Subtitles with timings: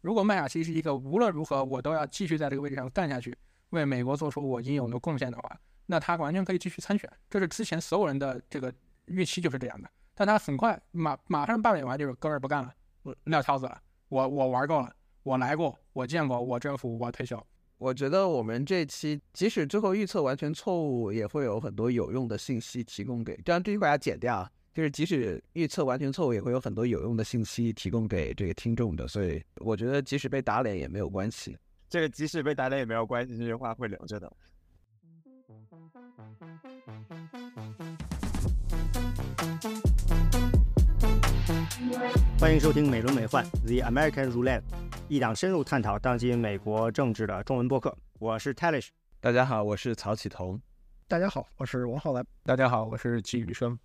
[0.00, 3.36] 如果麦卡锡是一个无论如何我都要继续在这个位置上干下去，
[3.70, 7.10] 为美国做出我应有的贡献的话，那他完全可以继续参选。
[7.28, 8.72] 这是之前所有人的这个
[9.06, 9.90] 预期就是这样的。
[10.14, 12.74] 但他很快马马上罢免完就是哥们儿不干了，
[13.24, 14.92] 撂挑子了，我我玩够了，
[15.22, 17.42] 我来过，我见过，我政府我退休。
[17.78, 23.34] 我觉得我们这期即使最后预测完全错误，也会有很多有用的信息提供给。
[23.42, 29.08] 这样这句话要剪掉，就是即使预测完全错误，也会有很多有用的信息提供给这个听众的。
[29.08, 31.58] 所以我觉得即使被打脸也没有关系。
[31.88, 34.32] 这个即使被打脸也没有关系，这句话会留着的。
[42.38, 44.60] 欢迎收听《美轮美奂 The American Roulette》，
[45.08, 47.98] 一档深入探讨当今美国政治的中文播客。
[48.20, 50.60] 我是 Talish，大家好，我是曹启彤。
[51.08, 52.24] 大家好，我是王浩然。
[52.44, 53.76] 大家好，我是季宇生。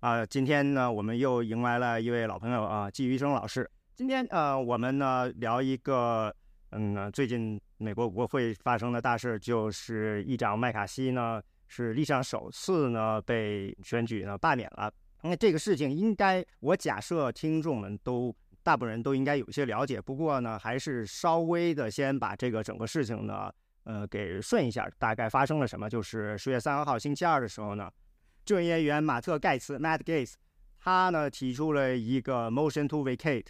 [0.00, 3.68] 啊，今天呢，我们又迎来了一位老朋友啊，季宇生老师。
[3.96, 6.32] 今天呃，我们呢聊一个
[6.70, 14.88] 嗯，最近美国国会发生的大事，就是议长麦卡锡呢是历史上首次呢被选举呢罢免了。
[15.22, 18.32] 那这个事情应该，我假设听众们都
[18.62, 20.00] 大部分人都应该有些了解。
[20.00, 24.88] 不过呢，还是稍微的先把这个整个事情呢，呃，给顺一下。
[24.96, 25.90] 大概发生了什么？
[25.90, 27.90] 就是十月三号星期二的时候呢，
[28.48, 30.32] 众议员马特盖茨 （Matt Gates）
[30.78, 33.44] 他呢提出了一个 motion to vacate，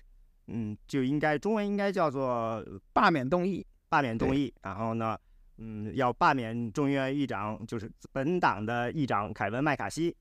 [0.48, 4.52] 嗯，就应该中文应该叫做罢免动议，罢免动议。
[4.62, 5.16] 然后呢，
[5.58, 10.16] 嗯，要罢免众议院议长，就是本党的议长凯文麦卡锡。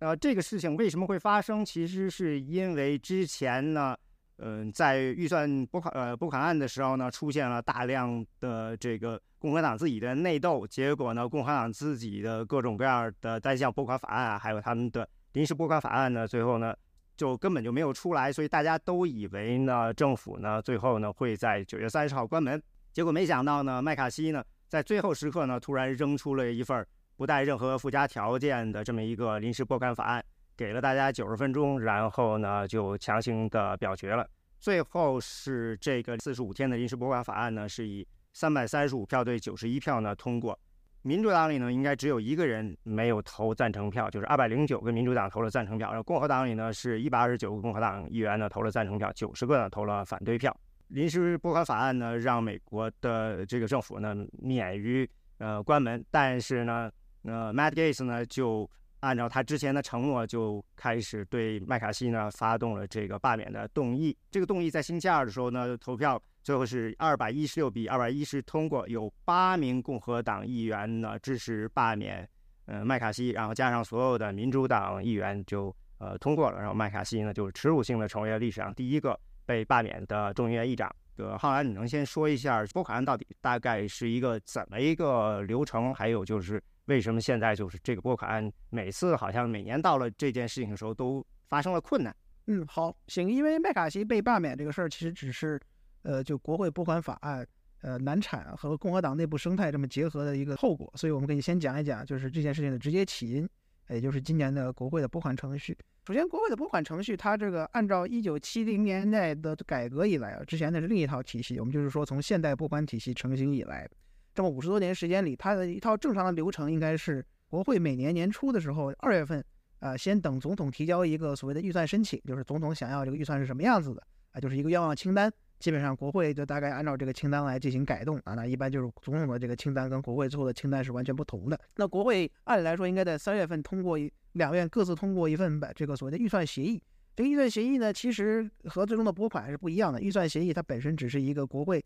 [0.00, 1.64] 呃，这个事情为什么会发生？
[1.64, 3.96] 其实是因为之前呢，
[4.44, 16.74] 嗯，在预算拨款呃拨款案的时候呢，出现了大量的这个共和党自己的内斗，结果呢，共和党自己的各种各样的单项拨款法案啊，还有他们的临时拨款法案呢，最后呢，
[17.16, 22.60] 就根本就没有出来，所以大家都以为呢，政府呢，最后呢，会在九月三十号关门。
[22.92, 26.84] 结果没想到呢，麦卡锡呢，在最后时刻呢，突然扔出了一份。
[27.14, 30.24] 不带任何附加条件的这么一个临时拨款法案，
[30.56, 34.28] 给了大家九十分钟，然后呢就强行的表决了。
[34.60, 40.58] 最后是这个四十五天的临时拨款法案呢，是以三百三十五票对九十一票呢通过。
[41.02, 45.88] 民主党里呢应该只有一个人没有投赞成票，就是二百零九个民主党投了赞成票。
[45.88, 50.56] 然后共和党里呢是一百二十九个共和党议员呢投了赞成票，九十个呢投了反对票。
[50.88, 55.08] 临时拨款法案呢让美国的这个政府呢免于
[55.38, 56.90] 呃关门，但是呢。
[57.24, 58.68] 那 Matt Gaetz 呢，就
[59.02, 64.16] 按照他之前的承诺，就开始对麦卡锡呢发动了这个罢免的动议。
[64.30, 72.28] 这个动议在星期二的时候呢，投票最后是二百一十六比二百一十通过，有八名共和党议员呢支持罢免，
[72.66, 80.88] 呃麦卡锡，然后加上所有的民主党议员就呃通过了，然后麦卡锡呢就是耻辱性的成为了历史上第一个被罢免的众议院议长。
[81.16, 85.92] 呃，浩然，你能先说一下拨款案到底大概是一个怎么一个流程？
[85.92, 86.62] 还有就是。
[86.86, 92.14] 为什么现在就是这个拨款案，每次好像每年到了这件事情的时候都发生了困难？
[92.46, 95.60] 嗯，好，行，因为麦卡锡被罢免这个事儿，其实只是，
[96.02, 97.46] 呃，就国会拨款法案，
[97.82, 100.92] 呃，难产和共和党内部生态这么结合的一个后果。
[100.96, 103.48] 所以我们给你先讲一讲，就是这件事情的直接起因，
[103.88, 105.78] 也就是今年的国会的拨款程序。
[106.04, 113.88] 首先，国会的拨款程序，它这个按照一九七零年代的改革以来啊，之前那是另一套体系，我们就是说从现代拨款体系成型以来。
[114.34, 119.44] 这么五十多年时间里，它的一套正常的流程应该是国会每年年初的时候，二月份，
[119.80, 125.30] 啊，先等总统提交一个所谓的预算申请，就是总统想要这个预算是什么样子的，啊，就是一个愿望清单。
[125.58, 128.34] 基本上国会就大概按照这个清单来进行改动啊。
[128.34, 131.60] 那一般就是总统的这个清单跟国会最后的清单是完全不同的。
[131.76, 136.82] 那国会按理来说应该在三月份通过一两院各自通过一份这个所谓的预算协议。
[137.14, 140.00] 这个预算协议呢，其实和最终的拨款还是不一样的。
[140.00, 141.84] 预算协议它本身只是一个国会，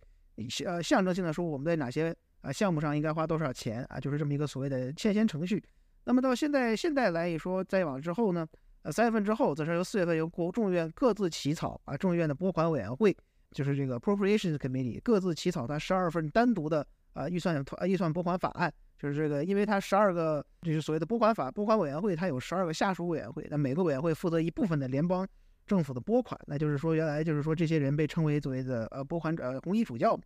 [0.64, 2.14] 呃，象征性的说我们在哪些。
[2.46, 3.98] 啊，项目上应该花多少钱啊？
[3.98, 5.60] 就是这么一个所谓的欠先程序。
[6.04, 8.46] 那么到现在现在来一说，再往之后呢，
[8.82, 13.16] 呃，三月份之后，则是由四月份由国众院各自起草啊，众议院的拨款委员会，
[13.50, 18.72] 就是这个 Appropriations Committee 各自起草它十二份单独的啊预算预算拨款法案。
[18.96, 25.26] 就是这个，因为它十二个就是所谓的拨款法拨款委员会，它有十二个下属委员会，那每个委员会负责一部分的联邦
[25.66, 26.40] 政府的拨款。
[26.46, 30.16] 那就是说，原来就是说这些人被称为所谓的呃拨款呃红衣主教。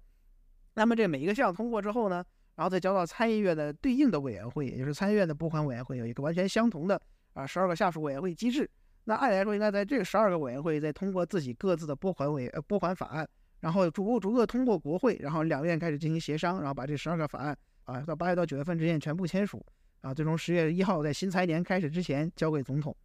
[0.74, 2.24] 那么这每一个项通过之后呢，
[2.54, 7.00] 然后再交到参议院的对应的委员会，也就是参议院的拨款委员会，有一个完全相同的
[7.32, 8.70] 啊十二个下属委员会机制。
[9.04, 13.28] 那按理来说，应该在这十二个委员会再通过自己各自的拨款委呃拨款法案，
[13.60, 19.64] 然后逐步逐个通过国会，然后两院开始进行协商，然后把这十二个法案啊到八月到九月份之间全部签署，
[20.02, 22.96] 啊最终十月一号在新财年开始之前交给总统。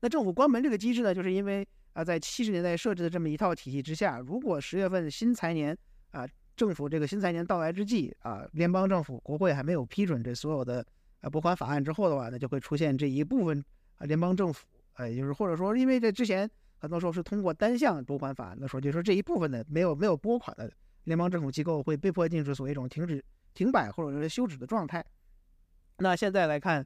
[0.00, 1.66] 那政府关门这个机制呢，就是因为。
[1.94, 5.76] 啊，在七十年代设置的这么一套体系之下，如果十月份新财年
[6.12, 6.24] 啊，
[6.58, 10.84] 政府这个新财年到来之际啊，联邦政府国会还没有批准这所有的
[11.20, 13.64] 呃拨款法案之后的话，那就会出现这一部分
[13.98, 20.68] 啊联邦政府，呃，就是或者说，因为这之前很多时候是通过单项拨款法案的时候，就说这一部分的没有没有拨款的
[21.04, 23.24] 联邦政府机构会被迫进入所谓一种停止、
[23.54, 25.04] 停摆或者是休止的状态。
[25.98, 26.84] 那现在来看，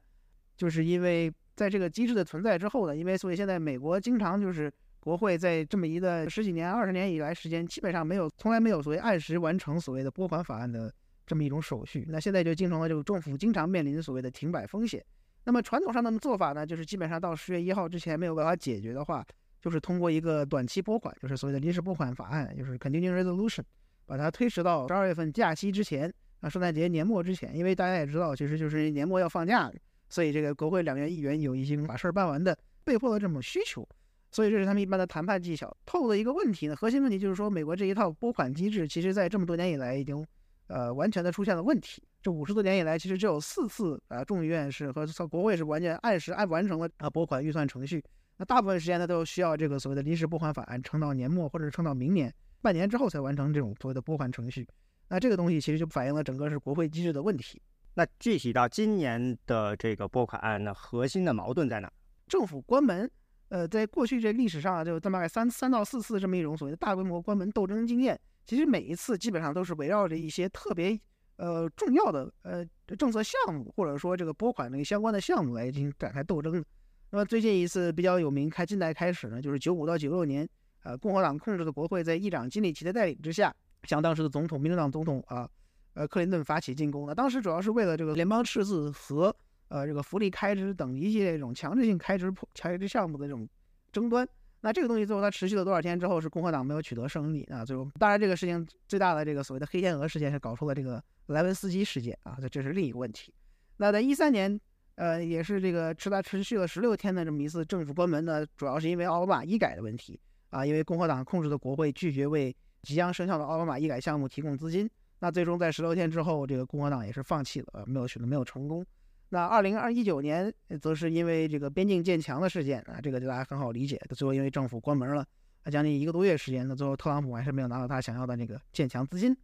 [0.55, 4.71] 就是因为在这个机制的存在之后呢，因为所以现在美国经常就是
[5.03, 10.89] 国会在这么一个十几年、二十年以来时间，基本上没有从来没有所谓按时完成所谓的拨款法案的
[11.25, 12.05] 这么一种手续。
[12.07, 15.03] 那现在就形成了这个政府经常面临所谓的停摆风险。
[15.43, 19.21] 那么传统上的做法呢，就是基本上到十月一号之前没有办法解决的话，
[19.61, 23.63] 就是通过一个短期拨款，就是所谓的临时拨款法案，就是 Continuing Resolution，
[24.05, 26.13] 把它推迟到十二月份假期之前。
[26.39, 29.71] 啊，圣诞节年末之前，因为大家也知道，其实就是年末要放假，
[30.09, 33.87] 所以这个国会两院议员有一些把事儿办完的被迫的这种需求，
[34.33, 35.73] 所以这是他们一般的谈判技巧。
[35.85, 40.25] 透露的一个问题呢，核心问题就是说，美国这一套拨款机制，其实在这么多年以来已经
[40.67, 42.03] 呃完全的出现了问题。
[42.21, 48.03] 这五十多年以来，其实只有四次啊，众议院是和国会是完全按时按完成了啊拨款预算程序。
[48.37, 54.67] 那大部分时间呢，都需要这个所谓的临时拨款法案撑到年末，或者是撑到明年半年之后才完成这种所谓的拨款程序。
[55.09, 57.61] 那这个东西其实就反映了整个是国会机制的问题。
[57.93, 61.91] 那具体到今年的这个拨款案，那核心的矛盾在哪？
[62.27, 63.09] 政府关门，
[63.49, 70.99] 呃，在过去这历史上就大概三三到四次这么一种所谓的大规模关门斗争经验，其实每一次基本上都是围绕着一些特别
[71.37, 72.65] 呃重要的呃
[72.97, 76.63] 政策项目，或者说这个拨款那个相关的项目来进行展开斗争。
[77.11, 80.49] 那么最近一次比较有名，开近代开始呢，就是九五到九六年，
[80.83, 83.53] 呃，共和党控制的国会在议长金里奇的带领之下。
[83.83, 85.45] 向当时的总统，民主党总统啊，
[85.93, 87.13] 呃，克林顿发起进攻那。
[87.13, 89.35] 当时主要是为了这个联邦赤字和
[89.73, 93.49] 呃这个福利开支等一系列这种强制性开支开支项目的这种
[93.91, 94.27] 争端。
[94.61, 97.65] 那这个东西最后它持续了多少天之后，是共和党没有取得胜利啊。
[97.65, 103.33] 最后，当然这个事情最大的这个所谓的黑天鹅事件是搞出了这个莱文斯基事件啊，这这是另一个问题。
[103.77, 104.57] 那在一三年，
[104.95, 110.19] 呃，也是这个持它持续了十六天的这么一次政府关门呢，主要是因为奥巴马医改的问题
[110.51, 114.89] 啊，因为共和党控制的国会拒绝为即将生效的奥巴马医改项目提供资金，
[115.19, 118.85] 那最终在十六天之后，这个共和党也是放弃了，呃没有取得，没有成功。
[119.33, 123.99] 那二零二一九年，则是因为这个边境建墙的事件啊，这个就大家很好理解。
[124.15, 125.25] 最后因为政府关门了，
[125.63, 129.35] 啊，将近一个多月时间，那最后特朗普还是没有拿到他想要的那个建墙资金。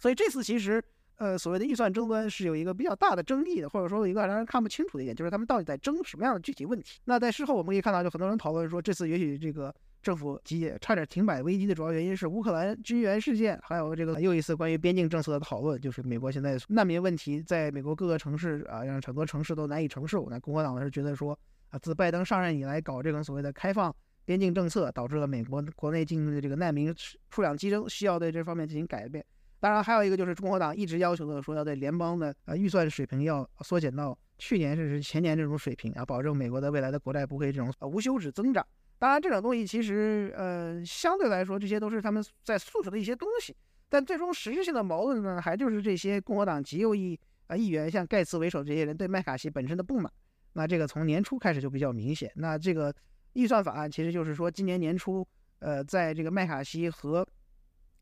[0.00, 0.82] 所以这次其实，
[1.18, 6.98] 呃，所谓的预算争端是有一个比较大的争议的，或者说一个让人看不清楚的一点，就是他们到底在争什么样的具体问题。
[7.04, 9.72] 那在事后我们可以看到，就很多人讨论说，这次也许这个。
[10.04, 20.28] 政府急差点停摆危机的主要原因是乌克兰军援事件，还有这个又一次关于边境政策的讨论，就是美国现在难民问题在美国各个城市啊，让很多城市都难以承受。
[20.28, 21.36] 那共和党呢是觉得说
[21.70, 23.94] 啊，自拜登上任以来搞这个所谓的开放
[24.26, 26.94] 边境政策，导致了美国国内境的这个难民
[27.30, 29.24] 数量激增，需要对这方面进行改变。
[29.58, 38.66] 当然，还有一个就是共和党一直要求的说要对联邦的呃预算水平要缩减到去年甚至前年这种水平啊，保证美国的未来的国债不会这种无休止增长。
[38.98, 43.54] 当然，这种东西其实，呃，相对来说，这些都是他们在诉求的一些东西。
[43.88, 47.18] 但最终实质性的矛盾呢，还就是这些共和党极右翼
[47.48, 50.10] 啊议员，像盖茨为首这些人对麦卡锡本身的不满。
[50.54, 52.30] 那这个从年初开始就比较明显。
[52.36, 52.94] 那这个
[53.34, 55.26] 预算法案其实就是说，今年年初，
[55.58, 57.26] 呃，在这个麦卡锡和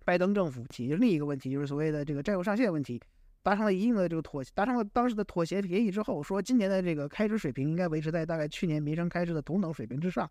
[0.04, 3.00] 拜登政府解决另一个问题，就是所谓的这个债务上限问题，
[3.42, 10.30] 达成了一定的这个妥，达成了当时的妥协协议之后，说今年的这个开支水平应该维持在大概去年民生开支的同等水平之上。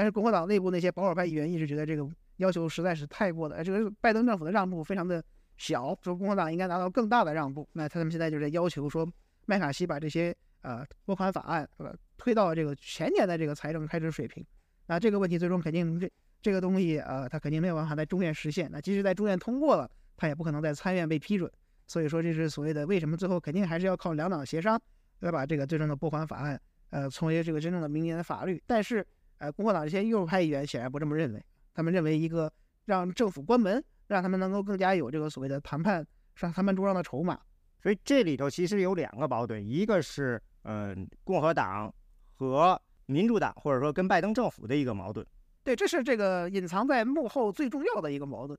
[0.00, 5.22] 但是共和党内部那些保守派议员一直觉得这个要求实在是太过的，这个拜登政府的让步非常的
[5.58, 7.68] 小，说共和党应该拿到更大的让步。
[7.74, 9.06] 那他们现在就在要求说，
[9.44, 14.42] 麦卡锡把这些呃拨款法案呃推到这个前年的这个财政开支水平。
[14.86, 18.70] 那这个问题最终肯定这这个东西呃他肯定没有办法在中院实现。
[18.72, 21.52] 那即使在中院通过了，他也不可能在参院被批准。
[21.86, 24.80] 所以说这是所谓的为什么最后肯定还是要靠两党协商，
[25.18, 28.62] 来把这个最终的拨款法案呃成为这个真正的明年的法律。
[28.66, 29.06] 但是。
[29.40, 31.42] 呃，共和党这些右派议员显然不这么认为，
[31.74, 32.52] 他们认为一个
[32.84, 37.40] 让政府关门，让他们能够更加有这个所谓的谈判上谈判桌上的筹码。
[37.82, 41.90] 所以这里头其实有两个矛盾，一个是嗯共和党
[42.34, 45.26] 和民主党，或者说跟拜登政府的一个矛盾。
[45.64, 48.58] 对，这是这个隐藏在幕后最重要的一个矛盾，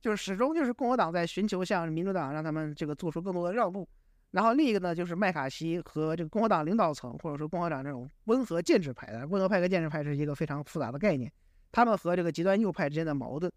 [0.00, 3.88] 就是始终就是共和党在寻求向民主党让他们这个做出更多的让步。
[4.32, 11.32] 然后另一个呢，就是麦卡锡和这个共和党领导层，或者说共和党这种温和建制派的温和派和建制派是一个非常复杂的概念，
[11.72, 13.50] 他们和这个极端右派之间的矛盾。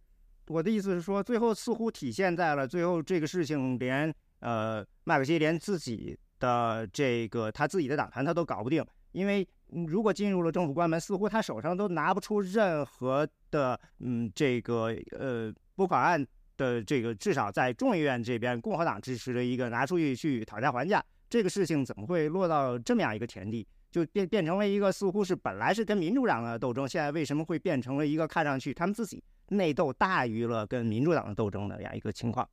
[0.48, 9.48] 我的意思是说，最后似乎体现在了最后这个事情，连呃麦卡锡连自己的这个他自己的党团他都搞不定，因为
[9.88, 16.26] 如果进入了政府关门，似乎他手上都拿不出任何的嗯这个呃拨款案
[16.60, 23.66] 的这个，至少在众议院这边共和党支持的一个拿出去去讨价还价，这个事情怎么会落到这么样一个田地？
[23.90, 32.48] 就变变成了一个似乎是本来是跟民主党的斗争，现在为什么会变成了一个看上去他们自己内斗大于了跟民主党的斗争的这样一个情况？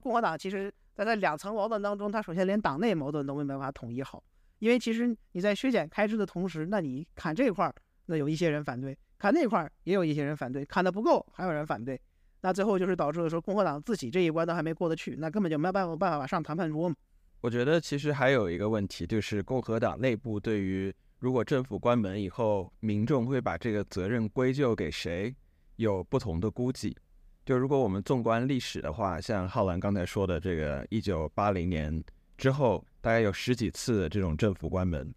[0.00, 4.22] 共和党其实在在两层矛盾当中，他首先连党内矛盾都没办法统一好，
[4.60, 7.74] 因为其实你在削减开支的同时，那你砍这块儿，
[8.06, 12.00] 那有一些人反对；砍那块儿也有一些人反对，砍的不够还有人反对，
[12.40, 16.94] 那最后就是导致了说共和党自己这一关都还没过得去，那根本就没有办法办法上谈判桌嘛。
[17.40, 25.34] 我觉得其实还有一个问题，就是共和党内部对于如果政府关门以后，民众会把这个责任归咎给谁，
[25.76, 26.96] 有不同的估计。
[27.44, 32.02] 就如果我们纵观历史的话，像浩然刚才说的这个一九八零年
[32.36, 35.14] 之后，大概有十几次这种政府关门，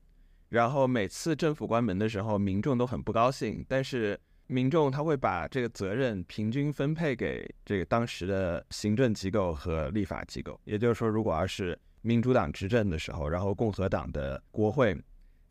[0.49, 4.19] 然后每次政府关门的时候，民众都很不高兴，但是
[4.51, 10.59] 民众他会把这个责任平均分配给这个当时的行政机构和立法机构。
[10.65, 14.93] 也就是说，如果要是民主党执政的时候，然后共和党的国会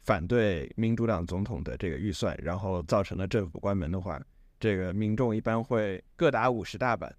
[0.02, 4.20] 反对民主党总统的这个预算，然后造成了政府关门的话，
[4.58, 7.10] 这个民众一般会各打五十大板。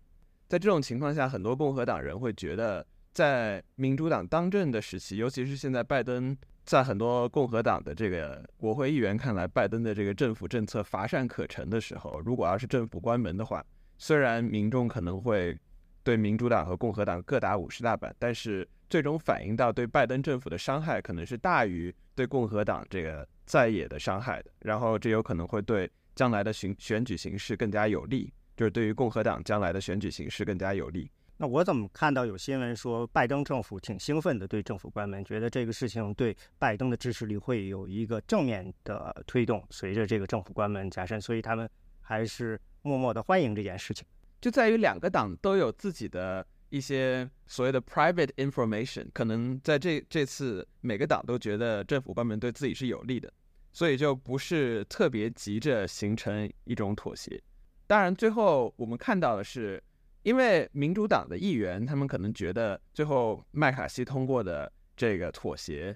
[0.48, 6.38] 在这种情况下，很多共和党人会觉得，在民主党当政的时期，尤其是现在拜登，
[6.72, 13.62] 在很多共和党的这个国会议员看来，拜登的这个政府政策乏善可陈的时候，如果要是政府关门的话，
[13.98, 15.60] 虽然民众可能会
[16.02, 31.12] 对民主党和共和党各打五十大板，但是最终反映到对拜登政府的伤害可能是大于对共和党这个在野的伤害的，然后这有可能会对将来的选选举形势更加有利，就是对于共和党将来的选举形势更加有利。
[31.42, 41.68] 那我怎么看到有新闻说拜登政府挺兴奋的对政府关门，觉得这个事情对拜登的支持率会有一个正面的推动，随着这个政府关门加深，所以他们
[42.00, 44.06] 还是默默的欢迎这件事情。
[44.40, 53.34] 就在于两个党都有自己的一些所谓的 private information，可能在这这次每个党都觉得政府关门对自己是有利的，
[53.74, 57.42] 所以就不是特别急着形成一种妥协。
[57.88, 59.84] 当然，最后我们看到的是，
[60.24, 65.96] 因为民主党的议员他们可能觉得最后麦卡锡通过的这个妥协，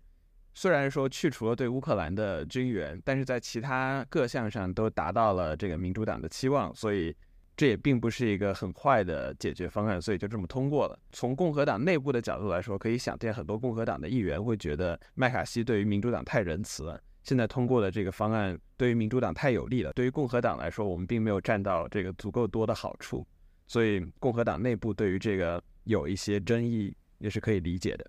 [0.53, 7.15] 虽然说去除了对乌克兰的军援，但是在其他各项上都达到了这个民主党的期望，所以。
[7.57, 10.99] 这也并不是一个很坏的解决方案，所以就这么通过了。
[11.13, 19.93] 从共和党内部的角度来说，可以想见很多共和党的议员会觉得麦卡锡对于民主党太仁慈了，现在通过的这个方案对于民主党太有利了。
[19.93, 23.25] 对于共和党来说，我们并没有占到这个足够多的好处，
[23.67, 28.05] 所以共和党内部对于这个有一些争议也是可以理解的。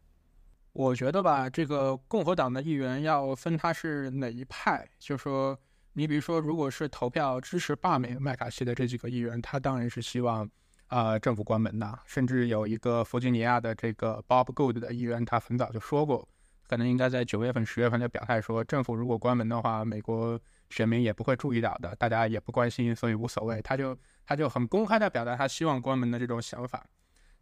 [0.72, 5.58] 我觉得吧，这个共和党的议员要分他是哪一派，就说。
[5.98, 10.46] 你比如说，如果是投票支持罢免麦卡锡的这几个议员，他当然是希望，
[10.88, 11.98] 啊，政府关门的。
[12.04, 16.28] 甚至有一个弗吉尼亚的这个 Bob Good 的议员，他很早就说过，
[16.68, 20.38] 可能应该在九月份、十月份就表态说，政府如果关门的话，美国
[20.70, 23.61] 选民也不会注意到的，大家也不关心，所以无所谓。
[23.62, 26.85] 他就他就很公开的表达他希望关门的这种想法。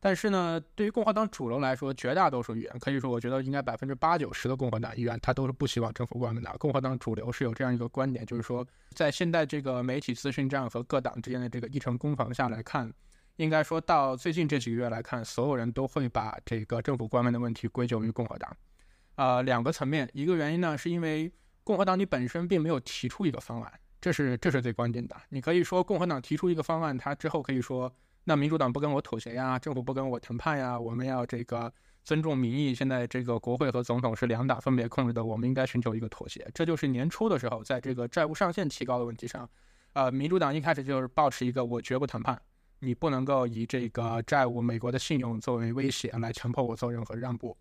[0.00, 6.54] 但是呢，对于共和党主流来说，绝大多数议员可以说，我觉得应该百分之八九十的共和党议员，他都是不希望政府关门的。
[6.58, 12.92] 共和党主流是有这样一个观点，就是说，在现在这个媒体资讯战和各党之间的这个议程攻防下来看，
[13.36, 18.54] 应该说到最近这几个月来看，所有人都会把这个政府关门的问题归咎于共和党。
[19.14, 21.32] 啊，两个层面，一个原因呢，是因为
[21.64, 25.16] 共和党你本身并没有提出一个方案，这是这是最关键的。
[25.30, 27.92] 你可以说共和党提出一个方案，他之后可以说。
[28.26, 31.70] 那民主党不跟我妥协呀，政府不跟我谈判呀，我们要这个
[32.04, 32.74] 尊重民意。
[32.74, 36.50] 现在这个国会和总统是两党分别控制的，我们应该寻求一个妥协。
[36.54, 39.46] 这就是年初的时候，在这个债务上限提高的问题上，
[39.92, 42.40] 呃，民主党一开始就是保持一个我绝不谈判，
[42.78, 47.54] 你不能够以这个债务、美国的信用作为威胁来强迫我做任何让步。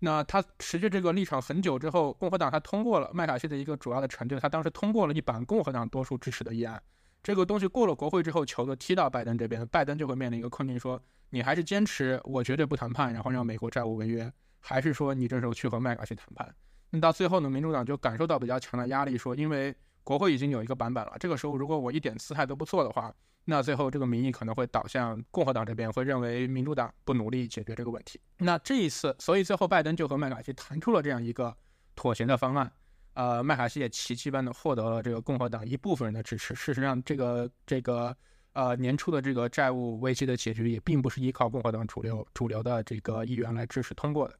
[0.00, 6.80] 那他持续这个立场很久之后，共和党他通过了麦卡锡的一个主要的成就，他当时通过了一版共和党多数支持的议案。
[7.22, 16.54] 这个东西过了国会之后，球就踢到拜登这边，拜登就会面临一个困境：说你还是坚持我绝对不谈判，然后让美国债务违约，还是说你这时候去和麦卡锡谈判？
[16.90, 19.74] 那到最后呢，民主党就感受到比较强的压力，说因为
[20.08, 23.12] 国会已经有一个版本了，这个时候如果我一点姿态都不做的话，
[23.44, 28.18] 那最后这个民意可能会导向共和党这边，会认为民主党不努力解决这个问题。
[28.38, 31.54] 那这一次，所以最后拜登就和麦卡锡谈出了这样一个
[31.94, 32.72] 妥协的方案。
[33.12, 36.54] 呃，麦卡锡也奇迹般的获得了这个共和党一部分人的支持。
[36.54, 38.16] 事实上，这个这个
[38.54, 44.34] 呃年初的这个债务危机的解决也并不是依靠共和党主流主流的这个议员来支持通过的。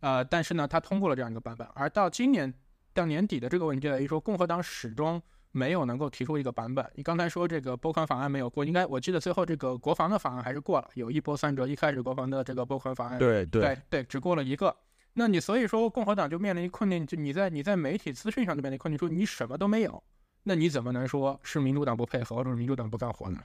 [0.00, 1.68] 呃，但是呢，他通过了这样一个版本。
[1.74, 2.50] 而到今年
[2.92, 5.20] 到年底的这个问题就在于说，共和党始终
[5.52, 6.84] 没有能够提出一个版本。
[6.94, 11.66] 你刚才说这个拨款法案没有过，应该我记得最后这个国防的法案还是过了，有一波三折。
[11.66, 14.74] 一开始国防的这个拨款法案，对对对，只过了一个。
[15.12, 20.02] 那你所以说共和党就面临困境，就你在你在媒体资讯上就面临困境，说你什么都没有，
[20.44, 23.40] 那你怎么能说是民主党不配合，或者是民主党不干活呢？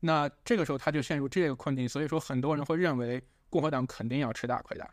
[0.00, 4.90] 那这个时候他就陷入这个困境，所以说很多人会认为共和党肯定要吃大亏的。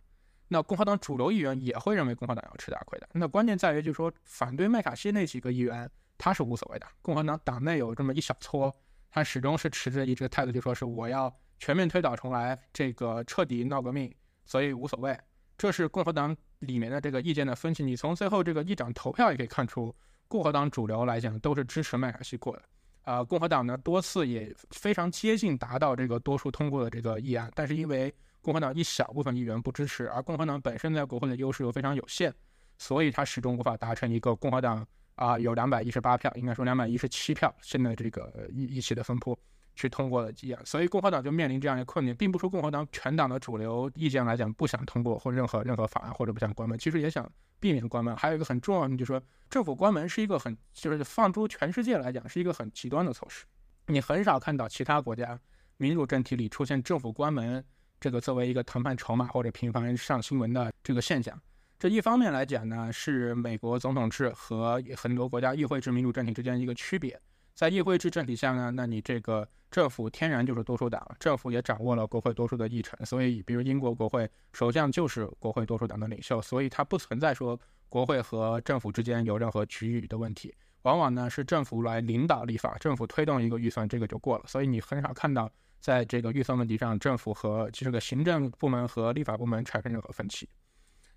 [0.49, 3.07] 那共和党主流议员也会认为共和党要吃大亏的。
[3.13, 8.75] 那关键在于就是说反对麦卡锡那几个议员他是无所谓的，共和党党内有这么一小撮，
[9.09, 14.13] 他始终是持着一个态度，就说是我要全面推倒重来，这个彻底闹革命，
[14.45, 15.17] 所以无所谓。
[15.57, 17.83] 这是共和党里面的这个意见的分歧。
[17.83, 19.93] 你从最后这个议长投票也可以看出，
[20.27, 22.63] 共和党主流来讲都是支持麦卡锡过的。
[23.03, 32.33] 啊，共和党呢多次也非常接近达到这个多数通过的这个议案，但是因为共和党一小部分议员不支持，而共和党本身在国会的优势又非常有限，
[32.77, 39.37] 所以他始终无法达成一个共和党啊有两百一十八票，应该说两百一十七票现在这个议议席的分布。
[39.75, 47.31] 去通过的议案，所以共和党就面临这样一个困境，并不说共和党全党的主流意见来讲不想通过或任何任何法案或者不想关门，其实也想
[47.61, 48.13] 避免关门。
[48.17, 53.45] 还有一个很重要的，就是说政府关门是一个很就是放诸全世界来讲是一个很极端的措施，
[53.87, 55.39] 你很少看到其他国家
[55.77, 57.63] 民主政体里出现政府关门
[57.99, 61.39] 这个作为一个谈判筹码或者频繁上新闻的这个现象。
[61.77, 67.19] 这一方面来讲呢，是美国总统制和很多国家议会制民主政体之间一个区别。
[67.53, 90.47] 在议会制政体下呢，那你这个政府天然就是多数党，政府也掌握了国会多数的议程，所以比如英国国会首相就是国会多数党的领袖，所以它不存在说国会和政府之间有任何局域的问题，往往呢是政府来领导立法，政府推动一个预算，这个就过了，所以你很少看到在这个预算问题上，政府和这个行政部门和立法部门产生任何分歧。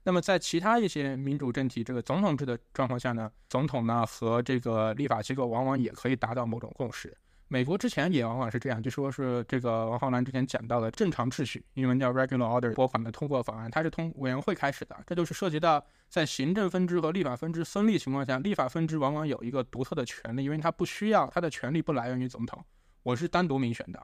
[0.05, 7.17] 那么在其他一些民主政体，这个总统制的状况下呢，总统呢和这个立法机构往往也可以达到某种共识。
[7.47, 22.65] 美国之前也往往是这样，就说是这个王浩南之前讲到的正常秩序，英文叫 regular order，拨款的通过法案，它是通委员会开始的，这就是涉及到在行政分支和立法分支分立情况下，立法分支往往有一个独特的权利，因为它不需要，它的权利不来源于总统，
[23.03, 24.03] 我是单独民选的，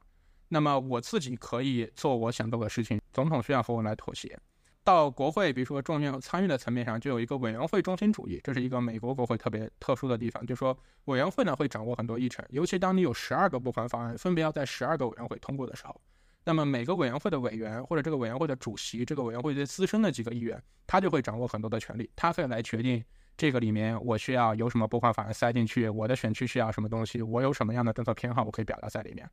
[0.48, 4.38] 那么我自己可以做我想做的事情，总统需要和我来妥协。
[4.82, 16.00] 到国会，比如说众议院参议的层面上，就有一个委员会中心主义，这是一个美国国会特别特殊的地方，就是说委员会呢会掌握很多议程，尤其当你有十二个拨款法案分别要在十二个委员会通过的时候，
[16.44, 23.04] 那么每个委员会的委员或者这个委员会的主席，这个委员会最资深的几个议员，他就会掌握很多的权利，他可以来决定
[23.36, 29.28] 这个里面我需要有什么拨款法案塞进去，我的选区需要什么东西，我有什么样的政策偏好，我可以表达在里面。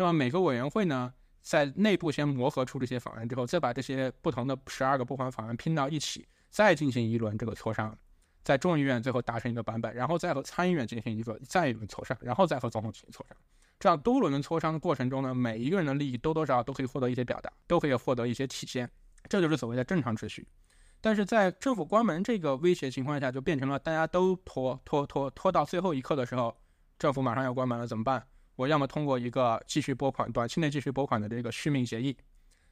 [0.00, 1.12] 那么每个委员会呢？
[1.42, 7.94] 在内部先磨合出这些法案之后，再把这些不同的十二个拨款法案拼到一起，再进行一轮这个磋商，
[8.42, 13.36] 在众议院最后达成一个版本，然后再和参议院进行一个再一轮磋商，然后再和总统进行磋商。
[13.78, 18.90] 这样多轮的磋商的过程中呢，每一个人的利益多多少少都可以获得一些表达，都可以获得一些体现，
[19.28, 20.48] 这就是所谓的正常秩序。
[21.02, 26.56] 但是在政府关门这个威胁情况下，就变成了大家都拖拖拖拖到最后一刻的时候，
[26.98, 28.26] 政府马上要关门了，怎么办？
[28.60, 32.14] 我要么通过一个继续拨款、短期内继续拨款的这个续命协议，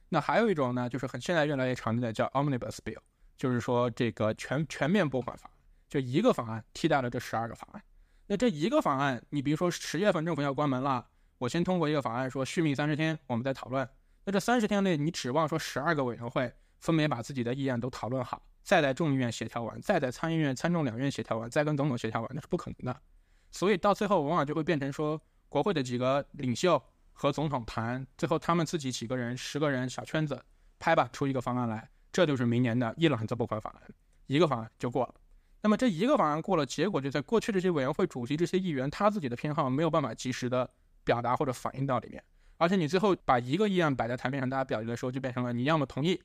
[0.09, 2.99] 那还有一种呢，就是很现在越来越常见的叫 Omnibus Bill，
[3.35, 5.49] 就是说这个全全面拨款法，
[5.87, 7.81] 就一个法案替代了这十二个法案。
[8.27, 11.07] 那这一个法案，你比如说十月份政府要关门了，
[11.39, 13.89] 我先通过一个法案说续命三十天，我们再讨论。
[14.25, 23.01] 那这三十天内，你指望说十二个委员会分别把自己的议案都讨论好，再在众议院协调完，再在参议院、参众两院协调完，再跟总统协调完，那是不可能的。
[23.49, 25.19] 所以到最后，往往就会变成说。
[25.49, 26.81] 国会的几个领袖
[27.11, 30.41] 和总统谈，最后他们自己几个人、十个人小圈子
[30.79, 33.81] 拍吧，出一个方案来，这就是明年的一揽子拨款法案，
[34.27, 35.15] 一个法案就过了。
[35.61, 40.69] 那么这一个法案过了，结果就在过去这些委员会主席、这些议员他自己的偏好没有办法及时的
[41.03, 42.23] 表达或者反映到里面，
[42.57, 46.21] 而且你最后把一个议案摆在台面上，大家表决的时候就变成了你要么同意，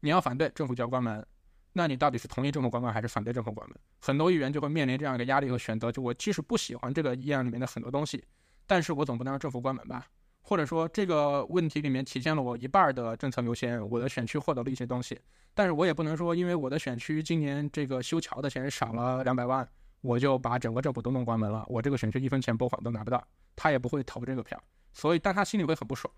[0.00, 1.26] 你要反对，政府就要关门。
[1.72, 3.76] 那你到底是同意政府关门还是反对政府关门？
[4.00, 8.24] 很多议员就会面临这样一个压力和选择，就我即使不喜欢这个议案里面的很多东西。
[8.66, 10.06] 但是我总不能让政府关门吧？
[10.42, 15.18] 或者说这个问题里面体现了我一半的政策优先，我的选区获得了一些东西，
[15.54, 19.68] 但是我也不能说因为我的选区今年这个修桥的钱少了两百万，
[20.02, 23.26] 我就把整个政府都弄关门了，我这个选区一分钱拨款都拿不到，
[23.56, 26.12] 他也不会投这个票，所以但他心里会很不爽。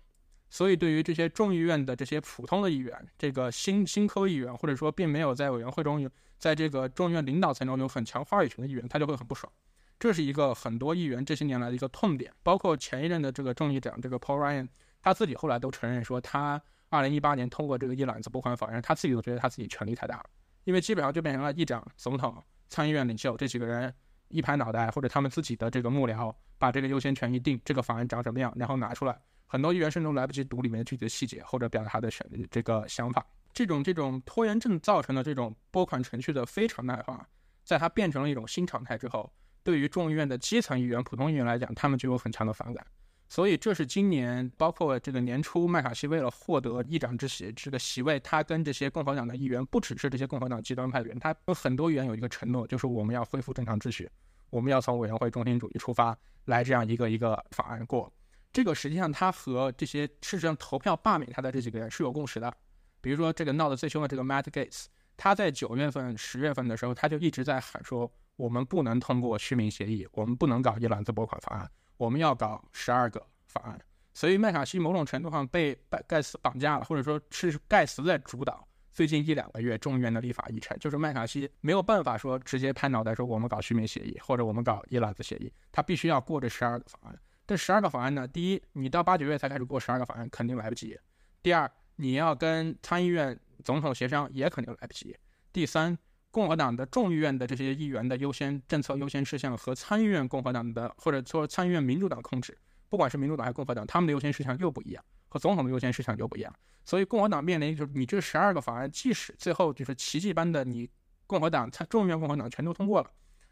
[0.51, 9.51] 所以对于这些众议院的这些普通的议员，这个新新科议员，或者说并没有在委员会中有在这个众议院领导层中有很强话语权的议员，他就会很不爽。
[9.99, 14.69] 这是一个很多议员这些年来的一个痛点，包括前一任的这个众议长这个 Paul Ryan，
[15.01, 20.25] 他自己后来都承认说，他二零一八年通过这个一揽子拨款法案，他自己都觉得他自己权力太大了，
[20.63, 23.93] 因为基本上就变成了议长、总统参议院领袖这几个人
[24.29, 33.25] 一拍脑袋，或者他们自己的这个幕僚把这个优先权一定，这个法案长什么样，然后拿出来，很多议员甚至都来不及读里面具体的细节或者表达他的选这个想法。
[33.51, 37.27] 这种这种拖延症造成的这种拨款程序的非常态化，
[37.65, 39.29] 在它变成了一种新常态之后，
[39.63, 42.85] 对于众议院的基层议员、普通议员来讲，他们就有很强的反感。
[43.31, 54.09] 所以，这是今年包括这个年初，麦卡锡为了获得议长之席这个席位，他跟这些共和党的议员，不只是这些共和党极端派的人，他跟很多议员有一个承诺，就是我们要恢复正常秩序，
[54.49, 58.11] 我们要从委员会中心主义出发，来这样一个一个法案过。
[58.51, 62.51] 这个实际上他和这些事实上投票罢免他的这几个人是有共识的。
[62.99, 71.69] 比如说，这个闹得最凶的这个 Matt Gates，他在九月份、十月份的时候，他就一直在喊说，我们不能通过虚名协议，我们不能搞一揽子拨款法案。
[71.97, 73.77] 我们要搞十二个法案，
[74.13, 87.19] 所以麦卡锡某种程度上被盖盖茨绑架了，或者说是盖茨在主导最近一两个月众议院的立法议程，就是麦卡锡没有办法说直接拍脑袋说我们搞虚名协议或者我们搞一揽子协议，他必须要过这十二个法案。
[87.45, 90.95] 这十二个法案呢，第一，你到八九月才开始过十二个法案，肯定来不及；
[91.43, 95.13] 第二，你要跟参议院总统协商，也肯定来不及；
[95.51, 95.97] 第三。
[96.31, 106.53] 共和党的众议院的这些议员的优先政策优先事项和参议院共和党的或者说参议院民主党控制，不管是民主党还是共和党，他们的优先事项又不一样，和总统的优先事项又不一样。
[106.85, 110.89] 所以共和党面临就是你这十二个法案，即使最后就是奇迹般的你
[111.25, 113.09] 共和党参众议院共和党全都通过了，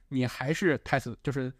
[0.09, 1.51] 你还是胎死就是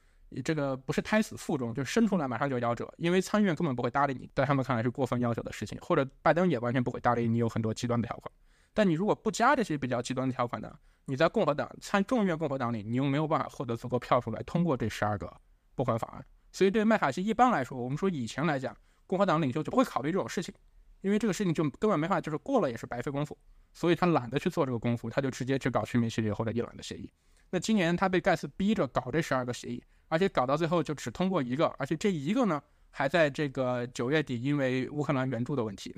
[0.43, 8.31] 这个不是胎死腹中，就是生出来马上就夭折，因为参议院根本不会搭理你，在他们看来是过分要求的事情，或者拜登也完全不会搭理你有很多极端的条款。
[8.77, 10.71] 但你如果不加这些比较极端的条款呢？
[11.05, 15.35] 你在共和党参众议院共和党里，你又没有办法获得足够票数来通过这十二个
[15.73, 16.23] 拨款法案。
[16.51, 20.53] 所以对麦卡锡一般来说，我们说以前来讲，共和党领袖就不会考虑这种事情，
[21.01, 23.35] 因为这个事情就根本没法，就是过了也是白费功夫，
[23.73, 27.11] 所以他懒得去做这个功夫，他就直接去搞全民协议或者伊朗的协议。
[27.49, 32.61] 那今年他被盖茨逼着搞这十二个协议，而且搞到最后就只通过一个，而且这一个呢
[32.91, 35.95] 还在这个九月底因为乌克兰援助的问题，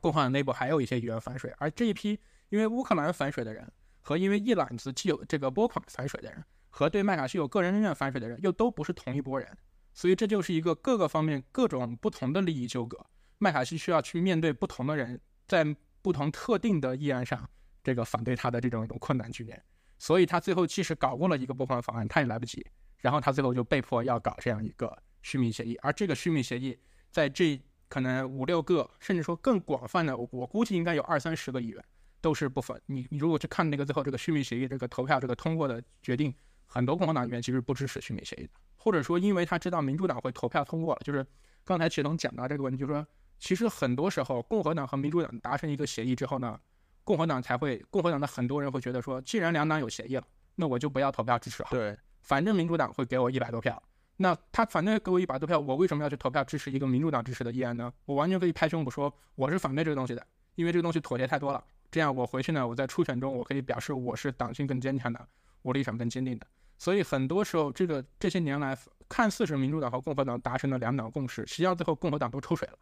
[0.00, 3.70] 共和党内部还有一些议员反水，而这一批因为乌克兰反水的人。
[4.06, 9.48] 和因为一揽子既有这个拨款反水的人，和对麦卡锡有个人恩怨反水的人，又都不是同一拨人，
[9.94, 13.02] 所以这就是一个各个方面各种不同的利益纠葛。
[13.38, 15.64] 麦卡锡需要去面对不同的人，在
[16.02, 17.48] 不同特定的议案上，
[17.82, 19.58] 这个反对他的这种一种困难局面。
[19.98, 22.62] 所以他最后即使搞过了一个拨款法案，他也来不及。
[22.98, 26.78] 然后他最后就被迫要搞这样一个虚名协议，而这个虚名协议
[27.10, 27.58] 在这
[27.94, 31.84] 可能五六个，甚至说更广泛的，我估计应该有二三十个议员。
[32.20, 41.24] 都是不分你，你如果去看那个最后这个续命协议这个投票这个通过的决定，很多共和党议员其实不支持续命协议的，或者说因为他知道民主党会投票通过了，就是
[41.64, 43.06] 刚才启东讲到这个问题，就是说
[43.38, 46.58] 其实很多时候共和党和民主党达成一个协议之后呢，
[47.04, 50.26] 共和党才会共和党的很多人会觉得说，既然两党有协议了，
[50.56, 53.80] 那我就不要投票支持好，对，反正民主党会给我一百多票，
[54.16, 57.92] 那他反正给我一百多票，我为什么要去投票支持一个民主党支持的议案呢？
[58.04, 60.24] 我完全可以拍胸脯说我是反对这个东西的，
[60.54, 61.62] 因为这个东西妥协太多了。
[61.90, 65.28] 这样我回去呢，我在初选中我可以表示我是党性更坚强的，
[65.62, 66.46] 我立场更坚定的。
[66.78, 68.76] 所以很多时候，这个这些年来
[69.08, 72.78] 看似是民主党和共和党达成了两党共识，实际上最后共和党都抽水了。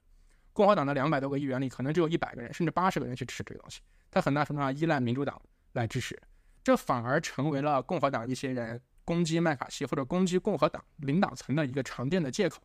[0.55, 5.41] 共和党的两百多个议员里，可能只有一百个人甚至八十个人去支持这个东西，他很大程度上依赖民主党
[5.73, 6.21] 来支持，
[6.63, 12.61] 这反而成为了共和党一些人攻击麦卡锡或者攻击共和党领导层的一个常见的借口，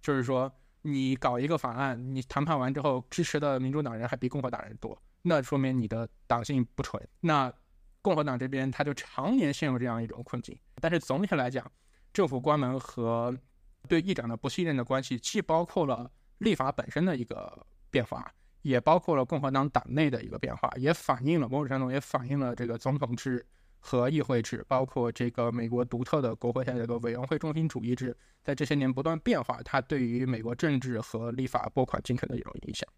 [0.00, 0.52] 就是说
[0.82, 4.96] 你搞一个法案，你谈判完之后支持的民主党人还比共和党人多。
[5.22, 7.00] 那说明你的党性不纯。
[7.20, 7.52] 那
[8.00, 10.58] 共和党这边他就常年陷入这样一种困境。
[10.80, 11.70] 但是总体来讲，
[12.12, 13.36] 政府关门和
[13.88, 18.28] 对议长的不信任的关系，既包括了立法本身的一个变化，
[18.62, 23.46] 也包括了共和党党内的一个变化，也反映了某种程度也反映了这个总统制
[23.84, 32.88] 和议会制，包括这个美国独特的国会下这个委员会中心主义制，在这些年不断变化，它对于美国政治和立法拨款进程的一种影响。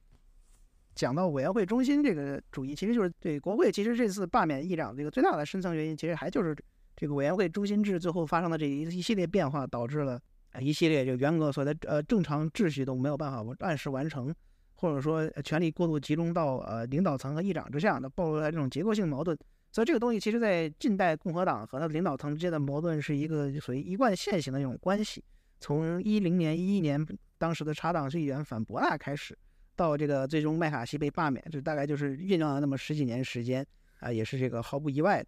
[0.94, 3.72] 讲到委员会中心这个主义，其实就是对国会。
[3.72, 6.54] 其实这次罢免议长这个最大的深层原因，其实还就是
[6.94, 10.20] 这个委员会中心制最后发生的这一一系列变化，导致了
[10.60, 14.32] 一系列就原格所在呃正常秩序都没有办法按时完成，
[14.74, 19.36] 或者说权力过度集中到呃领导层和议长之下，那暴露在这种结构性矛盾。
[19.74, 25.24] 所以这个东西其实在近代共和党和它的领导层之间的矛盾是一个属于一贯线型的这种关系。
[25.58, 27.04] 从一零年、一一年
[27.38, 29.36] 当时的查党是议员反博纳开始。
[29.74, 33.66] 到这个最终麦卡锡被罢免，这大概就是酝酿了那么十几年时间
[33.98, 35.26] 啊，也是这个毫不意外。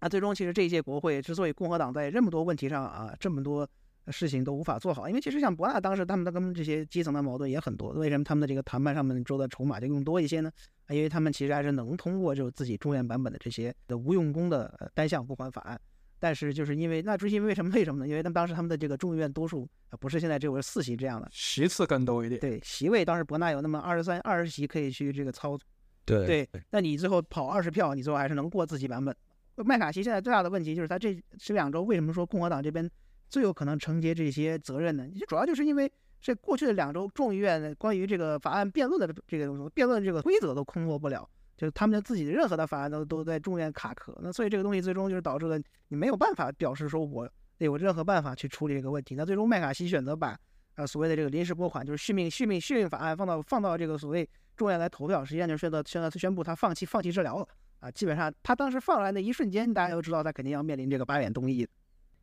[0.00, 3.68] 那最终其实这一届国会之所以共和党在这么多问题上啊这么多
[4.08, 7.90] 事情都无法做好，因为其实像博纳当时他们的跟这些基层的矛盾也很多。
[7.90, 10.50] 为什么他们的这个谈判上面州的筹码就更多一些呢？
[10.86, 15.80] 啊，因为他们其实还是能通过就是自己众院版本的这些的无用功的呃单项不还法案。
[16.18, 18.08] 但是就是因为那至于因为什么为什么呢？
[18.08, 22.38] 因为他们当时他们的这个众议院多数啊不是现在只有四席这样的，席次更多一点。
[22.40, 25.66] 对席位当时伯纳有那么二十三二十席可以去这个操作。
[26.04, 29.14] 对对，那你最后跑二十票，你最后还是能过自己版本。
[29.56, 32.90] 麦卡锡现在最大的问题就是他这这两周为什么说共和党这边
[33.30, 35.06] 最有可能承接这些责任呢？
[35.28, 35.90] 主要就是因为
[36.20, 41.26] 这过去的两周众议院关于这个法案辩论的这个辩论这个规则都通过不了。
[41.56, 49.14] 就是他们的自己的任何的法案都都在众院卡壳，那所以这个东西最终就是导致了你没有办法表示说我有任何办法去处理这个问题。
[49.14, 50.34] 那最终麦卡锡选择把
[50.76, 57.46] 呃所谓的这个临时拨款，就是续命续命续命法案放到放到这个所谓众院来投票，实际上就是宣布宣布宣布他放弃放弃治疗了
[57.80, 57.90] 啊。
[57.90, 61.68] 基本上他当时放出来那一瞬间，大家都知道他肯定要面临这个八点东移。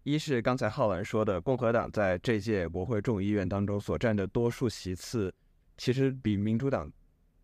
[0.07, 5.33] 一是刚才浩然说的，共和党在这届国会众议院当中所占的多数席次，
[5.77, 6.89] 其实比民主党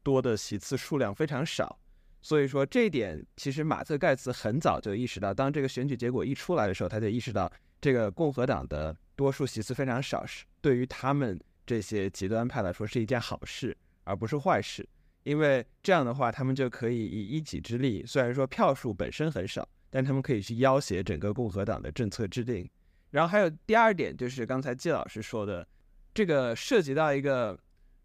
[0.01, 1.77] 多的席次数量非常少。
[2.21, 14.87] 所以说这一点，其实马特盖茨很早就意识到，当这个选举结果一出来的时候，他就意识到这个共和党的多数席次非常少，是对于他们这些极端派来说是一件好事，而不是坏事。
[15.23, 22.67] 因为这样的话，他们就可以以一己之力，虽然说票数本身很少，但他们可以去要挟整个共和党的政策制定。
[23.11, 25.67] 然后还有第二点，就是刚才季老师说的，
[26.11, 27.55] 这个涉及到一个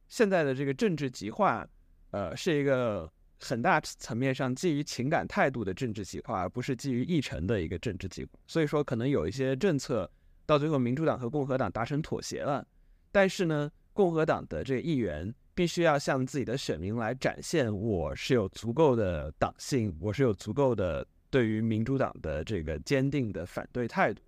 [0.09, 1.67] 现在的这个政治极化，
[2.11, 3.11] 呃，是一个。
[3.41, 8.31] 很大层面上基于情感态度的政治极化，而不是基于议程的一个政治极化。
[8.49, 10.11] 所以说，可能有一些政策
[10.45, 12.67] 到最后，民主党和共和党达成妥协了，
[13.13, 24.23] 但是呢，共和党的这个议员必须要向自己的选民来展现，我是有足够的党性，我是有足够的对于民主党的这个坚定的反对态度。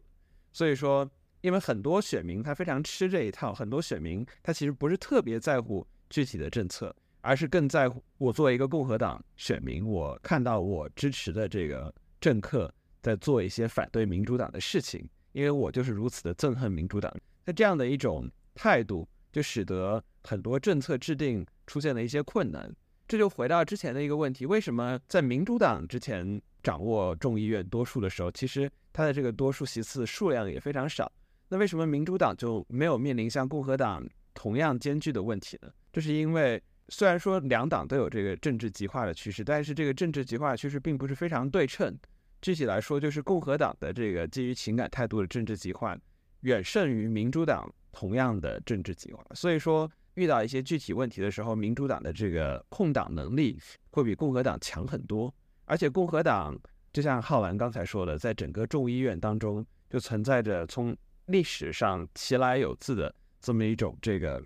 [0.53, 1.11] 所以说，
[1.41, 6.95] 因为很多选民他非常吃这一套，很多选民他其实不是特别在乎具体的政策。
[7.23, 17.15] 而是更在乎我作为一个共和党选民，我看到我支持的这个政客在做一些反对民主党的事情，因为我就是如此的憎恨民主党。
[17.45, 22.75] 那这样的一种态度，就使得很多政策制定出现了一些困难。
[23.11, 31.11] 这就回到之前的一个问题：为什么在民主党之前掌握众议院多数的时候，其实他的这个多数席次数量也非常少？
[31.49, 35.69] 那为什么民主党就没有面临像共和党同样艰巨的问题呢？
[35.93, 36.63] 这是因为。
[36.93, 41.97] 虽然说两党都有这个政治极化的趋势，但是这个政治极化趋势并不是非常对称。
[42.43, 45.97] 具体来说，就是共和党的这个基于情感态度的政治极化，
[46.41, 49.25] 远胜于民主党同样的政治极化。
[49.37, 49.89] 所以说，
[50.21, 53.59] 遇到一些具体问题的时候，民主党的这个控党能力
[53.93, 55.35] 会比共和党强很多。
[55.65, 56.55] 而且，共和党
[56.93, 60.95] 就像浩然刚才说的，在整个众议院当中，就存在着从
[61.27, 64.43] 历史上其来有自的这么一种这个。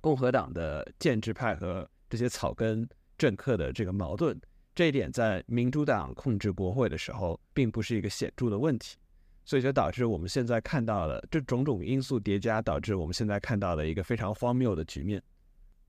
[0.00, 4.38] 共和党的建制派和这些草根政客的这个矛盾，
[4.74, 8.98] 这一点在民主党控制国会的时候，并不是一个显著的问题，
[9.44, 15.22] 所以就导致我们现在看到了这种种因素叠加，导致我们现在看到了一个非常荒谬的局面。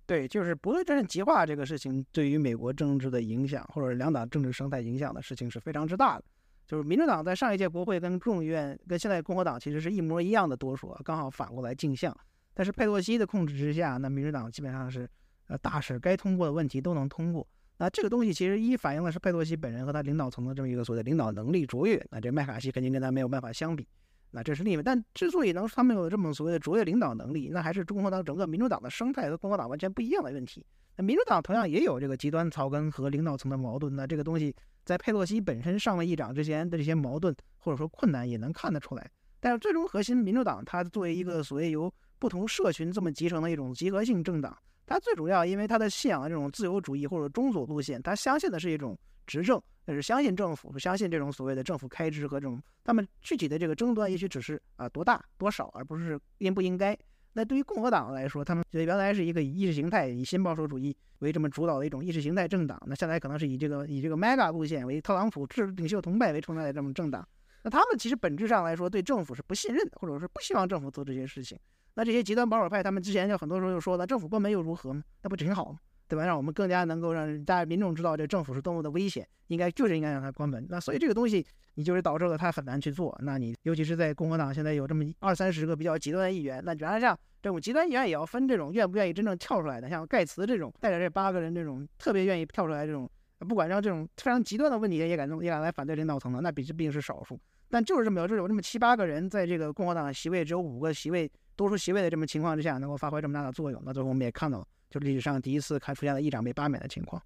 [0.06, 6.24] 对，就是不对称极化这个事情对于美国政治的影响，或者两党政治生态影响的事情是非常之大的。
[6.68, 12.16] 就是民主党在上一届国会跟众议院跟现在共和党其实是一模一样的多数，刚好反过来镜像。
[12.54, 15.10] 但是佩洛西的控制之下，那民主党基本上是，
[15.48, 17.48] 呃，大事该通过的问题都能通过。
[17.78, 22.02] 那这个东西其实一反映的是佩洛西本人和他领导层的这么一个所谓领导能力卓越。
[22.10, 23.88] 那这麦卡锡肯定跟他没有办法相比。
[24.32, 30.66] 那这是另一但之所以能他们有这么所谓的卓越领导能力，那还是共和党整个民主党的生态和共和党完全不一样的问题。
[30.98, 33.96] 那民主党同样也有这个极端草根和领导层的矛盾。
[33.96, 39.10] 那这个东西在佩洛西本身上位议长之前的这些矛盾或者说困难也能看得出来。
[39.40, 56.98] 但是最终核心，民主党它作为一个所谓由不同社群这么集成的一种集合性政党，他最主要因为他的信仰的这种自由主义或者中左路线，他相信的是一种执政，那是相信政府，不相信这种所谓的政府开支和这种他们具体的这个争端，也许只是啊多大多少，而不是应不应该。
[57.34, 67.28] 那对于共和党来说，他们原来是一个以意识形态、以新保守主义为这么主导的一种意识形态政党，那现在可能是以这个以这个 mega 路线为特朗普治领袖同派为崇拜的这么政党。
[67.64, 71.60] 那他们其实本质上来说对政府是不信任的，或者说不希望政府做这些事情。
[71.96, 75.04] 那这些极端保守派，他们之前就很多时候就说了，政府关门又如何呢？
[75.24, 75.80] 那不挺好吗？
[76.08, 76.24] 对吧？
[76.24, 80.64] 让我们更加能够让大家民众知道这政府是多么的危险，应该就是应该让它关门。
[80.70, 83.18] 那所以这个东西，你就是导致了他很难去做。
[83.24, 97.40] 那你尤其是在共和党现在有这么二三十个比较极端的议员，那原来这样这种极端议员也要分这种愿不愿意真正跳出来的，像盖茨这种带着这八个人这种特别愿意跳出来这种，不管让这种非常极端的问题也敢弄也敢来反对领导层的，那比这毕竟是少数。
[97.68, 101.32] 但就是这么有，就有这么七八个人在这个共和党席位只有五个席位。
[101.56, 107.22] 多数席位的这么情况之下，能够发挥这么大的作用，那最后我们也看到了，就历史上第一次看出现了议长被罢免的情况。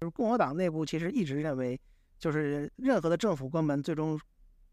[0.00, 1.78] 就是共和党内部其实一直认为，
[2.18, 4.18] 就是任何的政府关门，最终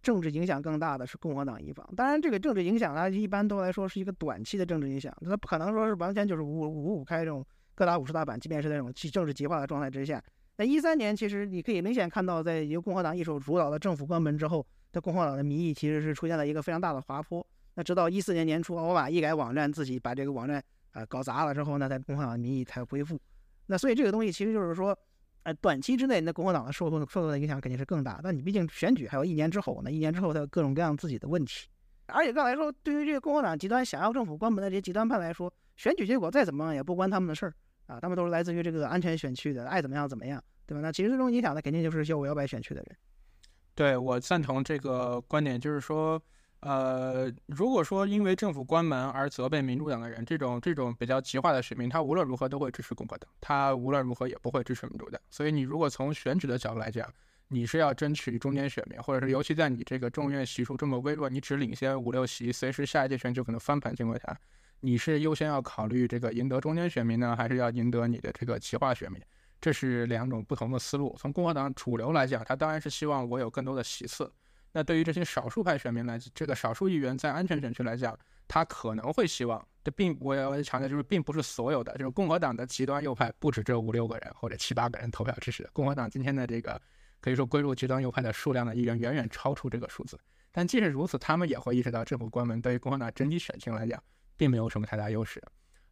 [0.01, 1.87] 政治影响更大的是共和党一方。
[1.95, 10.21] 当然，这个政治影响它一般都来说是一个短期的政治影响，它不可能说是完全就是五五五五开这种各打五十大板，即便是那种政治极化的状态之下。
[10.57, 17.45] 那一三年，其实你可以明显看到，在由共和党一手主导的政府关门之后，在共和党的民意其实是出现了一个非常大的滑坡。
[17.75, 23.19] 那直到一四年年初，奥巴马一改网站，自己把这个网站啊搞砸了之后呢，在共和党的民意才恢复。
[23.65, 24.97] 那所以这个东西其实就是说，
[25.43, 28.19] 呃，短期之内，那共和党的受受到的影响肯定是更大。
[28.21, 31.67] 但你毕竟选举还有一年之后，那一年之后它有各种各样自己的问题。
[32.05, 37.53] 而且刚才说，对于这个共和党极端想要政府关门的这些极端派来说，选举结果再怎么样也不关他们的事儿
[37.87, 40.81] 啊，他们都是来自于这个安全选区的，爱怎么样怎么样，对吧？
[40.81, 42.97] 那其实最终影响的肯定就是摇五摇百选区的人。
[43.73, 46.21] 对我赞同这个观点，就是说。
[46.65, 55.19] 呃，如果说因为政府关门而责备民主党的人，这种这种比较极化的选民，他无论如何都会支持共和党，他无论如何也不会支持民主党。
[55.29, 57.07] 所以你如果从选举的角度来讲，
[57.49, 64.39] 你是要争取中间选民，或者是尤其在你这个众院席数这么微弱，你只领先五六席，随时下一届选举可能翻盘情况下，
[64.79, 69.21] 你是优先要考虑这个赢得中间选民呢，还是要赢得你的这个极化选民？
[69.59, 71.15] 这是两种不同的思路。
[71.19, 74.31] 从共和党主流来讲，他当然是希望我有更多的席次。
[74.73, 85.69] 那对于这些少数派选民来，这个少数议员在安全选区来讲，他可能会希望，这并我要强调，就是并不是所有的，就是共和党的极端右派不止这五六个人或者七八个人投票支持。
[85.71, 86.81] 共和党今天的这个
[87.21, 90.19] 可以说归入极端右派的数量的议员远远超出这个数字。
[90.51, 94.01] 但即使如此，他们也会意识到政府关门对于共和党整体选情来讲，
[94.35, 95.41] 并没有什么太大优势。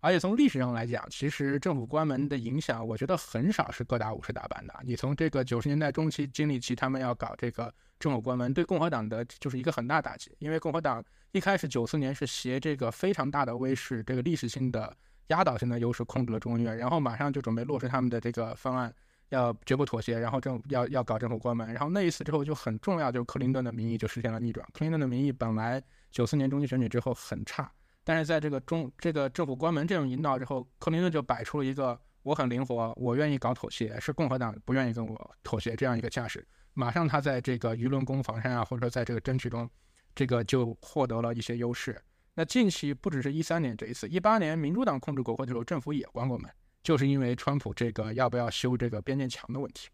[0.02, 4.74] 而且从历史上来讲，其实政府关门的影响，我觉得很少是各打五十大板的。
[4.84, 10.36] 你从这个九十年代中期经历起，他们要搞这个政府关门，对共和党的就是一个很大打击。
[10.40, 14.92] 因为共和党一开始九四年是携这个非常大的威势，这个历史性的
[15.28, 18.92] 压倒性的优势控制了众议院，然后马上就准备落实他们的这个方案，
[19.30, 21.72] 要绝不妥协，然后政要要搞政府关门。
[21.72, 24.68] 然后那一次之后就很重要，就是克林顿的民意就实现了逆转。
[24.74, 27.72] 克林顿的民意本来九四年中期选举之后很差。
[28.04, 36.46] 但是在这个中这个政府关门这种引导之后，克林顿就摆出了一个我很灵活，我愿意搞妥协，是共和党不愿意跟我妥协这样一个架势。
[36.74, 39.70] 马上他在这个舆论攻防上啊，或者说在这个争取中，
[40.16, 42.02] 这个就获得了一些优势。
[42.34, 46.50] 那近期不只是一三年这一次，一八年民主党控制国会的时候，政府也关过门，
[46.82, 49.90] 就是因为川普这个要不要修这个边界墙的问题。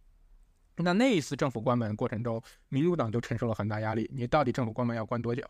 [0.76, 4.10] 那那一次政府关门过程中，民主党就承受了很大压力。
[4.14, 5.44] 你到底政府关门要关多久？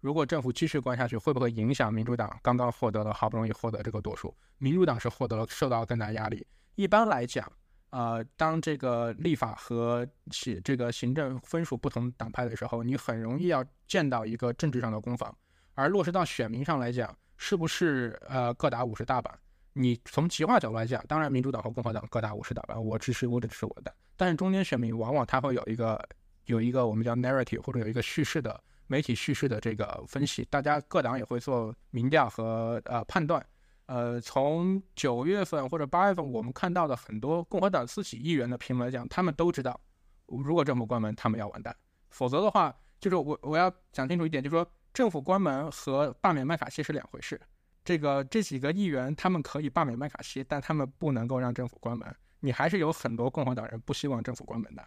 [0.00, 4.34] 如果政府继续关下去，会不会影响民主党刚刚获得了好不容易获得这个多数？
[4.56, 6.46] 民主党是获得了受到更大压力。
[6.74, 7.50] 一般来讲，
[7.90, 15.36] 呃，当这个立法和行这个行政分属不同党派的时候，你很容易要见到一个政治上的攻防。
[15.74, 19.38] 而落实到选民上来讲，是不是呃各打五十大板？
[19.74, 23.94] 你从极化角度来讲，当然民主党和共和党各打五十大板，我支持我支持我的。
[24.16, 26.02] 但是中间选民往往他会有一个
[26.46, 28.58] 有一个我们叫 narrative 或者有一个叙事的。
[28.90, 33.44] 媒体叙事的这个分析，大家各党也会做民调和呃判断。
[33.86, 39.80] 呃，从九月份或者八月份，我们看到的很多共和党自己议员的评论来讲，他们都知道，
[40.26, 41.74] 如果政府关门，他们要完蛋。
[42.10, 47.40] 否则的话，就是我我要讲清楚一点，就是说政府关门和罢免麦卡锡是两回事。
[47.84, 52.12] 这个这几个议员他们可以罢免麦卡锡，但他们不能够让政府关门。
[52.40, 54.84] 你还是有很多共和党人不希望政府关门的。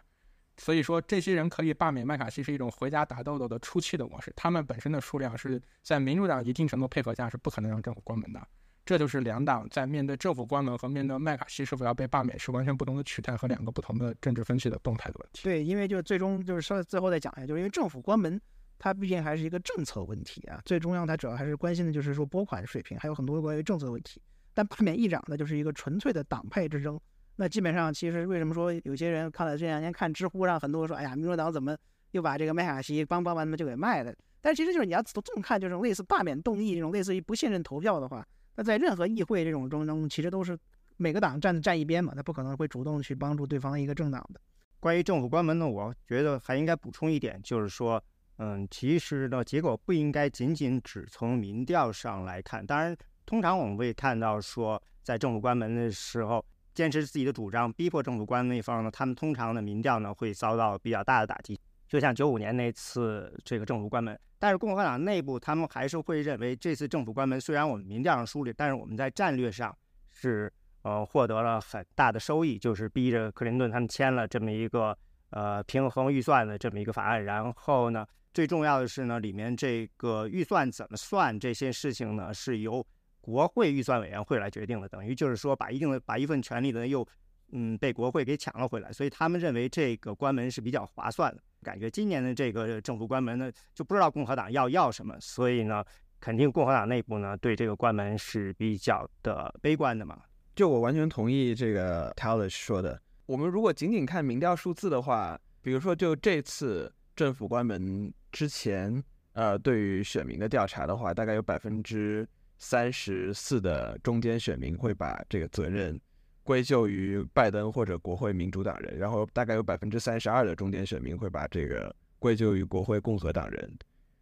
[0.57, 4.31] 所以说，这些人可以罢免麦卡锡是一种回家打豆豆的初期的模式。
[4.35, 8.47] 他们本身的数量是在民主党一定程度配合下是不可能让政府关门的。
[8.85, 15.43] 这就是两党在面对政府关门和面对麦卡锡是否要被罢免是完全不同的取态和两个不同的政治分析的动态的问题。
[15.43, 18.39] 对，因为就最终就是说最后再讲一下，就是因为政府关门，
[18.77, 20.61] 它毕竟还是一个政策问题啊。
[20.65, 24.21] 最重要，它主要还是关心的就是说拨款水平，还有很多关于政策问题。
[24.53, 26.99] 但罢免议长呢，就是一个纯粹的党派之争。
[27.35, 31.75] 那基本上，其实为什么说有些人看了这两天看知乎上很多说，哎呀，民主党怎么
[32.11, 34.13] 又把这个麦卡锡帮帮完他们就给卖了？
[34.39, 38.23] 但其实就是你要这么看，就是类似罢免动议这种类似于不信任投票的话，
[38.55, 40.55] 那在任何议会这种中中，其实都是
[40.97, 44.39] 每个党站站一边嘛，他不可能会主动去帮助对方一个政党的。
[44.79, 48.03] 关于政府关门呢，我觉得还应该补充一点，就是说，
[48.37, 52.63] 嗯，其实呢，结果不应该仅仅只从民调上来看。
[52.63, 52.95] 当然，
[53.25, 56.45] 通常我们会看到说，在政府关门的时候。
[56.73, 64.19] 坚持自己的主张，逼迫政府关那一方呢，他们通常的民调呢会遭到比较大的打击，就像九五年那次这个政府关门。
[64.39, 69.75] 但是共和党内部他们还是会认为，这次政府关门虽然我们民调上输了，但是我们在战略上
[70.11, 70.51] 是
[70.81, 74.97] 呃获得了很大的收益，就是逼着克林顿他们签了这么一个
[75.29, 77.23] 呃平衡预算的这么一个法案。
[77.23, 82.85] 然后呢，最重要的是呢，里面这个预算怎么算这些事情呢，是由。
[83.23, 87.07] 国会预算委员会来决定的，等于就是说把一定的把一份权利呢又
[87.53, 91.41] 嗯被国会给抢了回来，所以他们认为这个关门是比较划算的。
[91.61, 95.81] 感觉今年的这个政府关门呢，就不知道共和党要要什么，所以呢，
[96.19, 100.19] 肯定共和党内部呢对这个关门是比较的悲观的嘛。
[100.53, 103.01] 就我完全同意这个 Taylor 说的。
[103.25, 109.01] 我们如果仅仅看民调数字的话，比如说就这次政府关门之前，
[109.31, 112.27] 呃，对于选民的调查的话，大概有百分之
[112.63, 115.99] 三十四的中间选民会把这个责任
[116.43, 123.77] 归咎于拜登或者国会民主党人，然后大概有百分之三十二的中间选民会把这个归咎于国会共和党人。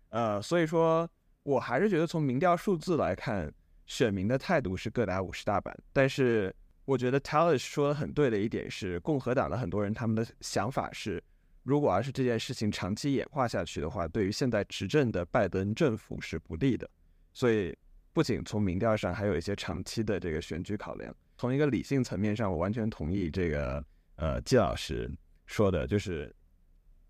[0.10, 1.08] 呃，所以说
[1.44, 3.54] 我还是觉得从民调数字来看，
[3.86, 6.54] 选民的态度是各打五十大板，但是。
[6.84, 11.24] 我觉得 Talish 说的很对的一点是，共和党的很多人他们的想法是，
[11.64, 16.90] 如果要是这件事情长期演化下去的话，对于现在执政的拜登政府是不利的。
[17.34, 17.74] 所以，
[18.14, 21.16] 不仅从民调上，还有一些长期的这个选举考量。
[21.38, 23.84] 从一个理性层面上，我完全同意这个
[24.16, 25.10] 呃季老师
[25.46, 26.34] 说的，就是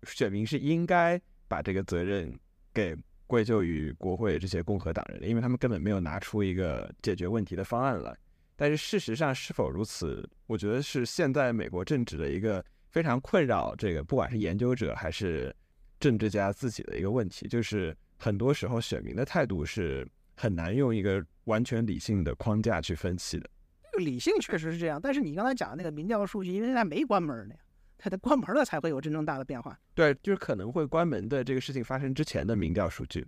[0.04, 2.32] 选民是应该把这个责任
[2.72, 2.96] 给
[3.26, 8.16] 归咎于国会这些共和党人的，因为他们根本没有拿出一个解决问题的方案来。
[8.54, 10.28] 但是事实上是否如此？
[10.46, 15.54] 我觉得是现在美国政治的一个非常困扰这个，不管是研究者还是
[15.98, 20.06] 政治家自己的一个问题，就是很多时候选民的态度是
[20.42, 23.48] 很难用一个完全理性的框架去分析的。
[23.92, 27.54] 这个理性确实是这样，但是你刚才讲的那个民调数据，因为它没关门呢，
[27.96, 29.78] 它得关门了才会有真正大的变化。
[29.94, 33.24] 对，就是可能会关门的这个事情发生之前的民调数据。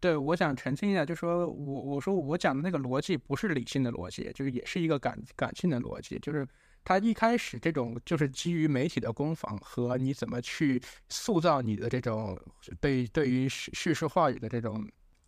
[0.00, 6.48] 对，我想澄清一下，就说我我说我讲的那个逻辑不是理性的逻辑，就是也是一个感感性的逻辑，就是
[6.82, 12.38] 它一开始这种就是基于媒体的攻防和你怎么去塑造你的这种
[12.80, 14.82] 对对于叙叙事话语的这种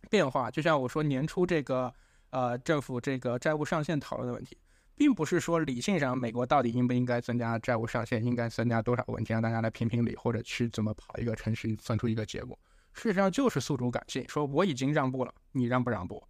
[0.09, 1.93] 变化，就像我说年初这个
[2.31, 4.57] 呃政府这个债务上限讨论的问题，
[4.95, 12.57] 并不是说理性上美国到底应不应该增加债务上限，应该增加多少问题让大家来评评理，或者去怎么跑一个程序算出一个结果。
[12.91, 16.21] 事实上就是诉诸感性，说我已经让步了，你让不让步？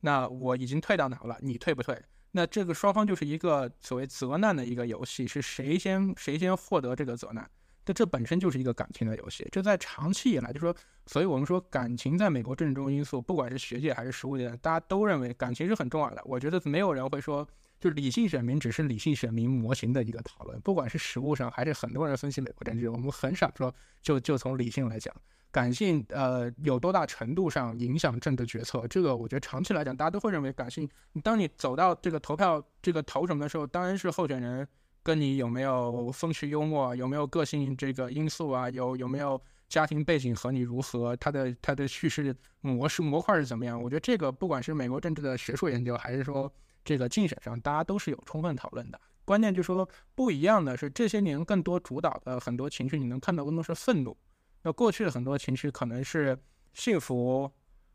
[0.00, 2.00] 那我已经退到哪了，你退不退？
[2.32, 7.48] 那这个双方就是一个所谓责难的一个游戏，是谁先谁先获得这个责难？
[7.86, 9.48] 这这本身就是一个感情的游戏。
[9.52, 10.74] 这在长期以来，就说，
[11.06, 16.20] 所以我们说感情在美国政治中因素，不管是学界还是实务界，大家都认为感情是很重要的。
[16.24, 17.46] 我觉得没有人会说，
[17.78, 23.72] 就理性选民只是理性选民模型的一个讨论，不管是实务上还是很多人分析美国政治，我们很少说
[24.02, 25.14] 就就从理性来讲。
[25.52, 28.86] 感性呃有多大程度上影响政治决策？
[28.88, 30.86] 这个我觉得长期来讲，大家都会认为感性。
[31.22, 34.68] 当你走到这个投票这个投什么的时候，当然是候选人
[35.06, 43.80] 跟你有没有风趣幽默，有没有个性这个因素啊，有有没有家庭背景和你如何，他的他的叙事模式模块是怎么样？
[43.80, 46.52] 我觉得这个不管是美国政治的学术研究，还是说
[46.84, 49.00] 这个竞选上，大家都是有充分讨论的。
[49.24, 54.16] 关键就是说不一样的是，这些年更多主导的很多情绪，你能看到更多是愤怒。
[54.62, 56.36] 那过去的很多情绪可能是
[56.74, 57.48] 幸福，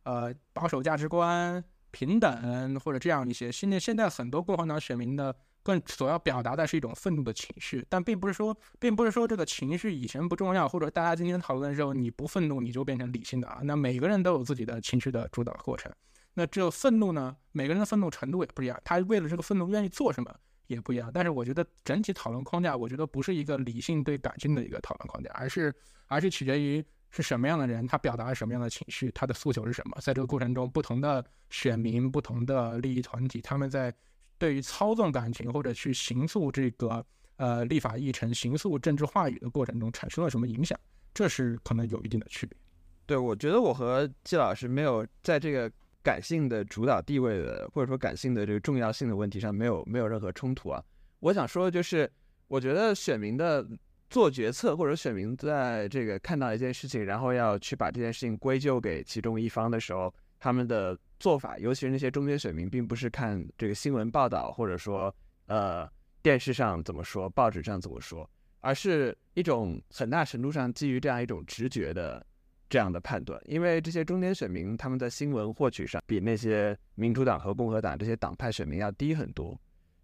[0.03, 3.51] 呃，保守价值观、平等或者这样一些。
[3.51, 13.61] 现在现在很多共和党选民的更所要表达的是一种愤怒的情绪，但并不是说，并不是说这个情绪以前不重要，或者大家今天讨论的时候你不愤怒你就变成理性的啊。
[13.63, 15.91] 那每个人都有自己的情绪的主导过程。
[16.33, 20.33] 那这个愤怒呢，每个人的愤怒程度也不一样，他为了这个愤怒愿意做什么
[20.67, 21.11] 也不一样。
[21.13, 25.73] 但是我觉得整体讨论框架，我觉得不是一个理性对感性的一个讨论框架，而是。
[26.07, 29.97] 而是取决于是什么样的人，他表达了什么样的情绪，他的诉求是什么。
[30.01, 33.93] 在这个过程中，不同的选民、不同的利益团体，他们在
[34.41, 40.75] 对于操纵感情或者去行诉这个呃立法议程、行诉政治话语的过程中产生了什么影响，
[41.13, 42.57] 这是可能有一定的区别。
[43.05, 45.71] 对，我觉得我和季老师没有在这个
[46.01, 50.83] 感性的主导地位的，或者说感性的这个重要性的问题上没有没有任何冲突啊。
[51.19, 52.11] 我想说的就是，
[52.47, 53.63] 我觉得选民的。
[54.09, 65.15] 做决策或者选民在这个看到一件事情，然后要去把这件事情归咎给其中一方的时候，他们的做法，尤其是那些中间选民，并不是看这个新闻报道，或者说
[65.45, 65.87] 呃
[66.23, 72.25] 电视上怎么说，报纸上怎么说，而是一种很大程度上基于这样一种直觉的
[72.67, 73.39] 这样的判断。
[73.45, 79.55] 因为这些中间选民他们在新闻获取上比那些民主党和共和党这些党派选民要低很多，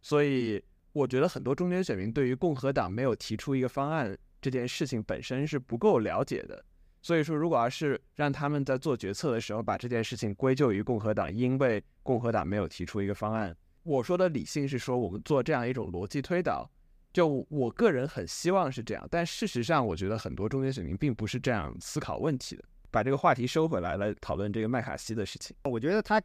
[0.01, 0.63] 所以。
[0.93, 6.65] 我觉得很多中间选民对于共和党没有提出一个方案这件事情本身是不够了解的，
[7.07, 16.69] 所以说如果要是让他们在做决策的时候把这件事情归咎于共和党，因为共和党没有提出一个方案，我说的理性是说我们做这样一种逻辑推导，
[17.13, 22.63] 就我个人很希望是这样，但事实上我觉得很多中间选民并不是这样思考问题的。
[22.91, 25.55] 把这个话题收回来，来讨论这个麦卡锡的事情。
[25.63, 26.21] 我觉得他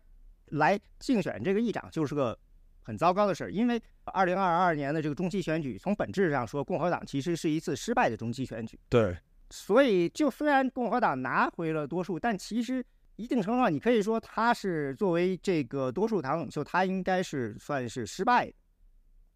[0.47, 2.37] 来竞选这个议长就是个。
[2.85, 8.77] 很糟糕的事儿，因为二零二二年的这个中期选举，从本质上说，共和党其实是一次失败的中期选举。
[8.89, 9.17] 对，
[9.53, 12.83] 所以就虽然共和党拿回了多数，但其实
[13.17, 18.55] 一定程度上，你可以说他是作为这个多数党领袖，他应该是算是失败的。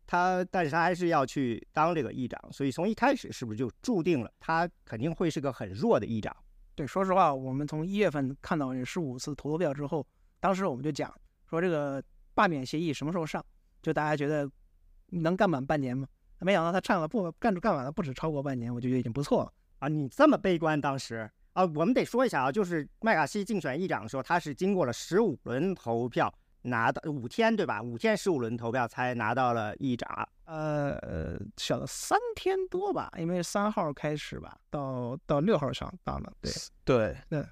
[0.06, 6.34] 他，但是他还是要去当这个议长，所以从一开始是不是就注定了他肯定会是个很弱的议长？
[6.74, 10.06] 对，说实话，我们从一月份看到这十五次投票之后，
[10.40, 11.12] 当时我们就讲
[11.50, 12.02] 说这个
[12.34, 13.44] 罢免协议什么时候上？
[13.82, 14.50] 就大家觉得
[15.10, 16.08] 能干满半年吗？
[16.40, 19.88] 没想到他干了不干干满了不止超过半年，我就觉得已经不错了啊！
[19.88, 26.32] 你这么悲观，当时啊，我们得说一下啊，就是麦卡锡竞选议长的时候，他是经过了十五轮投票。
[26.68, 27.80] 拿到五天对吧？
[27.80, 36.32] 五天十五轮投票才拿到了议长，呃，小了三天多吧，因为三号开始吧，到到六号上当了。
[36.40, 36.50] 对
[36.84, 37.46] 对对，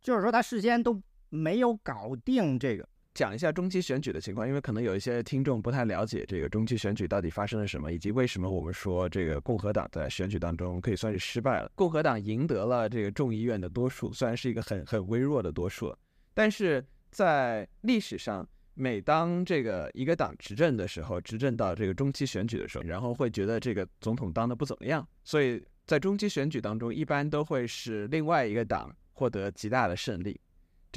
[0.00, 0.98] 就是说他事先都
[1.28, 2.88] 没有搞定这个。
[3.18, 11.68] 讲一下中期选举的情况，因为可能有一些听众不太了解这个中期选举到底发生了什么，以及为什么我们说这个共和党在选举当中可以算是失败了。
[11.74, 15.92] 共和党赢得了这个众议院的多数，虽然是一个很很微弱的多数，
[16.32, 16.84] 但是。
[17.10, 30.38] 在历史上，每当这个一个党执政的时候，执政到这个中期选举的时候，然后会觉得这个总统当的不怎么样，所以在中期选举当中，一般都会是另外一个党获得极大的胜利。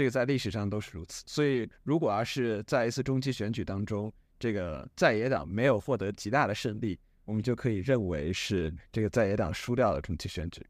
[0.01, 1.23] 这个在历史上都是如此。
[1.27, 10.65] 所以，如果要是在一次中期选举当中，这个在野党没有获得极大的胜利，我们就可以认为是这个在野党输掉了中期选举。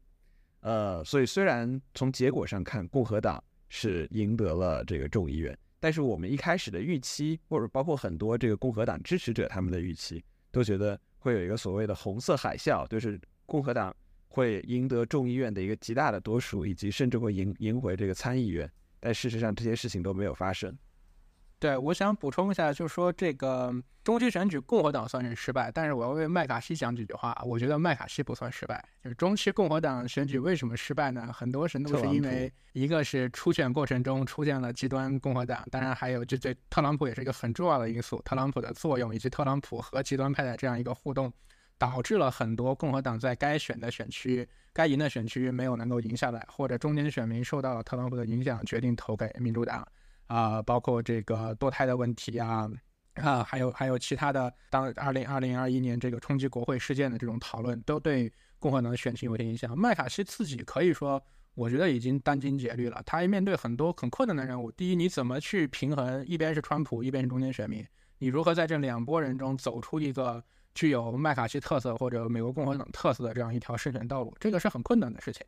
[0.60, 3.42] 呃，所以虽然从结果上看，共和党。
[3.74, 13.96] 是赢得了这个众议院，但是我们一开始的预期，或者包括很多这个共和党支持者他们的预期，都觉得会有一个所谓的红色海啸，就是共和党
[14.28, 18.70] 会赢得众议院的一个极大的多数，以及甚至会赢赢回这个参议院。
[19.02, 20.78] 但事实上，这些事情都没有发生。
[21.58, 23.72] 对，我想补充一下，就是说这个
[24.02, 27.36] 中期选举共和党算是失败，但是我要为麦卡锡讲几句话。
[27.44, 31.32] 我觉得麦卡锡不算失败，就是中期共和党选举为什么失败呢？
[31.32, 41.32] 很多程度是因为一个是初选过程中出现了极端共和党，当然还有就这特朗普也是一个很重要的因素，特朗普的作用以及特朗普和极端派的这样一个互动，
[41.82, 49.84] 导致了很多共和党在该选的选区、该赢的选区没有能够赢下来，或者中间选民受到了特朗普的影响，决定投给民主党。
[50.28, 52.70] 啊，包括这个堕胎的问题啊，
[53.14, 59.76] 啊，还有还有其他的，当二零二零二一年这个冲击国会事件的这种讨论，都对共和党的选情有些影响。
[59.76, 61.20] 麦卡锡自己可以说，
[61.56, 63.02] 我觉得已经殚精竭虑了。
[63.04, 64.70] 他面对很多很困难的任务。
[64.70, 67.84] 第一，你怎么去平衡一边是川普，一边是中间选民？
[68.18, 70.40] 你如何在这两拨人中走出一个
[70.74, 74.34] 具有麦卡锡特色或者美国共和党特色的这样一条胜选道路？
[74.40, 75.44] 这个是很困难的事情。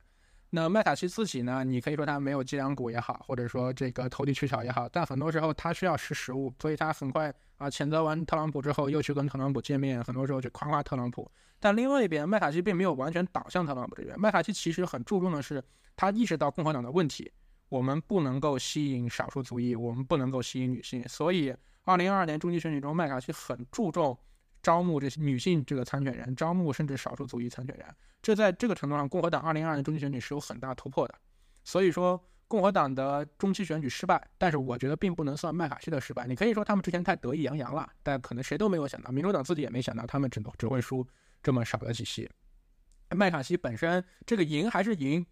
[0.51, 1.65] 那麦卡锡自己呢？
[1.65, 11.29] 你可以说他没有脊梁骨也好，或者说这个投机取巧也好，但很多时候他需要识时务，所以他很快啊谴责完特朗普之后，又去跟特朗普见面，很多时候就夸夸特朗普。
[11.59, 15.61] 但另外一边，麦卡锡并没有完全倒向特朗普这边，麦卡锡其实很注重的是，
[15.97, 17.33] 他意识到共和党的问题，
[17.69, 21.53] 我们不能够吸引少数族裔，我们不能够吸引女性，所以
[21.83, 24.17] 二零二二年中期选举中，麦卡锡很注重。
[24.65, 27.87] 招募这些女性这个参选人，招募甚至少数族裔参选人，
[28.23, 31.15] 这在这个程度上，共和党二零二二年中期选举是有很大突破的。
[31.63, 36.27] 所以说，共和党的中期选举失败，但是我觉得并不能算麦卡锡的失败。
[36.27, 41.07] 你可以说他们之前太得意洋洋了，但可能谁都没有想到，民主党自己也没想到，他们只能只会输
[41.43, 42.27] 这么少的几席。
[43.11, 45.25] 麦卡锡本身这个赢还是赢，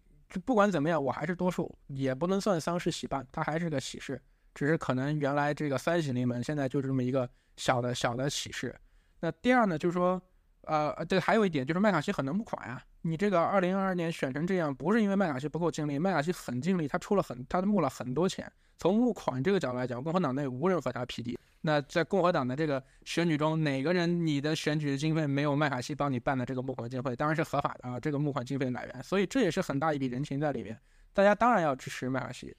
[0.45, 4.21] 不管怎么样，我还是多数，也不能算丧事喜办，他还是个喜事，
[4.53, 7.27] 只是可能原来这个三喜临门，现在就这么一个
[7.57, 8.75] 小的小的喜事。
[9.23, 10.21] 那第二呢，就是说，
[10.63, 12.83] 呃，对，还有一点就是麦卡锡很能募款呀。
[13.03, 18.51] 你这个二零二二年选成这样，不是因为麦卡锡不够尽力，麦卡锡很尽力，他出了很，他募了很多钱。
[18.77, 21.39] 从募款这个角度来讲，共和党内无人和他匹敌。
[21.61, 29.01] 那在共和党的这个选举中，哪个人你的选举经费没有麦卡锡帮你办的这个募款经费，当然是合法的啊，这个募款经费的来源。
[29.01, 30.77] 所以这也是很大一笔人情在里面，
[31.13, 32.53] 大家当然要支持麦卡锡。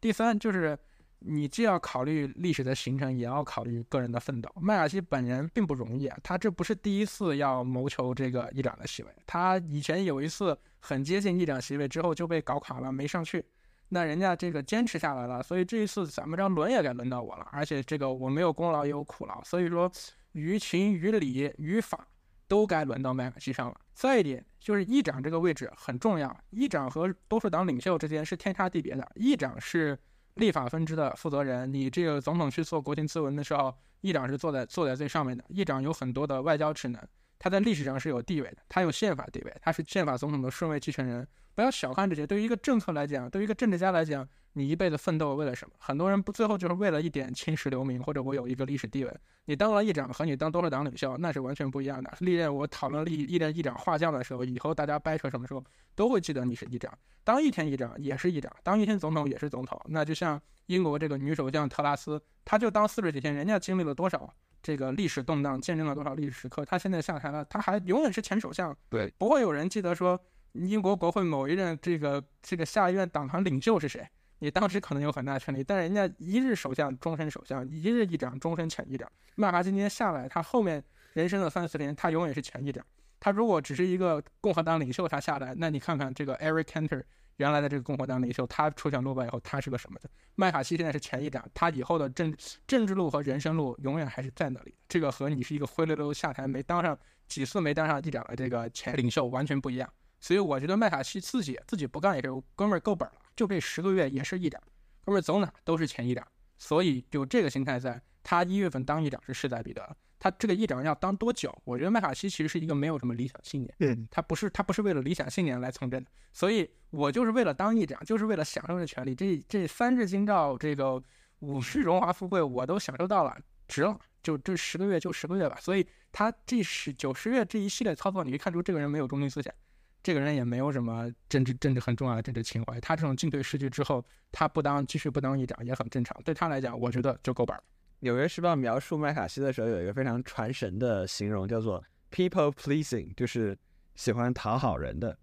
[0.00, 0.76] 第三就是。
[1.20, 4.48] 你既要考虑历史的形成，也要考虑个人的奋斗。
[4.60, 13.44] 麦卡锡本人并不容易啊，他这不是第一次要谋求这个议长的席位，他以前有一次很接近议长席位之后就被搞垮了，没上去。
[13.88, 17.48] 那人家这个坚持下来了，所以这一次咱们这轮也该轮到我了。
[17.50, 19.90] 而且这个我没有功劳也有苦劳，所以说
[20.32, 22.06] 于情于理于法
[22.46, 23.80] 都该轮到麦卡锡上了。
[23.92, 29.98] 再一点就是议长这个位置很重要，议长和多数党领袖之间是天差地别的，议长是。
[30.38, 35.44] 立法分支的负责人，你这个总统去做国情咨文的时候，议长是坐在坐在最上面的。
[35.48, 37.02] 议长有很多的外交职能，
[37.38, 41.26] 他在历史上是有地位的，他有宪法地位，他是宪法总统的顺位继承人。
[41.54, 45.74] 不要小看这些，对于一个政客来讲，对于一个政治家来讲，你一辈子奋斗为了什么？
[45.78, 49.12] 很多人不最后就是为了一点青史留名，或者我有一个历史地位。
[49.46, 52.12] 你当了议长和你当多数党领袖那是完全不一样的。
[52.20, 55.64] 历任我讨论历历任议长画像的时候，以后大家掰扯什么时候
[55.96, 56.92] 都会记得你是议长。
[57.24, 59.80] 当一天议长也是议长，当一天总统也是总统。
[59.86, 64.32] 那就像英国这个女首相特拉斯，她就当四十几天，人家经历了多少
[64.62, 68.76] 这个历史动荡，见证了多少历史时刻，他现在下台了，他还永远是前首相。
[68.88, 70.20] 对，不会有人记得说。
[70.54, 74.04] 英国国会某一任这个这个下一任党团领袖是谁？
[74.38, 79.08] 你当时可能有很大权力，但是人家一日首相终身首相，一日议长终身前议长。
[79.36, 80.82] 麦卡锡今天下来，他后面
[81.12, 82.84] 人生的三四年，他永远是前议长。
[83.20, 87.04] 他如果只是一个共和党领袖，他下来，那你看看这个 Eric Cantor
[87.38, 90.10] 原来的这个共和党领袖，他出选落败以后，他是个什么的？
[90.34, 92.32] 麦卡锡现在是前议长，他以后的政
[92.66, 94.74] 政治路和人生路永远还是在那里。
[94.88, 99.88] 这个和你是一个灰溜溜下台没当上几次没当上议长的这个前领袖完全不一样。
[100.20, 104.60] 所以我觉得麦卡锡自己自己不干也是哥们儿够本了，就这十个月也是议长，
[105.04, 106.26] 哥们儿走哪都是前议长，
[106.56, 109.96] 所以就这个心态在，他一月份当议长是势在必得。
[110.18, 111.56] 他这个议长要当多久？
[111.64, 121.02] 我觉得麦卡锡其实是一个没有什么理想信念，嗯，他不是他不是为了理想信念来从政的，所以我就是为了当议长，就是为了享受这权利，这这三日京兆，这个
[121.40, 125.56] 五世荣华富贵我都享受到了，值了，就这十个月就十个月吧。
[125.60, 129.52] 所以他这十九十月这一系列操作，你可以看出这个人没有中心思想。
[130.00, 136.16] 这个人也没有什么政治政治很重要的政治情怀，他这种进退失据之后，他不当继续不当议长也很正常。
[136.24, 137.62] 对他来讲，我觉得就够本了。
[138.00, 143.58] 纽约时报描述麦卡锡的时候有一个非常传神的形容，叫做 “people pleasing”，就是
[143.96, 145.18] 喜欢讨好人的，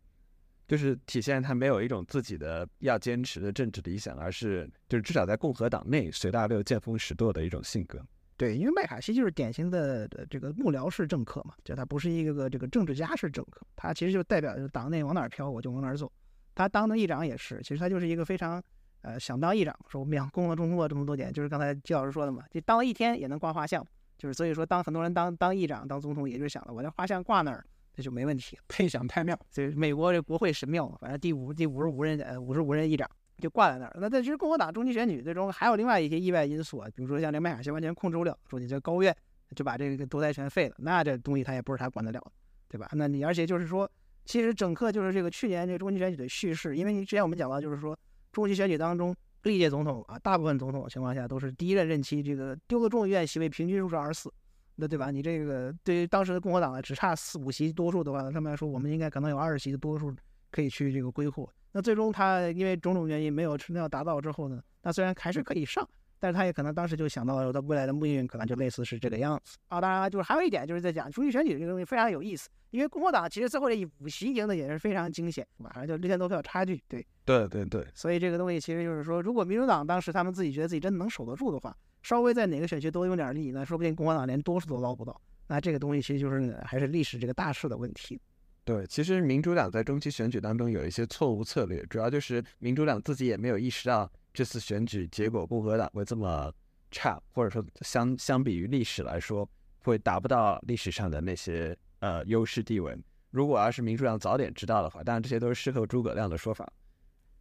[0.68, 8.06] 就是体现他没有一种自己的要坚持的政治理想，而是就是至少在共和党内随大流、见风使舵的一种性格。
[8.36, 16.12] 对，因为麦卡锡就是典型的这个幕僚式政客嘛，就他不是一个个这个政治家式政客，他其实就代表就党内往哪儿飘我就往哪儿走。
[16.54, 18.62] 他当的议长也是，其实他就是一个非常
[19.02, 23.86] 呃想当议长，说我们想工作中做这么多年，就是刚才季老师说的嘛，就当了一天也能挂画像，
[24.18, 27.66] 就是所以说当很多人当当议长当总统，也就想了我这画像挂那儿，
[27.96, 33.10] 那就没问题， 配享太庙，所以美国这国会神庙，反正第五第五十五任呃五十五任议长。
[33.38, 33.94] 就挂在那儿。
[34.00, 39.14] 那在其实共和党中期选举最终还有另外一些意外因素啊，比如说像这麦卡锡完全控制不了，说你这高院
[39.54, 42.32] 就把这个独裁权废了，那这东西他也不是他管得了，
[42.70, 42.88] 对吧？
[42.94, 43.92] 那你而且就是说，
[44.24, 47.94] 其实整个就是这个去年这个中期选举的叙事，因为你之前我们讲到，就是说
[48.36, 54.34] 中期选举当中历届总统啊，大部分总统情况下都是第一任任期这个丢了众议院席位平均数是二十四，
[54.76, 55.10] 那对吧？
[55.10, 60.14] 你这个对于当时的共和党呢只差四五席多数的话，他们来说我们应该可能有二十席的多数
[60.52, 61.50] 可以去这个归户。
[61.72, 65.88] 那最终他因为种种原因没有没有达到之后呢，那虽然还是可以上，
[66.26, 69.80] 但是他也可能当时就想到了他未来的命运可能就类似是这个样子啊。
[69.80, 85.22] 当然就是还有一点就是在讲中期选举这个东西非常有意思，因为共和党其实最后这五席赢的也是非常惊险，马上就六千多票差距，对对对对，所以这个东西其实就是说，如果民主党当时他们自己觉得自己真的能守得住的话，稍微在哪个选区多用点力，那说不定共和党连多数都捞不到。
[85.48, 88.20] 那这个东西其实就是还是历史这个大势的问题。
[88.64, 96.54] 对，其实民主党在中期选举当中有一些错误策略，主要就是民主党自己也没有意识到这次选举结果共和党会这么
[96.92, 102.96] 差，或者说相相比于历史来说会达不到历史上的那些呃优势地位。
[103.32, 106.70] 如果要是民主党早点知道的话，当然这些都是事后诸葛亮的说法。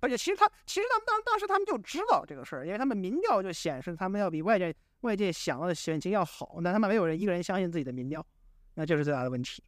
[0.00, 8.24] 而且其实他其实他们当当时他们就知道这个事儿，因为他们民调就显示他们要比外界外界想要的选情要好，但他们没有人一个人相信自己的民调，
[8.74, 9.62] 那这是最大的问题。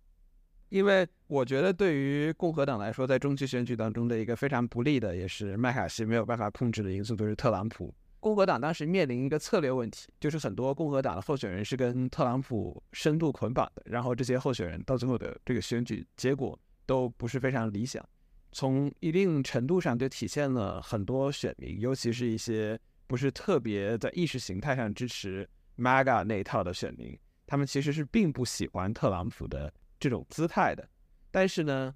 [0.68, 7.94] 因为我觉得，对于共和党来说，在中期选举当中的一个非常不利的，也是麦卡锡没有办法控制的因素，就是特朗普。
[8.18, 18.04] 共和党当时面临一个策略问题，就是很多共和党的候选人是跟特朗普深度捆绑的，然后这些候选人到最后的这个选举结果都不是非常理想。
[18.50, 29.72] 从一定程度上，就体现了很多选民，尤其是一些不是特别在意识形态上支持 MAGA 那一套的选民，他们其实是并不喜欢特朗普的。
[29.99, 30.88] 这种姿态的，
[31.30, 31.94] 但是呢，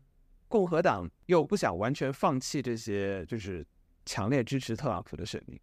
[0.49, 3.67] 共和党又不想完全放弃这些，就是
[4.05, 5.59] 强烈支持特朗普的选民，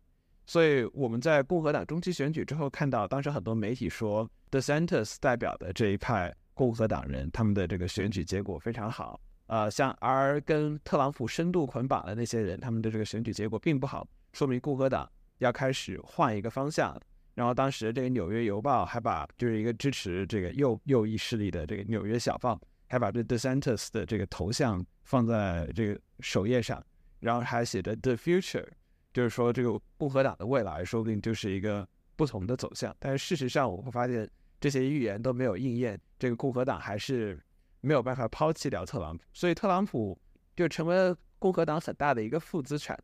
[0.45, 15.09] 所以我们在共和党中期选举之后看到，当时很多媒体说，DeSantis 代表的这一派共和党人，他们的这个选举结果非常好，呃，像而跟特朗普深度捆绑的那些人，他们的这个选举结果并不好，说明共和党
[15.39, 16.97] 要开始换一个方向。
[17.37, 22.55] 然后当时这个《纽约邮报》还把就是一个支持这个右右翼势力的这个《纽约小报》，
[22.87, 26.83] 还把这 DeSantis 的这个头像放在这个首页上，
[27.19, 28.65] 然后还写着 The Future，
[29.13, 32.95] 就是说这个共和党的未来说不定就是一个不同的走向。
[32.97, 34.27] 但是事实上我会发现，
[34.59, 37.39] 这些预言都没有应验，这个共和党还是
[37.81, 40.19] 没有办法抛弃掉特朗普，所以特朗普
[40.55, 42.99] 就成为了共和党很大的一个负资产。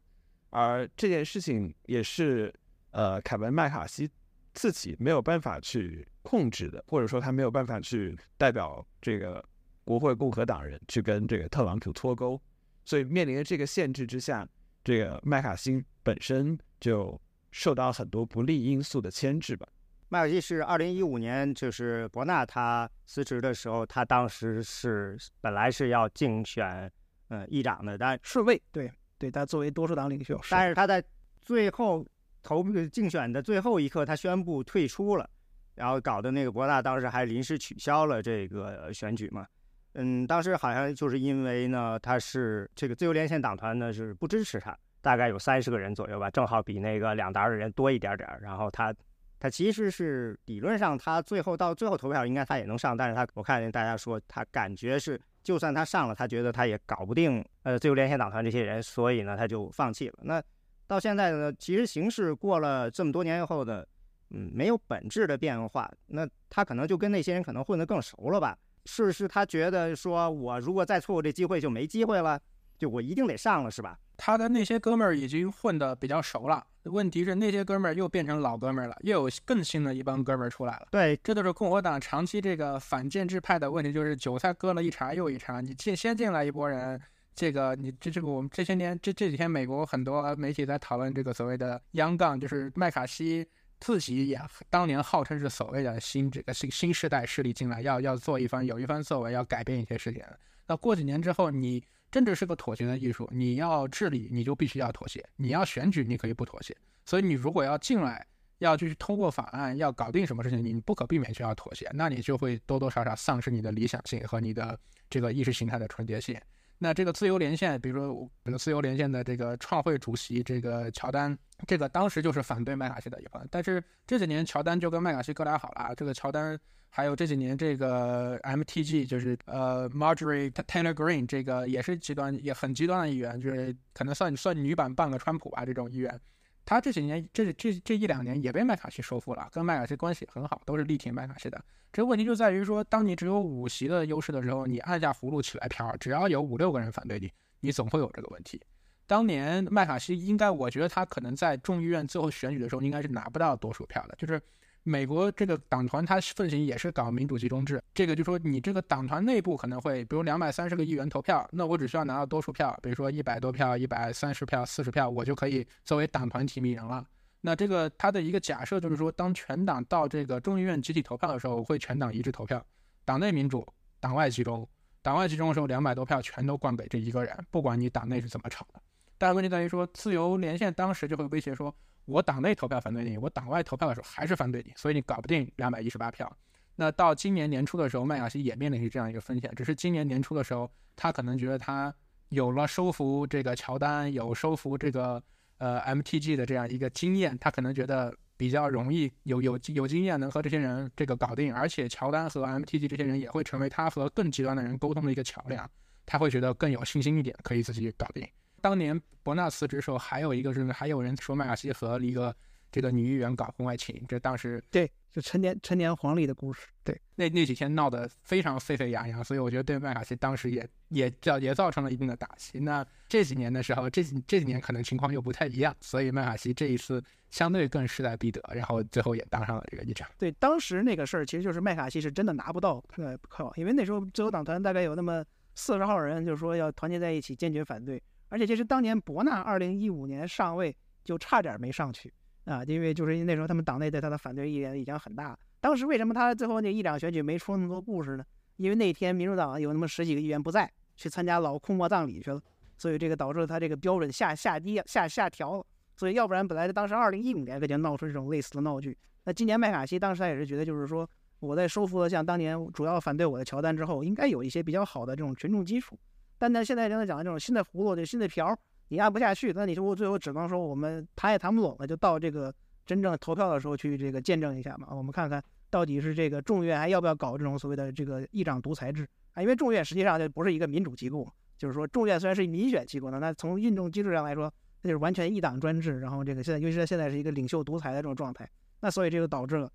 [0.50, 2.52] 而这件事情也是
[2.90, 4.10] 呃凯文麦卡锡
[4.54, 9.44] 自己没有办法去控制的，或者说他没有办法去代表这个
[9.84, 12.40] 国会共和党人去跟这个特朗普脱钩，
[12.86, 14.48] 所以面临着这个限制之下，
[14.84, 17.20] 这个麦卡锡本身就
[17.52, 19.68] 受到很多不利因素的牵制吧。
[20.10, 26.92] 麦卡锡是二零一五年，就是伯纳他辞职的时候，他当时是本来是要竞选
[27.30, 31.04] 呃议长的，但顺位，对对，他作为多数党领袖，但是他在
[31.42, 32.06] 最后
[32.44, 35.28] 投竞选的最后一刻，他宣布退出了，
[35.76, 39.48] 然后搞的那个博纳当时还临时取消了这个选举嘛。
[39.94, 48.94] 嗯，当时好像就是因为呢，他是这个自由连线党团呢是不支持他，大概有三十个人左右吧，正好比那个两党的人多一点点，然后他。
[49.40, 60.20] 他其实是理论上，他最后到最后投票应该他也能上，但是他我看大家说他感觉是，就算他上了，他觉得他也搞不定呃自由连线党团这些人，所以呢他就放弃了。
[60.22, 60.42] 那
[60.88, 63.88] 到现在呢，其实形势过了这么多年以后的，
[64.32, 68.58] 嗯，没有本质的变化，那他可能就跟那些人可能混得更熟了吧？
[68.86, 72.40] 是是，他觉得说我如果再错过这机会就没机会了，
[72.78, 73.98] 就我一定得上了，是吧？
[74.18, 76.64] 他的那些哥们儿已经混得比较熟了。
[76.84, 80.88] 问题是那些哥们儿又变成老哥们儿了，又有更新的一帮哥们儿出来了。
[80.92, 85.62] 对，这就是共和党长期这个反建制派的问题，就是韭菜割了一茬又一茬。
[85.62, 87.02] 你进先进来一波人，
[87.36, 93.48] 这个你这这个我们这些年这这几天美国很多媒体在讨论这个所谓的“央杠”，就是麦卡锡
[93.80, 100.24] 自己也当年号称是所谓的新这个新新时代势力进来，要要做一番有一番作为，要改变一些事情。
[100.68, 101.84] 那过几年之后你。
[102.14, 106.78] 政治是个妥协的艺术，你要治理，你就必须要妥协；你要选举，你可以不妥协。
[107.08, 108.24] 所以你如果要进来，
[108.60, 114.80] 要去通过法案，要搞定什么事情，你不可避免就要妥协，那你就会多多少少丧失你的理想性和你的
[115.10, 116.40] 这个意识形态的纯洁性。
[116.84, 126.60] 那这个自由连线，比如说，比如自由连线的这个创会主席这个乔丹，这个当时就是反对麦卡锡的一方，但是这几年乔丹就跟麦卡锡哥俩好了，这个乔丹。
[126.96, 136.22] 还有这几年，这个 MTG 就是呃 Marjorie Taylor Green 这个也是极端也很极端的一员，就是可能算算女版半个川普吧这种议员。
[136.66, 141.64] 他这几年这这这一两年也被麦卡锡收复了，跟麦卡锡关系很好，都是力挺麦卡锡的。
[141.92, 148.62] 这个问题就在于说，当你只有五席的优势的时候，你按下葫芦起来瓢，只要有五六个人反对你，你总会有这个问题。
[149.06, 154.42] 当年麦卡锡应该，我觉得他可能在众议院最后选举的时候，应该是拿不到多数票的，就是。
[154.86, 157.82] 美国这个党团，它奉行也是搞民主集中制。
[157.94, 167.06] 这个就说你这个党团内部可能会，比如两百三十个议员投票，那我只需要拿到多数票，比如说一百多票、一百三十票、四十票，我就可以作为党团提名人了。
[167.40, 172.62] 那这个它的一个假设就是说，当全党到这个众议院集体投票的时候，会全党一致投票，
[173.06, 173.66] 党内民主，
[174.02, 174.68] 党外集中。
[175.02, 178.82] 党外集中的时候，两百多票全都灌给这一个人，不管你党内是怎么吵的。
[179.18, 181.74] 但问题在于说，自由连线当时就会威胁说。
[182.06, 186.32] 我党内投票反对你，我党外投票的时候还是反对你，所以你搞不定两百一十八票。
[186.76, 191.94] 那到今年年初的时候，麦卡锡也面临着这样一个风险，只是今年年初的时候，他可能觉得他
[192.30, 195.22] 有了收服这个乔丹，有收服这个
[195.60, 205.70] 呃 MTG 的这样一个经验，他可能觉得比较容易，有有有经验能和这些人这个搞定，而且乔丹和 MTG 这些人也会成为他和更极端的人沟通的一个桥梁，
[206.08, 208.28] 他会觉得更有信心一点，可以自己搞定。
[208.64, 212.34] 当年伯纳辞职时候，还有一个是还有人说麦卡锡和一个
[212.72, 222.58] 这个女议员搞婚外情，这当时对，就陈年陈年黄历的故事，对，那那几天闹得非常沸沸扬扬，所以我觉得对麦卡锡当时也也造也造成了一定的打击。
[222.62, 230.08] 那这几年的时候，这几这几年可能情况又不太一样，所以麦卡锡这一次相对更势在必得，然后最后也当上了这个议长。
[230.18, 235.22] 对，当时那个事儿其实就是麦卡锡是真的拿不到呃票，因为那时候自由党团大概有那么
[235.54, 238.02] 四十号人，就是说要团结在一起，坚决反对。
[238.34, 242.12] 而且这是当年伯纳二零一五年上位就差点没上去
[242.46, 245.38] 啊，因为就是因为那时候他们党内对他的反对意见已经很大。
[245.62, 248.26] 当时为什么他最后那一两选举没出那么多故事呢？
[248.58, 252.42] 因为那天民主党有那么十几个议员不在，去参加老库莫葬礼去了，
[252.76, 255.64] 所以这个导致了他这个标准下下低下下调了。
[255.96, 258.98] 所以要不然本来当时二零一五年他就闹出这种类似的闹剧。
[259.26, 261.08] 那今年麦卡锡当时他也是觉得就是说
[261.40, 265.96] 我在收复了像当年主要反对我的乔丹之后，应该有一些比较好的这种群众基础。
[266.44, 268.54] 但呢，现在刚才讲的这种新的葫芦，就新的瓢，
[268.90, 272.54] 你按不下去，那你说我最后只能说我们谈也谈不拢了，就到这个
[272.86, 274.90] 真正投票的时候去这个见证一下嘛。
[274.92, 279.42] 我们看看到底是这个众院还要不要搞这种所谓的这个议长独裁制啊？
[279.42, 281.26] 因为众院实际上就不是一个民主机构，
[281.58, 286.02] 就是说众院虽然是民选机构呢，那从运动机制上来说，那就是完全一党专制。
[286.02, 288.46] 然后这个现在，尤其是现在是一个领袖独裁的这种状态，
[288.82, 289.72] 那所以这就导致了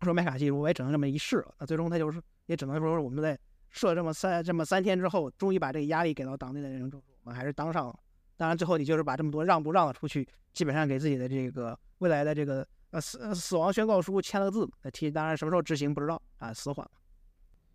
[0.00, 1.54] 说麦卡锡我也只能这么一试了。
[1.58, 3.38] 那最终他就是也只能说我们在
[3.72, 6.88] 设这么三这么三天之后，终于把这个压力给到党内的人，
[7.24, 7.98] 我们还是当上了。
[8.36, 14.68] 当然最后你就是把这么多让步让了出去，基本上给自己的这个未来的这个呃死死亡宣告书签了字。
[14.82, 16.88] 那提当然什么时候执行不知道啊，死缓。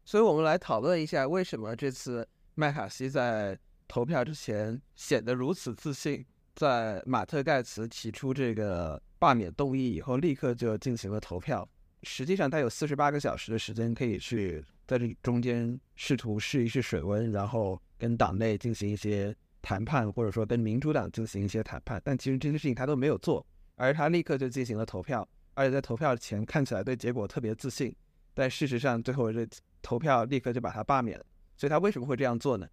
[0.06, 6.26] 所以我们来讨论一下，为什么这次麦卡锡在投票之前显得如此自信，
[6.56, 11.68] 在马特盖茨提出这个罢免动议以后，立刻就进行了投票。
[12.04, 22.02] 实际上他有四十八个小时的时间可以去在这中间试图试一试水温，然后跟党内进行一些谈判，或者说跟民主党进行一些谈判。
[22.04, 27.94] 但其实这些事情他都没有做，而他立刻就进行了投票，而且在投票前看起来对结果特别自信，
[28.34, 29.46] 但事实上最后这
[29.82, 31.26] 投票立刻就把他罢免了。
[31.58, 32.68] 所以他为什么会这样做呢？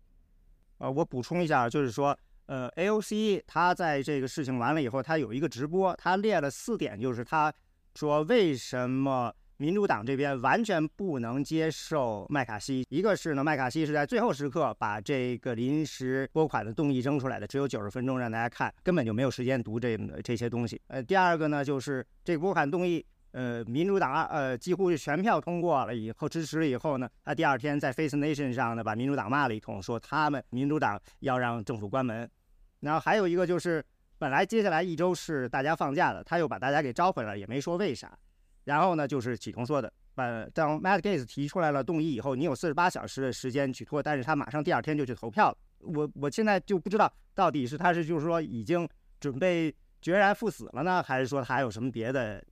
[0.78, 7.52] 呃，我补充一下，就是说，呃，AOC 他在这个事情完了以后，他有一个直播，他列了四点，就是他
[7.94, 12.84] 说为什么民主党这边完全不能接受麦卡锡。
[12.88, 20.80] 一个是呢，麦卡锡是在最后时刻把这个临时拨款的动议扔出来的，只有九十分钟让大家看，根本就没有时间读这这些东西。
[20.88, 23.04] 呃，第二个呢，就是这个拨款动议。
[23.32, 32.30] 呃，民主党呃几乎是全票通过了以后支持了以后呢，他第二天在 Face Nation 上呢把民主党骂了一通，说他们民主党要让政府关门。
[32.78, 33.84] 然后还有一个就是，
[34.18, 38.16] 本来接下来一周是大家放假的，他又把大家给招回来了，也没说为啥。
[38.64, 45.56] 然后呢，就是启彤说的，把当 Matt Gates 提出来了动议以后，你有四十八小时的时间去拖，但是他马上第二天就去投票了。
[45.80, 48.88] 我我现在就不知道到底是他是就是说已经
[49.20, 52.42] 准备决然赴死了呢，还是说他还有什么别的？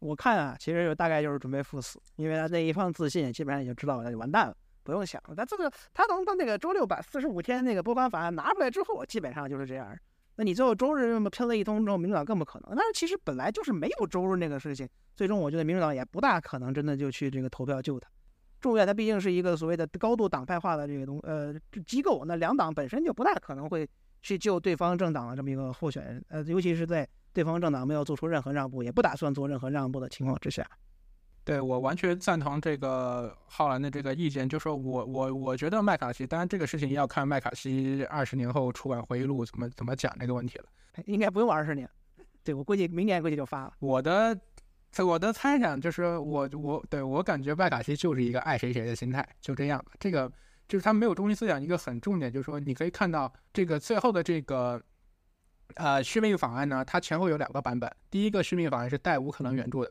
[0.00, 5.36] 我看啊，其实就大概就是准备赴死，因为他那一放自信，基本上已经知道那就完蛋了，不用想了。
[5.36, 9.96] 他这个他能到那个周六把四十五天那个拨款法案拿出来之后，基本上就是这样。
[10.36, 12.74] 那你最后周日这么喷了一通之后，民主党更不可能。
[12.76, 18.08] 但是其实本来就是没有周日那个事情，最终我觉得民主党也不大可能真的就去这个投票救他。
[18.60, 21.54] 众院它毕竟是一个所谓的高度党派化的这个东呃
[21.86, 23.88] 机构，那两党本身就不大可能会
[24.22, 27.08] 去救对方政党的这么一个候选人，呃，尤其是在。
[27.34, 30.62] 对方政党没有做出任何让步，也不打算做任何让步的情况之下，
[31.44, 34.48] 对我完全赞同这个浩然的这个意见。
[34.48, 40.64] 就说我我我觉得麦卡锡，当然这个事情要看麦卡锡二十年后出版回忆录怎么怎么讲这个问题了。
[41.06, 41.88] 应该不用二十年，
[42.44, 43.72] 对我估计明年估计就发了。
[43.78, 44.38] 我的
[45.04, 49.84] 我的猜想就是我我对我感觉麦卡锡就是一个爱谁谁的心态，就这样。
[49.98, 50.30] 这个
[50.68, 54.82] 就是他没有中心思想，一个很重点就是说，你可以看到这个最后的这个。
[55.76, 57.90] 呃，续命法案呢，它前后有两个版本。
[58.10, 59.90] 第一个续命法案是带乌克兰援助的，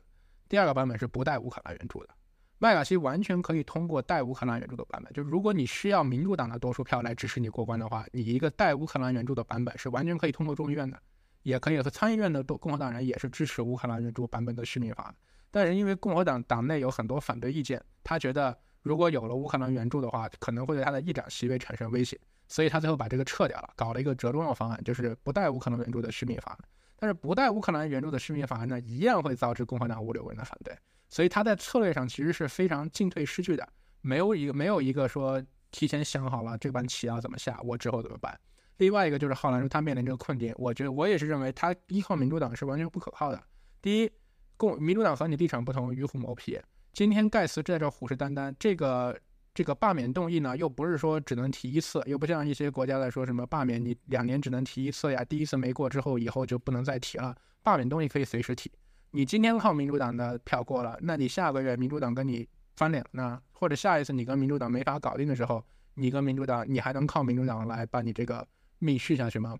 [0.51, 2.09] 第二个版本是不带乌克兰援助的。
[2.57, 11.01] 麦卡锡完全可以通过带乌克兰援助的版本，就如果你需要民主党的多数票来支持你过关的话，你一个带乌克兰援助的版本是完全可以通过众议院的，
[11.43, 15.15] 也可以和参议院的共和党人也是支持乌克兰援助版本的续命法。
[15.51, 22.19] 但是因为共和党党内有很多反对意见，他觉得如果有了乌克兰援助的话，可能会对他的议长席位产生威胁。
[22.49, 26.59] 所以他最后把这个撤掉了，搞了一个折中的方案，就是不带乌克兰援助的续命法案。
[27.01, 30.71] 但是不带乌克兰援助的续命法案呢，一样会导致共和党五六个人的反对。
[31.09, 33.67] 所以他在策略上其实是非常进退失据的，
[34.01, 38.39] 没有一个没有一个说提前想好了这盘棋要怎么下，我之后怎么办。
[38.77, 43.43] 另外一个就是浩然说他面临这个困境，我觉得我也是认为他依靠民主党是完全不可靠的。
[43.81, 44.11] 第一，
[44.55, 46.61] 共民主党和你立场不同，与虎谋皮。
[46.93, 49.19] 今天盖茨在这虎视眈眈，这个。
[49.53, 57.35] 这个罢免动议呢，又不是说只能提一次，又不像一些国家在说什么罢免你两年只能提一次呀，第一次没过之后，以后就不能再提了。
[57.61, 58.71] 罢免动议可以随时提。
[59.11, 62.47] 你今天靠民主党的票过了，那你下个月民主党跟你
[62.77, 63.41] 翻脸了呢？
[63.51, 65.61] 或者下一次你跟民主党没法搞定的时候，
[65.95, 68.47] 你跟民主党，你还能靠民主党来把你这个
[68.79, 69.57] 命续下去吗？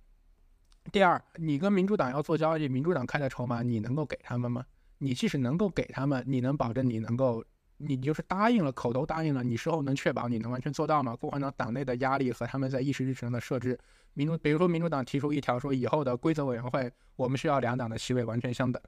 [0.90, 4.66] 第二，你跟民主党要做交易，民主党开的筹码你能够给他们吗？
[5.00, 7.44] 你即使能够给他们，你能保证你能够？
[7.86, 11.16] 你就是答应了，口头答应了，你事后能确保你能完全做到吗？
[11.16, 13.78] 共和党党内的压力和他们在议事日程的设置，
[14.14, 18.82] 民主，比如说民主党提出一条说，以后的规则委员会，我们需要两党的席位完全相等。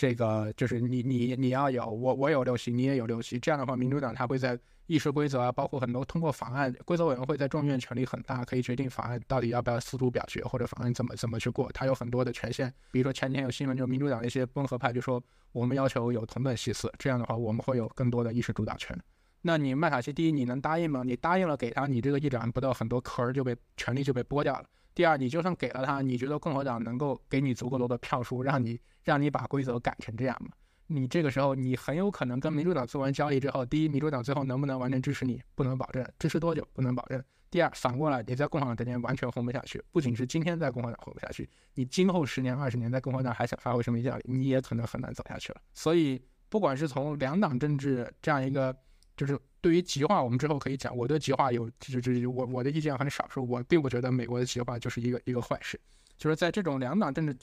[0.00, 12.72] 这个就是你你你要有我我有六席，你也有六席，这样的话，民主党他会在议事规则啊，包括很多通过法案，规则委员会在众议院权力很大，可以决定法案到底要不要四主表决，或者法案怎么怎么去过，他有很多的权限。
[12.90, 15.22] 比如说前天有新闻，就民主党的一些温和派就说，
[15.52, 18.98] 我们要求有同等席次，这样的话我们会有更多的议事主导权。
[19.42, 21.02] 那你麦卡锡第一，你能答应吗？
[21.04, 24.64] 你答应了给他，你这个议长不到很多壳儿就被权力就被剥掉了。
[25.00, 30.50] 第二，你就算给了他，你觉得共和党能够给你足够多的票数，让你让你把规则改成这样吗？
[30.88, 37.24] 你这个时候，你很有可能跟民主党做完交易之后，第一，民主党最后能不能完全支持你，不能保证；支持多久，不能保证。
[37.50, 45.62] 第二，反过来，你在共和党这边完全混不下去，不仅是今天在共和党混不下去，你今后十年、二十年在共和党还想发挥什么影响力，你也可能很难走下去了。
[45.72, 48.76] 所以，不管是从两党政治这样一个，
[49.16, 55.78] 就是对于极化，我们之后可以讲，我对极化有，就是我我的意见很少数，我并不觉得美国的极化就是一个一个坏事，
[56.16, 57.36] 就是在这种两党政治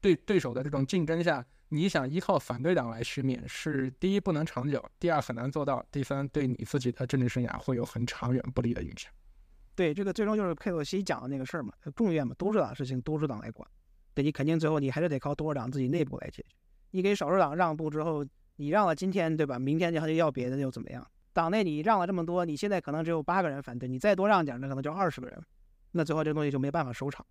[0.00, 9.12] 对对手的这种竞争下，你想依靠反对党来续命，是第一不能长久，第二很难做到，第三对你自己的政治生涯会有很长远不利的影响。
[9.74, 13.66] 对，这个最终就是佩洛西讲的那个事儿嘛，众议院嘛，多数党事情多数党来管，
[14.12, 16.56] 对你肯定最后你还是得靠多数党自己内部来解决。
[16.90, 19.58] 你给少数党让步之后，你让了今天对吧？
[19.58, 21.06] 明天他就要别的又怎么样？
[21.32, 25.42] 党内你让了这么多，你现在可能只有八个人反对，你再多让点，那可能就二十个人，
[25.92, 27.24] 那最后这东西就没办法收场。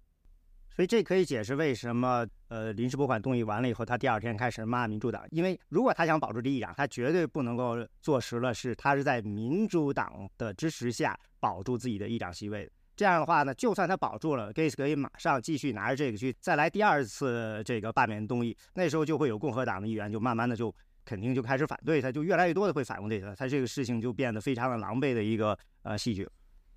[0.73, 12.71] 所以这可以解释为什么呃临时拨款动议完了以后，他第二天开始骂民主党，因为如果他想保住这议长，他绝对不能够坐实了是他是在民主党的支持下保住自己的议长席位。
[12.95, 20.73] 这样的话呢，就算他保住了，Gates 可以马上继续拿着这个去再来第二次这个罢免动议，那时候就会有共和党的议员就慢慢的就
[21.05, 26.27] 肯定就开始反对他，就越来越多的会反对他，他这个事情就变得非常的狼狈的一个呃戏剧。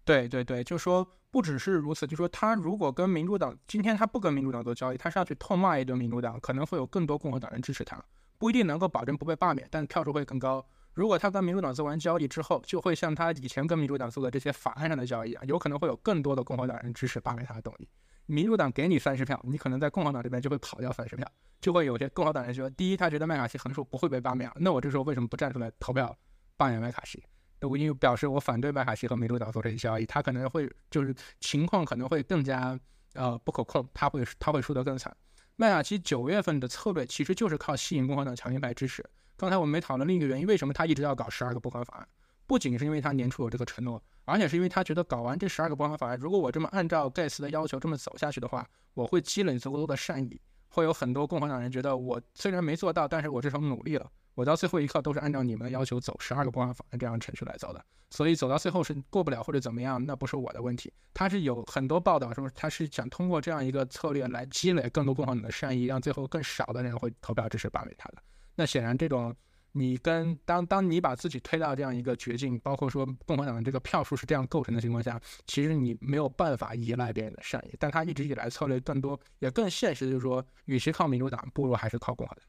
[0.04, 8.02] 对对对，就说不只是如此，就说他如果跟民主党今天他不跟民主党做交易，他是要去痛骂一顿民主党，可能会有更多共和党人支持他，
[8.38, 10.64] 不一定能够保证不被罢免，但票数会更高。
[10.92, 17.88] 如果他跟民主党做完交易之后，就会像他以前跟民主党做的这些法案上的交易啊，有可能会有更多的共和党人支持罢免他的动议。
[18.26, 21.26] 民主党给你三十票，你可能在共和党这边就会跑掉三十票，
[21.60, 26.16] 就会有些共和党人说，第一，他觉得麦卡锡横竖不会被罢免，那我这时候为什么不站出来投票
[26.56, 27.22] 罢免麦卡锡？
[27.60, 32.78] 我因为表示我反对麦卡锡和民主党做这些交易，他可能会就是情况可能会更加
[33.14, 35.16] 呃不可控，他会他会输得更惨。
[35.56, 39.04] 麦卡锡九月份的策略其实就是靠吸引共和党强硬派支持。
[39.36, 42.08] 刚才我们没讨论另一个原因，为什么他一直要搞十二个拨款法案？
[42.46, 54.10] 不仅是因为他年初有这个承诺，而且是因为他觉得搞完这十二个拨款法案，如果我这么按照盖茨的要求这么走下去的话，我会积累足够多的善意，会有很多共和党人觉得我虽然没做到，但是我至少努力了。
[54.34, 60.92] 我到最后一刻都是按照你们的要求走十二个拨款法案这样程序来走的，所以走到最后是过不了或者怎么样，那不是我的问题。
[61.12, 68.16] 他是有很多报道说他是想通过这样一个策略来积累更多共和党的善意，让最后更少的人会投票支持罢免他的。
[68.56, 69.32] 那显然这种
[69.76, 77.74] 你跟当当你把自己推到这样一个绝境，包括说共和党的这个票数是这样构成的情况下，其实你没有办法依赖别人的善意。
[77.76, 82.44] 但他一直以来策略更多也更现实的，就是说，与其靠民主党，不如还是靠共和党。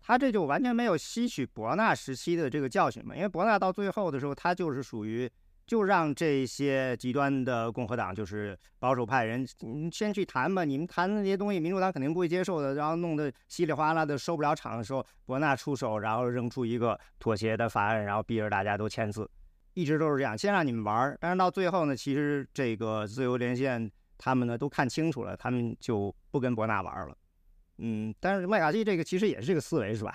[0.00, 3.14] 他这就完全没有吸取伯纳时期的这个教训嘛？
[3.14, 5.30] 因为伯纳到最后的时候，他就是属于
[5.70, 10.64] 就让这些极端的共和党，就是保守派人，你先去谈吧。
[10.64, 12.74] 你们谈的那些东西，民主党肯定不会接受的。
[12.74, 19.30] 然后弄得稀里哗啦的收不了场的时候，伯纳出手，然后扔出一个妥协的法案，然后逼着大家都签字，
[19.74, 21.16] 一直都是这样，先让你们玩。
[21.20, 27.16] 但是到最后呢，其实这个自由连线他们呢都看清楚了，他们就不跟伯纳玩了。
[27.78, 30.12] 嗯，但是麦卡锡这个其实也是这个思维，是吧？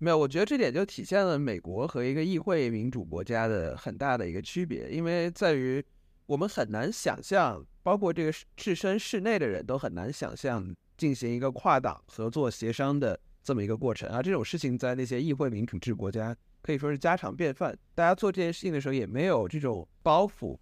[0.00, 5.84] 没有，我觉得这点就体现了美国和一个议会民主国家的很大的一个区别，因为在于
[6.26, 20.56] 我们很难想象，包括这个置身室内的人都很难想象进行一个跨党合作协商的这么一个过程，啊这种事情在那些议会民主制国家可以说是家常便饭，大家做这件事情的时候也没有这种包袱。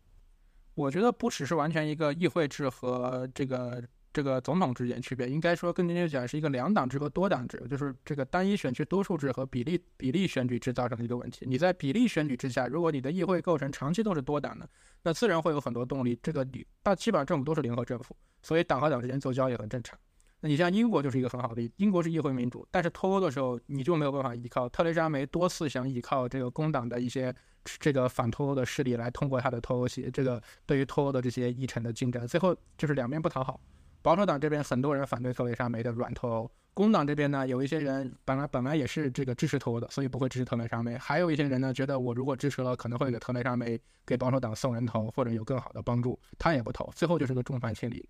[0.75, 3.83] 我觉得不只是完全一个议会制和这个。
[4.17, 11.45] 这个总统之间区别，应该说更精确讲是一个两党制和多党制，就是这个单一选区多数制和比例比例选举制造成的一个问题。
[11.47, 14.67] 你在比例选举之下，如果你的议会构成长期都是多党的，
[15.03, 16.19] 那自然会有很多动力。
[16.23, 19.99] 这个你大基本上政府都是联合政府，所以党和党之间做交易很正常。
[20.41, 27.35] 那你像英国就是一个很好的例，英国是议会民主，但是脱欧的时候你就没有办法依靠特蕾莎梅多次想依靠这个工党的一些
[27.67, 33.61] 这个反脱欧的势力来通过他的脱欧协这个对于脱欧的这些议程的进展，最后就是两边不讨好。
[34.07, 40.97] 保守党这边很多人反对特蕾莎梅的软脱欧，工党这边呢有一些人本来本来也是这个支持脱欧的，所以不会支持特蕾莎梅。
[40.97, 43.77] 还有一些人呢觉得我如果支持了，可能会给特蕾莎梅
[44.07, 46.89] 给保守党送人头或者有更好的帮助，他也不投。
[46.95, 48.09] 最后就是个众叛亲离。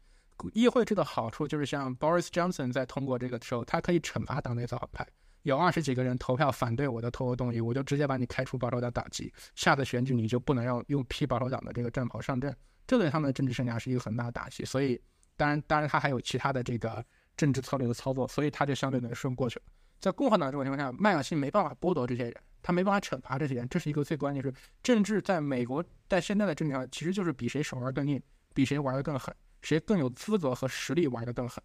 [0.52, 5.08] 议会制的好处就是像 Boris Johnson 在通过这个时候，他可以惩罚党内造反派。
[5.44, 12.54] 有二十几个人投票反对我的脱欧动议，我就直接把你开除保守党党籍，下次选举你就不能让用批保守党的这个战袍上阵。
[12.86, 15.00] 这对他们的政治生涯是一个很大的打击，所以。
[15.36, 17.04] 当然，当然，他还有其他的这个
[17.36, 19.64] 政治策略的操作，所以他就相对能顺过去了。
[20.00, 28.22] 在共和党这种情况下，麦卡锡没办法剥夺这些人，他没办法惩罚这些人，这是一个最关键是政治在美国在现在的政治上，其实就是比谁手腕更硬，
[28.54, 31.62] 比谁玩的更狠，谁更有资格和实力玩的更狠。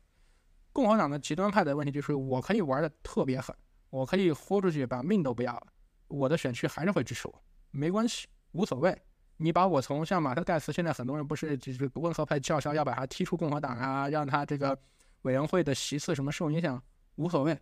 [0.74, 3.54] 共和党的极端派的问题就是，我可以玩的特别狠，
[3.90, 5.68] 我可以豁出去把命都不要了，
[6.08, 8.98] 我的选区还是会支持我，没关系，无所谓。
[9.42, 14.78] 你把我从像马特盖茨，现在很多人不是就是温和派叫嚣要把他踢出共和党啊，让他这个
[15.24, 16.80] 委员会的席次什么受影响，
[17.16, 17.60] 无所谓，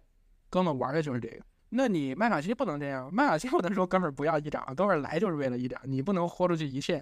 [0.50, 1.38] 哥们玩的就是这个。
[1.70, 7.02] 那你麦卡锡不能这样，麦卡锡不能说哥们儿不要议长，哥们儿来就是为了议长，你不能豁出去一切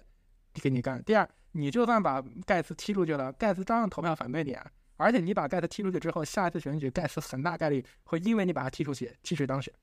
[0.54, 1.04] 给你干。
[1.04, 4.64] 第二，你就算把盖茨踢出去了，盖茨照样投票反对你啊。
[4.98, 9.74] 而且你把盖茨踢出去之后，下一次选举盖茨很大概率会因为你把他踢出去继续当选，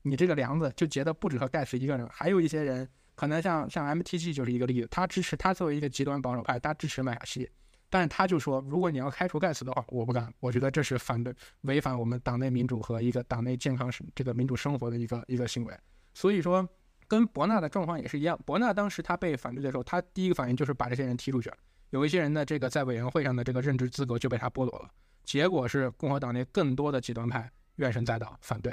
[0.00, 2.88] 你这个梁子就结的不止和盖茨一个人，还有一些人
[3.18, 7.50] 可能像像 MTG 就是一个例子，他支持他作为一个极端保守派，他支持麦卡锡。
[7.90, 10.32] 但是他就说，如果你要开除盖茨的话，我不干。
[10.38, 15.76] 我觉得这是反对、违反我们党内民主和一个党内健康是这个民主生活的一个一个行为。
[16.14, 16.64] 所以说，
[17.08, 18.38] 跟伯纳的状况也是一样。
[18.46, 21.50] 伯纳当时他被反对的时候，他第一个反应就是把这些人踢出去。
[21.90, 24.88] 有一些人的这个在委员会上的这个任职资格就被他剥夺了。
[25.24, 28.72] 结果是共和党内更多的极端派怨声载道，反对，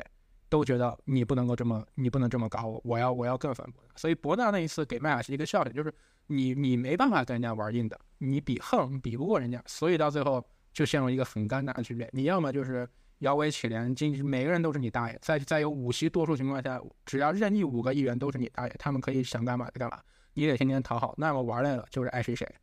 [0.49, 3.83] 都觉得你不能够这么，你不能这么搞我，我要我要更反驳。
[3.95, 5.93] 所以伯纳那一次给麦卡锡一个笑点就是。
[6.27, 10.43] 你你没办法跟人家玩硬的，你比横比不过人家，所以到最后
[10.73, 12.09] 就陷入一个很尴尬的局面。
[12.13, 12.89] 你要么就是
[13.19, 20.01] 摇尾乞怜，今每个人都是你大爷，在在有五席多数情况下，只要任意五个议员都是你大爷，他们可以想干嘛就干嘛，
[20.33, 21.13] 你得天天讨好。
[21.15, 22.55] 那么玩累了就是爱谁谁，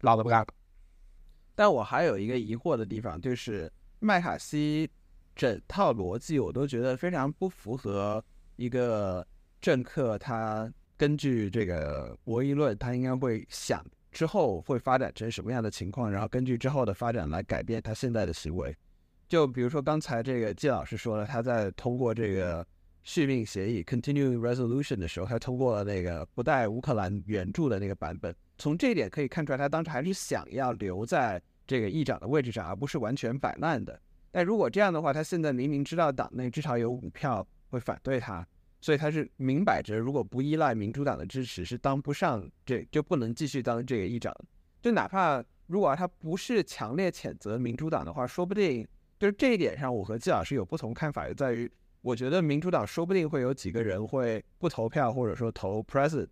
[0.00, 0.48] 老子不干了。
[1.54, 4.90] 但我还有一个疑惑的地方，就是麦卡锡
[5.34, 8.24] 整套逻辑我都觉得非常不符合
[8.56, 9.26] 一个
[9.60, 10.72] 政客他。
[10.96, 18.74] 根据这个博弈论，他应该会想之后会发展成什么样的情况，然后根据之后的发展来改变他现在的行为。
[19.28, 22.64] 就比如说刚才这个季老师说了，他在通过这个
[23.02, 28.32] 续命协议 （Continuing Resolution） 的时候，他通过了那个不带乌克兰援助的那个版本。
[28.56, 34.00] 从这一点可以看出来，他当时还是想要留在这个议长的位置上，而不是完全摆烂的。
[34.34, 38.44] 但如果这样的话，他现在明明知道党内至少有五票会反对他。
[38.80, 44.34] 所以他是明摆着，如果不依赖民主党的支持，是当不上这就不能继续当这个议长。
[44.82, 48.84] 就哪怕如果他不是强烈谴责民主党的话，说不定
[49.20, 51.70] 就是这一点上，我和季老师有不同看法，就在于
[52.02, 56.26] 我觉得民主党说不定会有几个人会不投票，或者说投 present，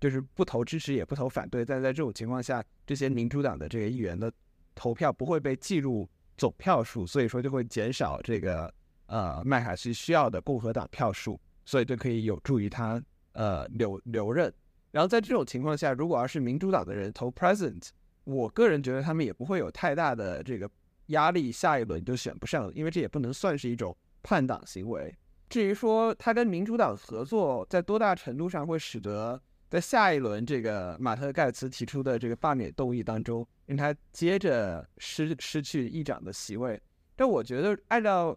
[0.00, 1.64] 就是不投支持也不投反对。
[1.64, 4.30] 但在这种情况下，这些民主党的这个议员的
[4.74, 8.72] 投票不会被计入总票数，所以说就会减少这个
[9.06, 11.40] 呃麦卡锡需要的共和党票数。
[11.68, 14.54] 所以就可以有助于他呃留留任，
[14.92, 17.88] 然后在这种情况下，如果要是民主党的人投 present，
[18.22, 20.70] 我个人觉得他们也不会有太大的这个
[21.06, 25.12] 压力，下一轮就选不上，因为这也不能算是一种叛党行为。
[25.48, 36.80] 至于说他跟民主党合作，在多大程度上会使得在下一轮这个马特盖茨提出的这个罢免动议当中，让他接着失失去议长的席位，
[37.14, 38.36] 但我觉得按照。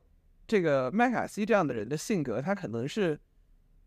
[0.49, 3.19] 这个麦卡锡这样的人的性格，他可能是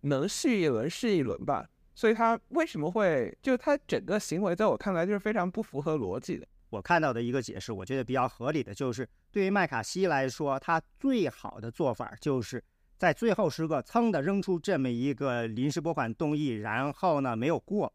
[0.03, 6.47] 能试一轮是一轮吧，所以他为什么会就他整个行为，在我看来就是非常不符合逻辑的。
[6.71, 12.63] 我看到的一个解释，我觉得比较合理的就是，对于麦卡锡来说，他最好的做法就是
[13.03, 17.93] 在最后时刻噌的扔出这么一个临时拨款动议，然后呢没有过，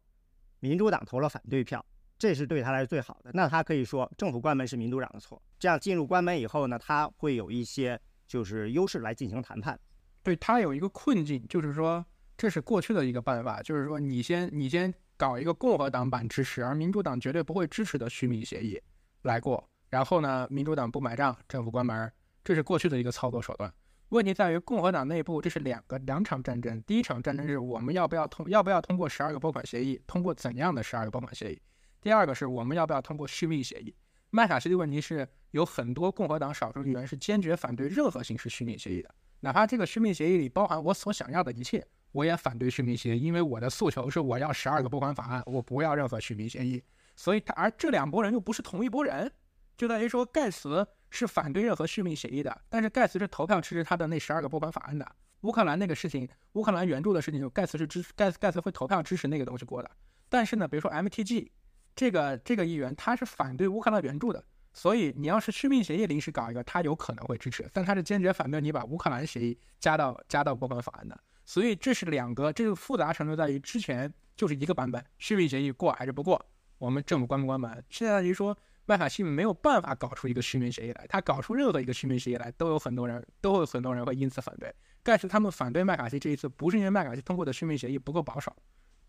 [0.60, 1.86] 民主党投了反对票，
[2.20, 3.32] 这是对他来说最好的。
[3.34, 7.97] 那他可以说政府关门是民主党的错，这样进入关门以后呢，他会有一些。
[8.28, 9.80] 就是优势来进行谈判，
[10.22, 12.05] 对他有一个困境，就是说
[12.36, 18.78] 这是过去的一个办法，就是说你先你先搞一个共和党版支持，而民主党绝对不会支持的续命协议
[19.22, 22.12] 来过，然后呢，民主党不买账，政府关门，
[22.43, 23.74] 这是过去的一个操作手段。
[24.10, 31.62] 问题在于共和党内部这是两个两场战争，第一场战争是我们要不要通要不要通过十二个拨款协议，通过怎样的十二个拨款协议？
[31.99, 33.93] 第二个是我们要不要通过续命协议？
[34.30, 46.82] 麦卡锡的问题是有很多共和党少数议员是坚决反对任何形式续命协议的，哪怕这个续命协议里包含我所想要的一切，我也反对续命协议，因为我的诉求是我要十二个拨款法案，我不要任何续命协议。
[47.18, 49.30] 所以他而这两拨人又不是同一拨人，
[49.76, 55.06] 就在于说盖茨是反对任何续命协议的，但是盖茨是投票支持他的那十二个拨款法案的。
[55.42, 59.92] 乌克兰那个事情，乌克兰援助的事情，盖茨是支盖茨盖茨会投票支持那个东西过的。
[60.30, 61.50] 但是呢，比如说 MTG。
[61.96, 71.20] 这个这个议员他是反对乌克兰援助的，所以你要是续命协议临时搞一个，他有可能会支持，但他是坚决反对你把乌克兰协议加到加到拨款法案的。
[71.44, 76.40] 所以这是两个，这个复杂程度在于之前就是一个版本，续命协议过还是不过，
[76.78, 77.84] 我们政府关不关门？
[77.90, 78.56] 现在于说
[78.88, 84.73] 麦卡锡没有办法搞出一个续命协议来，他搞出任何一个续命协议来，都有很多人都会很多人会因此反对。
[85.03, 88.55] 但是他们反对麦卡锡这一次，不是因为麦卡锡通过的续命协议不够保守。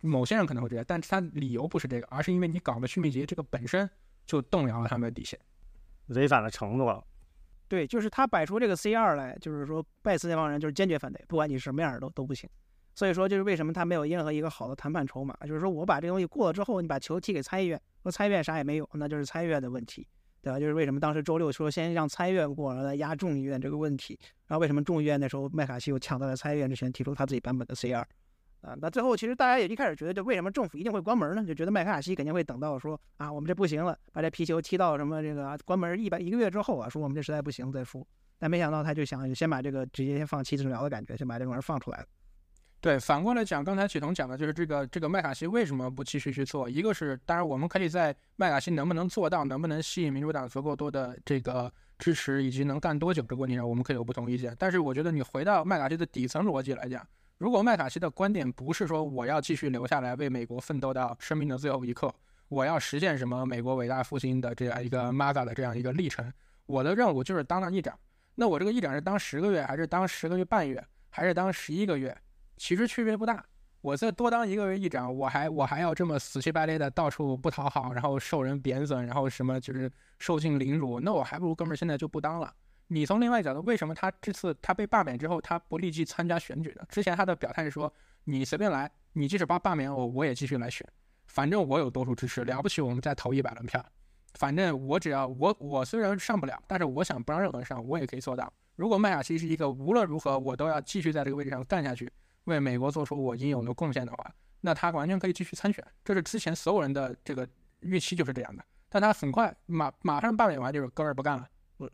[0.01, 3.89] 某些人可能会这样，但是他理由不是这个，而是因为你搞的续命协议这个本身
[4.27, 5.39] 就动摇了他们的底线，
[6.09, 7.07] 违反了承诺。
[7.69, 12.49] 对，就是他摆出这个 C 二来，就是说拜斯那帮人就是坚决反对，不管你什么样都都不行。
[12.99, 20.05] 所以说，就是为什么他没有任何一个好的谈判筹码，就是说我把这东西过了之后，你把球踢给参议院，说参议院啥也没有，那就是参议院的问题。
[20.41, 20.59] 对吧？
[20.59, 28.01] 就是为什么当时周六说先让参议院过，然后再压众议院这个问题，然后为什么众议院那时候麦卡锡又抢在了参议院之前提出他自己版本的 C 二，
[28.63, 31.45] 啊，那最后其实大家也一开始觉得，就为什么政府一定会关门呢？
[31.45, 38.05] 就觉得麦卡锡肯定会等到说啊，我们这不行了，把这皮球踢到什么这个、关门一百一个月之后啊，说我们这实在不行再说。
[38.39, 42.07] 但没想到他就想先把这个直接先放弃治疗的感觉，先把这玩意儿放出来了。
[42.81, 46.71] 对，反过来讲，刚才启彤讲的就是这个这个麦卡锡为什么不继续去做？
[46.71, 54.55] 一个是，当然我们可以在麦卡锡能不能做到，能不能吸引民主党足够多的这个支持，以及能干多久这个问题上，我们可以有不同意见。
[54.57, 57.05] 但是我觉得你回到麦卡锡的底层逻辑来讲，
[57.39, 62.15] 如果麦卡锡的观点不是说我要继续留下来为美国奋斗到生命的最后一刻，
[62.49, 66.33] 我要实现什么美国伟大复兴的这样一个 MAGA 的这样一个历程，
[66.67, 67.99] 我的任务就是当上议长。
[68.37, 70.81] 那我这个议长是当十个月，还是当十个月半月，
[71.11, 72.17] 还是当十一个月？
[72.59, 73.45] 其实区别不大。
[73.81, 82.53] 我再多当一个月议长，我还我还要这么死乞白赖的到处不讨好，然后受人贬损，然后什么就是受尽凌辱，那我还不如哥们儿现在就不当了。
[82.89, 86.83] 你从另外一角度，为什么他这次他被罢免之后，他不立即参加选举呢？
[86.89, 87.93] 之前他的表态是说，
[88.25, 90.85] 你随便来，你即使把罢免我，我也继续来选，
[91.27, 93.85] 反正我有多数支持，了不起我们再投一百轮票。
[94.35, 98.53] 反正我只要我我虽然上不了，但是我想不让任何人上，我也可以做到。
[98.75, 102.11] 如果麦卡锡是一个无论如何我都要继续在这个位置上干下去，
[102.49, 105.85] 为美国做出我应有的贡献的话，那他完全可以继续参选。
[106.05, 107.49] 这是之前所有人的这个
[107.81, 108.65] 预期就是这样的。
[108.89, 111.47] 但他很快马马上罢免完就是哥们儿不干了，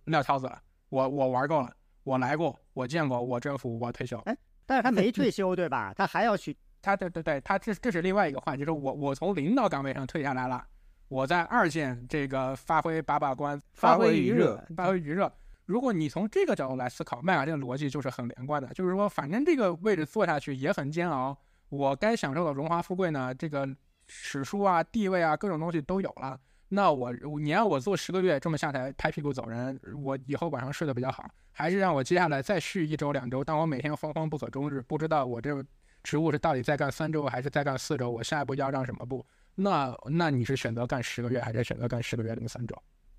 [0.04, 0.60] 撂挑子了。
[0.88, 1.72] 我我玩够了，
[2.04, 4.16] 我来过，我见过，我征服，我退休。
[4.26, 5.92] 哎，但是他没退休对吧？
[5.94, 6.56] 他还要去。
[6.80, 10.62] 他对对对，他这这是另外一个话，就是我我从领导岗位上退下来了。
[11.08, 15.32] 我在二线这个发挥把把关，发挥余热，发挥余热。
[15.66, 21.36] 如果你从这个角度来思考，麦卡这个逻辑就是很连贯的，就是说，反正这个位置坐下去也很煎熬，
[21.70, 23.68] 我该享受的荣华富贵呢，这个
[24.06, 26.38] 史书啊、地位啊，各种东西都有了。
[26.68, 35.64] 那我你让我做十个月这么下台拍屁股走人，我以后晚上睡得比较好，还是让我接下来再续一周两周，但我每天慌慌不可终日，不知道我这
[36.02, 39.24] 职务是到底再干三周还是再干四周，我下一步要让什么步？
[39.54, 42.76] 那那你是选择干十个月，还是选择干十个月零三周？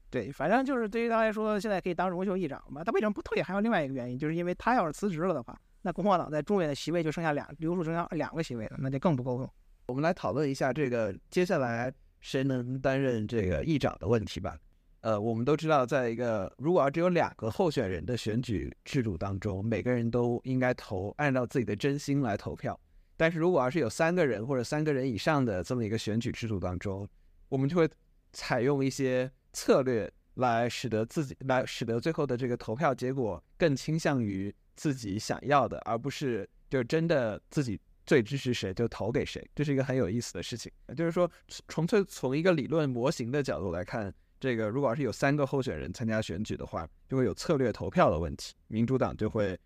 [0.09, 2.83] 对，反正就是对于他来说，现在可以当荣休议长嘛。
[2.83, 3.41] 他为什么不退？
[3.41, 9.49] 还有另外一个原因，就是因为他要是辞职了的话，那共和党在众院的席位就剩下两，留出剩下两个席位了，那就更不够用。
[9.87, 14.57] 我们来讨论一下这个接下来谁能担任这个议长的问题吧。
[15.01, 22.79] 呃，我们都知道，在一个如果要只有两个候选人的选举制度当中，每个人都应该投按照自己的真心来投票。
[23.15, 27.07] 但是如果要是有三个人或者三个人以上的这么一个选举制度当中，
[27.49, 27.87] 我们就会
[28.33, 39.41] 采用一些策略来使得自己来使得最后的这个投票结果更倾向于自己想要的，而不是就真的自己最支持谁就投给谁。
[39.55, 40.69] 这是一个很有意思的事情。
[40.97, 41.31] 就是说，
[41.69, 48.53] 纯粹从一个理论模型的角度来看，这个如果要是有三个候选人参加选举的话，就会有策略投票的问题。
[48.67, 49.57] 民主党就会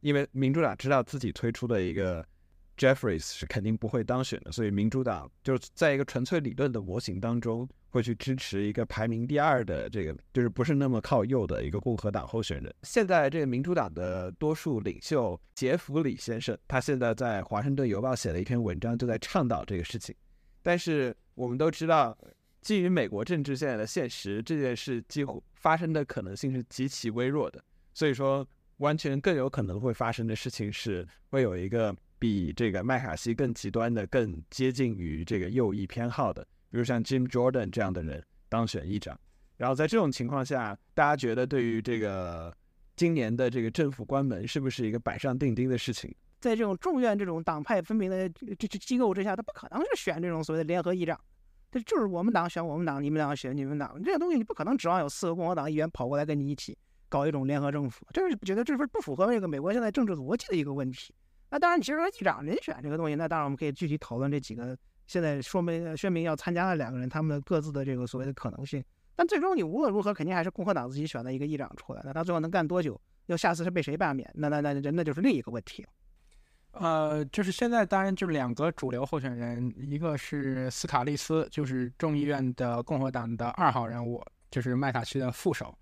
[0.00, 2.26] 因为民主党知道自己推出的一个。
[2.76, 12.74] Jeffries 是肯定不会当选的，所以民主党就是在一个纯粹理论的模型当中，会去支持一个排名第二的这个，就是不是那么靠右的一个共和党候选人。
[12.82, 20.12] 现在这个民主党的多数领袖杰弗里先生，他现在在《华盛顿邮报》写了一篇文章，就在倡导这个事情。
[20.60, 22.16] 但是我们都知道，
[22.60, 27.62] 基于美国政治现在的现实，这件事几乎发生的可能性是极其微弱的。
[27.92, 28.44] 所以说，
[28.78, 31.94] 完全更有可能会发生的事情是会有一个。
[32.24, 39.14] 比这个麦卡锡更极端的、更接近于这个右翼偏好的，比如像 Jim Jordan 这样的人当选议长。
[39.58, 42.50] 然后在这种情况下，大家觉得对于这个
[42.96, 46.10] 今年的这个政府关门是不是一个板上钉钉的事情？
[46.40, 51.20] 在这种众院这种党派分明的这这机构之下，他不可能是选这种所谓的联合议长，
[51.70, 56.74] 这就是我们党选我们党，你们党选你们党，这个东西你不可能指望有四个共和党议员跑过来跟你一起
[57.10, 61.14] 搞一种联合政府，这是觉得这是不符合这个美国现在政治逻辑的一个问题。
[61.54, 64.76] 那当然，其实说议长人选这个东西，那当然我们可以具体讨论这几个
[65.06, 68.82] 现在说明宣明要参加的两个人他们的各自的这个所谓的可能性。
[69.14, 73.00] 但最终你无论如何肯定还是共和党自己选的一个议长出来，那他最后能干多久？
[73.26, 74.28] 要下次是被谁罢免？
[74.34, 75.86] 那那那那那就是另一个问题。
[76.72, 84.20] 呃，就是现在当然就两个主流候选人，一个是斯卡利斯，就是众议院的共和党的二号人物，
[84.50, 85.72] 就是麦卡锡的副手，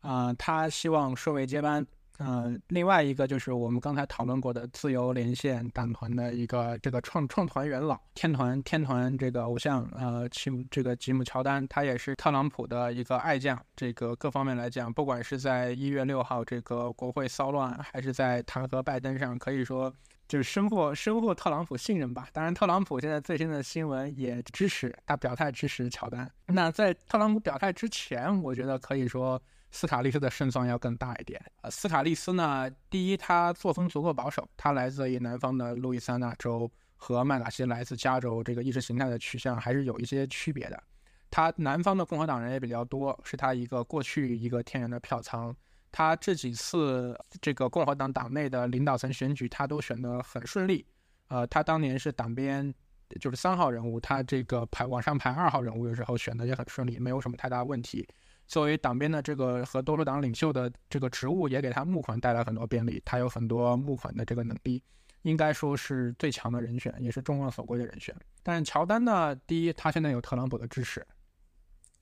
[0.00, 1.86] 啊，他希望顺位接班。
[2.22, 13.58] 嗯，另外一个就是我们刚才讨论过的自由连线党团的一个这个创创团元老，天团天团这个偶像，呃，吉姆这个吉姆乔丹，他也是特朗普的一个爱将。
[13.74, 19.90] 这个各方面来讲，不管是在一月六号这个国会骚乱，还是在弹劾拜登上，可以说
[20.28, 22.28] 就是收获收获特朗普信任吧。
[22.34, 26.30] 当然，特朗普现在最新的新闻也支持他表态支持乔丹。
[26.48, 29.40] 那在特朗普表态之前，我觉得可以说
[29.70, 31.40] 斯卡利斯的胜算要更大一点。
[31.62, 40.82] 呃，斯卡利斯呢，第一，他作风足够保守，他来自于南方的路易斯安那州，和麦卡锡来自加州这个意识形态的取向还是有一些区别的。
[41.30, 45.54] 他南方的共和党人也比较多，是他一个过去一个天然的票仓。
[45.92, 50.84] 他这几次这个共和党党内的领导层选举，他都选得很顺利。
[51.28, 52.74] 呃，他当年是党边
[53.20, 58.06] 就是三号人物，他这个排往上排二号人物的时候选的也很顺利，没有什么太大问题。
[58.50, 63.00] 作为党边的这个和多数党领袖的这个职务，也给他募款带来很多便利。
[63.04, 64.82] 他有很多募款的这个能力，
[65.22, 68.12] 应该说是最强的人选，也是众望所归的人选。
[68.42, 71.06] 但乔丹呢，第一，他现在有特朗普的支持。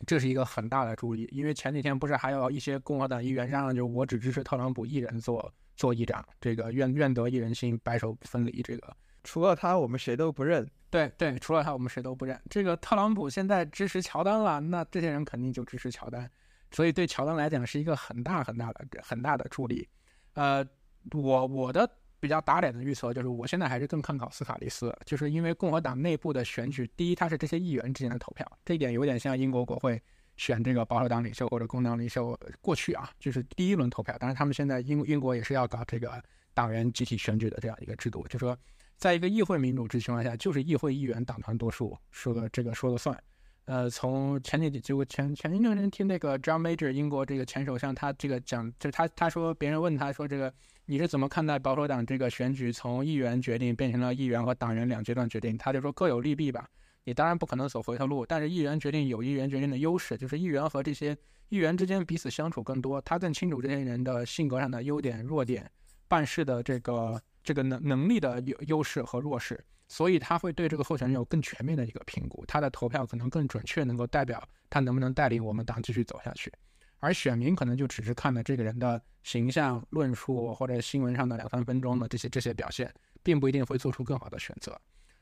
[0.07, 8.63] 这是一个很大的助力，因为前几天不是还有一些共和党议员嚷嚷，就我只支持特朗普一人做做议长，这个愿愿得一人心，白首不分离。
[8.63, 8.97] 这个
[9.29, 10.67] 除了他，我们谁都不认。
[10.89, 12.41] 对对，除了他，我们谁都不认。
[12.49, 16.31] 这个特朗普现在支持乔丹了，那这些人肯定就支持乔丹，
[16.71, 19.87] 所以对乔丹来讲是一个很大很大的很大的助力。
[20.33, 20.67] 呃，
[21.13, 21.89] 我我的。
[22.21, 30.03] 比较打脸的预测就是，我现在还是更看好斯卡利斯，就是因为共和党内部的选举，第一，它是这些议员之间的投票，这一点有点像英国国会
[30.37, 34.17] 选这个保守党领袖或者工党领袖过去啊，就是第一轮投票。
[34.19, 36.21] 但是他们现在英英国也是要搞这个
[36.55, 38.59] 党员集体选举的这样一个制度，就说
[38.99, 43.17] 在一个议会民主制情况下，就是议会议员党团多数说的这个说了算。
[43.65, 50.53] 呃，从前几就前前一段时间听那个 John Major 英国这个前首相他这个讲，就他他说别人问他说这个。
[50.91, 55.55] 你是怎么看待保守党这个选举从议员决定变成了议员和党员两阶段决定？
[55.59, 56.67] 他就说各有利弊吧。
[57.05, 61.15] 你当然不可能走回头路，但是议员决定有议员决定的优势，就是议员和这些
[61.51, 65.71] 议员之间彼此相处更多，他更清楚这些人的性格上的优点、弱点，
[66.09, 69.59] 办事的这个这个能能力的优优势和弱势，
[69.89, 76.53] 所以他会对这个候选人有更全面的一个评估，他的投票可能更准确，能够代表他能不能带领我们党继续走下去。
[76.99, 82.93] 而选民可能就只是看了这个人的形象、论述或者新闻上的两三分钟的这些这些表现，
[83.23, 84.79] 并不一定会做出更好的选择。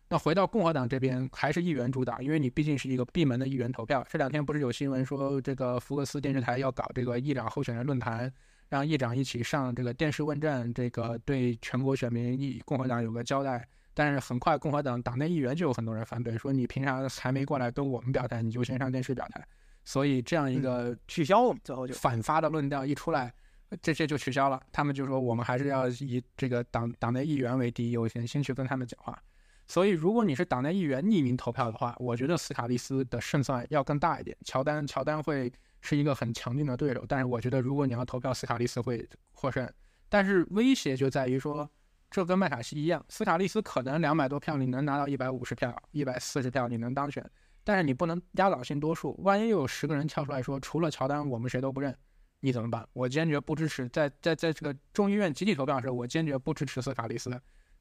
[0.08, 4.04] 那回到共和党这边，还是议员主导，因为你毕竟是一个闭门的议员投票。
[4.10, 8.32] 这两天不是有新闻说，这个福克斯电视台要搞这个议长候选人论坛，
[8.68, 13.68] 让议长一起上这个电视问政，这个对全国选民议共和党有个交代。
[13.98, 19.42] 但是很快，共和党党内议员就有很多人反对，说你平常还没过来跟我们表态，你就先上电视表态。
[19.86, 23.32] 所以这样一个取消，最后就反发的论调一出来，
[23.80, 24.60] 这些就取消了。
[24.70, 29.18] 他们就说我们还是要以这个党党内议员为第一优先，先去跟他们讲话。
[29.66, 34.36] 所以如果你是党内议员匿名投票的话，我觉得斯卡利斯的胜算要更大一点。
[34.44, 35.50] 乔丹乔丹会
[35.86, 39.70] 是一个很强劲的对手，但是我觉得如果你要投票，斯卡利斯会获胜。
[40.08, 41.70] 但是威胁就在于说，
[42.10, 47.24] 这跟麦卡锡一样，斯卡利斯可能两百多票你能拿到一百五十票、一百四十票，你能当选。
[47.62, 51.96] 但是你不能压倒性多数，万一又有十个人跳出来说，除了乔丹，我们谁都不认，
[52.40, 52.86] 你怎么办？
[52.92, 57.30] 我坚决不支持，在在在这个众议院集体投票的时候，我坚决不支持斯卡利斯。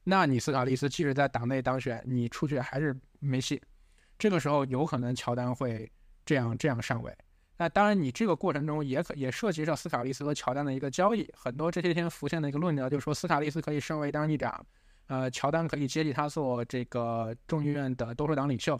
[0.02, 3.60] 那你斯卡利斯即使在党内当选，你出去还是没戏。
[4.18, 5.90] 这个时候有可能乔丹会
[6.24, 7.16] 这样这样上位。
[7.58, 11.26] 那当然，你这个过程中也可也涉及到斯卡利斯和乔丹的一个交易。
[11.34, 14.64] 很多这些天浮现的一个论调就是说，斯卡利斯可以升位当议长，
[15.06, 18.78] 呃，乔丹可以接替他做这个众议院的多数党领袖。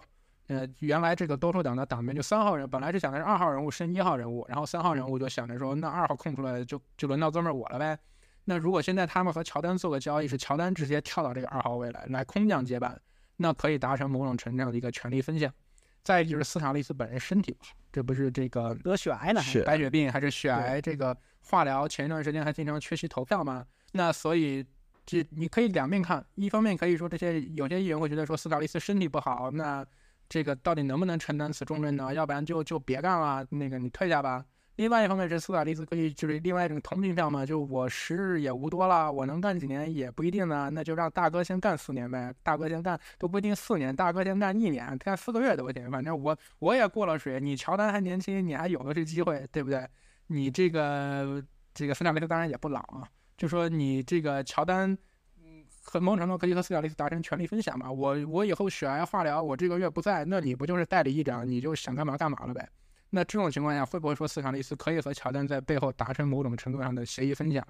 [0.48, 7.98] 呃，原来这个多数党的党员就三号人，本来是想的是二号人物升一号人物，然后三号人物就想着说，那二号空出来就就轮到哥们儿我了呗。
[8.44, 13.00] 那如果现在他们和乔丹做个交易，是乔丹直接跳到这个二号位来，来空降接班，
[13.38, 15.50] 那可以达成某种程度的一个权力分享。
[16.06, 20.80] 再就是斯卡利斯本人身体不好，这不是这个得血癌了，是白血病还是血癌？
[20.80, 23.66] 这个化疗前一段时间还经常缺席投票嘛？
[23.92, 24.64] 那所以
[25.04, 29.84] 这你可以两面看，一方面可以说这些有些议员会觉得说斯卡利斯身体不好，那。
[30.28, 32.12] 这个到底能不能承担此重任呢？
[32.12, 34.44] 要不然就就别干了，那个你退下吧。
[34.76, 42.32] 另外一方面是斯卡利斯可以就是另外一种同情票嘛，就我时日也无多了，我能干几年也不一定呢，那就让大哥先干四年呗。
[42.42, 45.90] 大哥先干都不一定四年，大哥先干一年，干四个月都行。
[45.90, 49.88] 反正我我也过了水，你乔丹还年轻，你还有的是机会，对不对？
[50.26, 51.42] 你这个
[51.74, 54.96] 这个斯卡利斯当然也不老啊，就说你这个乔丹。
[55.88, 57.88] 很某种程度可以和斯卡利斯达成权力分享嘛？
[57.88, 61.48] 我我以后血癌化疗，我这个月不在，那你不就是代理议长？
[61.48, 62.68] 你就想干嘛干嘛了呗？
[63.10, 67.66] 那这种情况下，会不会说斯卡利斯可以和乔丹在背后达成某种程度上的协议分享？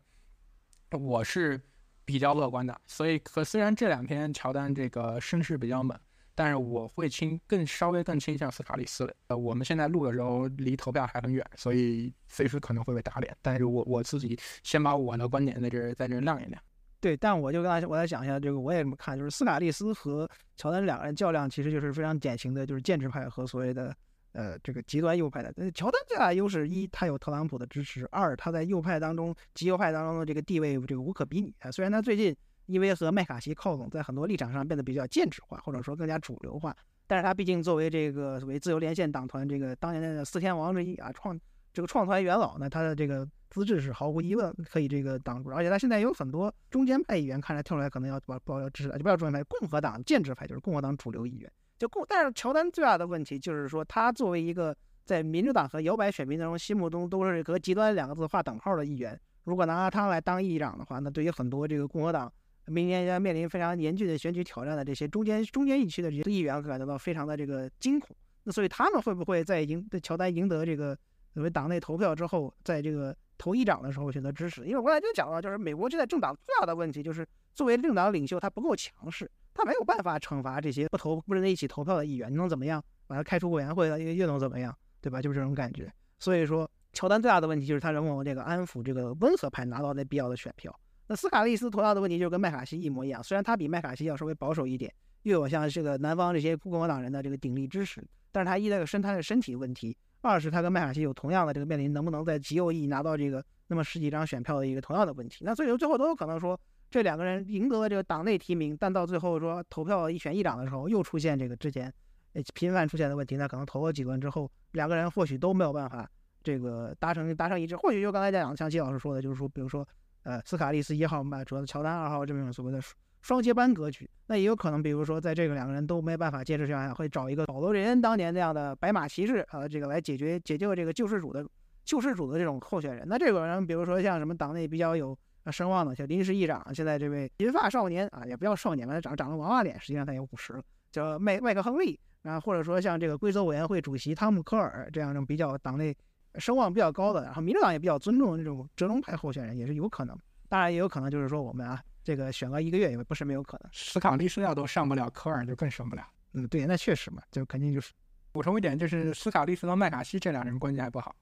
[0.90, 1.60] 我是
[2.04, 2.80] 比较乐观的。
[2.86, 5.98] 所以，可虽然这两天乔丹这个声势比较猛，
[6.34, 9.14] 但是我会倾更稍微更倾向斯卡利斯。
[9.28, 13.36] 呃，我们现在录的时候离投票还很远，所以随时可能会被打脸。
[13.42, 16.62] 但是我我自己先把我的观点在这在这亮一亮。
[16.98, 23.94] 对，但我就刚才我再讲一下这个，我也这么看，就是斯卡利斯和乔丹两个人较量，其实就是非常典型的就是建制派和所谓的
[24.36, 25.52] 呃这个极端右派的。
[25.72, 31.70] 乔丹最大优势一，他有特朗普的支持；二，他在右派当中极右派当中的这个地位这个无可比拟啊。
[31.70, 32.36] 虽然他最近
[32.66, 36.76] 因为和麦卡锡靠拢，在很多立场上变得比较建制化，或者说更加主流化，
[37.06, 41.38] 但是他毕竟作为这个所谓自由连线党团这个当年的四天王之一啊，创
[41.72, 52.04] 这个创团元老呢，他的这个资质是毫无疑问可以这个挡住，而且他现在有很多中间派议员看来跳出来可能要把不要支持，就不要中间派，共和党建制派就是共和党主流议员，就共。
[52.08, 62.32] 但是乔丹最大的问题就是说，他作为一个在民主党和摇摆选民当中心目中都是和极端两个字划等号的议员，如果拿他来当议长的话，那对于很多这个共和党
[62.66, 68.16] 明年要面临非常严峻的选举挑战的这些中间中间一区的这些议员，感觉到非常的这个惊恐。
[68.44, 70.96] 那所以他们会不会在赢乔丹赢得这个？
[71.34, 82.82] 所谓党内投票之后，在这个投议长的时候选择支持，因为我刚才就讲到，就是美国现在政党最大的问题就是作为政党领袖，他不够强势，他没有办法惩罚这些不投不跟他一起投票的议员，你能怎么样？
[83.06, 84.76] 把他开除委员会又又能怎么样？
[85.00, 85.22] 对吧？
[85.22, 85.90] 就是这种感觉。
[86.18, 90.74] 所以说，乔丹最大的问题就是他能否这个安抚这个温和派，拿到那必要的选票。
[91.08, 94.92] 那斯卡利斯同样的问题就是跟麦卡锡一模一样，虽然他比麦卡锡要稍微保守一点，
[95.22, 99.96] 又有像这个南方这些共和党人的这个鼎力支持，但是他一那个身他的身体问题。
[100.22, 105.44] 二是他跟麦卡锡有同样的这个面临能不能在极右翼拿到这个那么十几张选票的一个同样的问题。
[105.44, 106.58] 那最后最后都有可能说
[106.96, 111.92] 这两个人赢得了这个党内提名，但到最后说投票一选议长的时候又出现这个之前
[112.32, 113.36] 呃频繁出现的问题。
[113.36, 116.10] 那可能投了几轮之后，两个人或许都没有办法
[116.42, 117.76] 这个达成达成一致。
[117.76, 119.86] 或许就刚才讲像季老师说的，就是说比如说
[120.22, 122.80] 呃斯卡利斯一号嘛，主要是乔丹二号这种所谓的。
[123.20, 131.44] 双接班格局，那也有可能，比如说，在这个两个人都没办法坚持情况下，会找一个保罗·瑞恩当年那样的白马骑士啊，这个来解决解救这个救世主的
[131.84, 133.04] 救世主的这种候选人。
[133.08, 135.18] 那这个人，比如说像什么党内比较有
[135.50, 145.96] 声望呢，像临时议长，现在这位银发少年啊，也不叫少年吧，他长长了娃娃脸，实际上他也五十了，叫麦麦克亨利啊，或者说像这个规则委员会主席汤姆·科尔这样种比较党内
[146.36, 150.18] 声望比较高的，然后民主党也比较尊重的这种折中派候选人，也是有可能。
[150.48, 151.82] 当然，也有可能就是说我们啊。
[152.04, 153.70] 这个选个一个月也不是没有可能。
[153.72, 156.06] 斯卡利斯要都上不了，科尔就更上不了。
[156.34, 157.92] 嗯，对，那确实嘛，就肯定就是。
[158.30, 161.16] 补充一点，就是斯卡利斯和麦卡锡这两人关系还不好。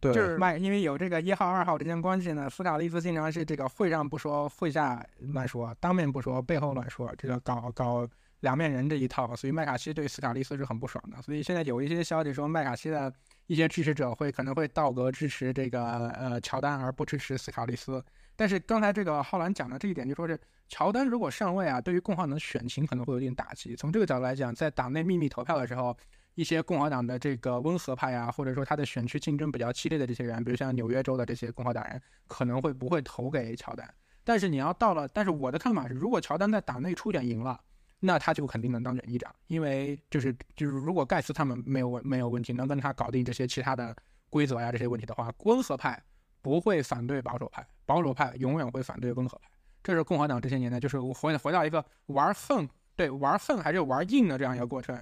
[0.00, 8.08] 对，就是麦，因为有这个一号、二号之间关系呢，斯卡利斯经常是这个会上不说，会下乱说，当面不说，背后乱说，这个搞搞
[8.40, 11.20] 两面人这一套，所以麦卡锡对斯卡利斯是很不爽的。
[11.22, 13.12] 所以现在有一些消息说，麦卡锡的
[13.46, 18.04] 一些支持者会可能会倒戈支持这个呃乔丹，而不支持斯卡利斯。
[18.36, 20.38] 但是刚才这个浩然讲的这一点，就说是
[20.68, 23.74] 乔丹如果上位啊，对于共和党的选情可能会有点打击。
[23.76, 25.96] 从这个角度来讲，在党内秘密投票的时候，
[26.34, 33.88] 一些共和党的这个温和派呀，或者说他的选区竞争比较激烈的这些人，比如像纽约州的这些共和党人，可能会不会投给乔丹？
[34.24, 37.60] 但是你要到了，但是我的看法是，如果乔丹在党内初选赢了，
[38.00, 43.94] 那他就肯定能当选议长，因为就是就是如果盖茨他们没有问没有问题，能跟他搞定这些其他的
[44.30, 46.02] 规则呀这些问题的话，温和派。
[46.42, 49.48] 不会反对保守派，保守派永远会反对温和派。
[49.82, 54.94] 这是共和党这些年的，就是回回到一个玩横，对玩横还是玩硬的这样一个过程。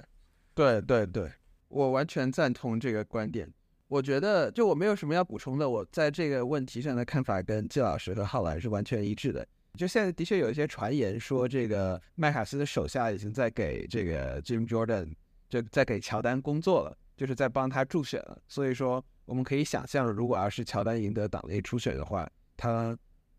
[0.54, 1.30] 对对对，
[1.68, 3.52] 我完全赞同这个观点。
[3.88, 9.46] 我觉得就我没有什么要补充的，我在这个问题上的看法跟季老师和浩然是完全一致的。
[9.78, 15.14] 就现在的确有一些传言说，这个麦卡锡的手下已经在给这个 Jim Jordan
[15.48, 18.38] 就在给乔丹工作了，就是在帮他助选了。
[18.48, 19.04] 所以说。
[19.24, 22.94] 我们可以想象，如果要是乔丹赢得党内初选的话，他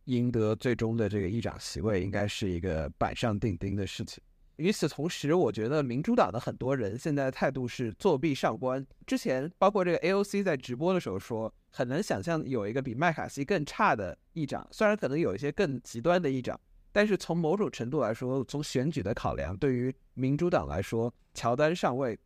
[0.05, 4.23] 赢得最终的这个议长席位，应该是一个板上钉钉的事情。
[4.57, 8.85] 与此同时，我觉得民主党的很多人现在态度是作弊上官。
[9.05, 14.67] 之前包括这个 AOC 在直播的时候说，很难想象有一个比麦卡锡更差的议长。
[14.71, 16.59] 虽然可能有一些更极端的议长，
[16.91, 22.17] 但是从某种程度来说，从选举的考量，对于民主党来说，乔丹上位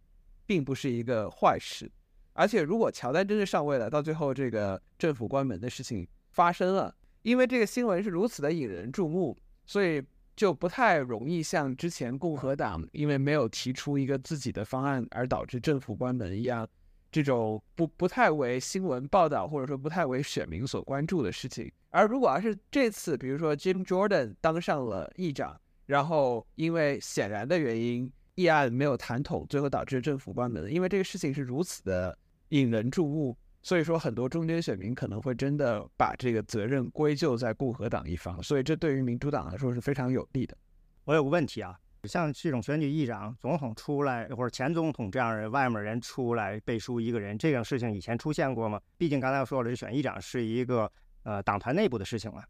[0.46, 1.90] 并不是一个坏事。
[2.34, 6.94] 而且，如果乔丹真的上位了，到最后这个政府关门的事情发生了，
[7.24, 9.36] 因为这个新闻是如此的引人注目，
[9.66, 10.04] 所以
[10.38, 16.66] 就不太容易像之前共和党因为没有提出一个自己的方案而导致政府关门一样，
[17.12, 21.70] 这种不不太为新闻报道或者说不太为选民所关注的事情。
[21.90, 32.18] 而如果要是这次，比如说 Jim Jordan 当上了议长，然后因为显然的原因议案没有谈妥，最后导致政府关门，因为这个事情是如此的。
[32.52, 33.38] 引人注目，
[33.68, 40.58] 所以说很多中间选民可能会真的把这个责任归咎在共和党一方，所以这对于民主党来说是非常有利的。
[41.04, 48.80] 我有个问题啊，像这种选举议长、总统出来或者前总统这样的外面人出来背书一个人，这种事情以前出现过吗？
[48.98, 50.90] 毕竟刚才说了，这选议长是一个
[51.24, 52.42] 呃党团内部的事情嘛。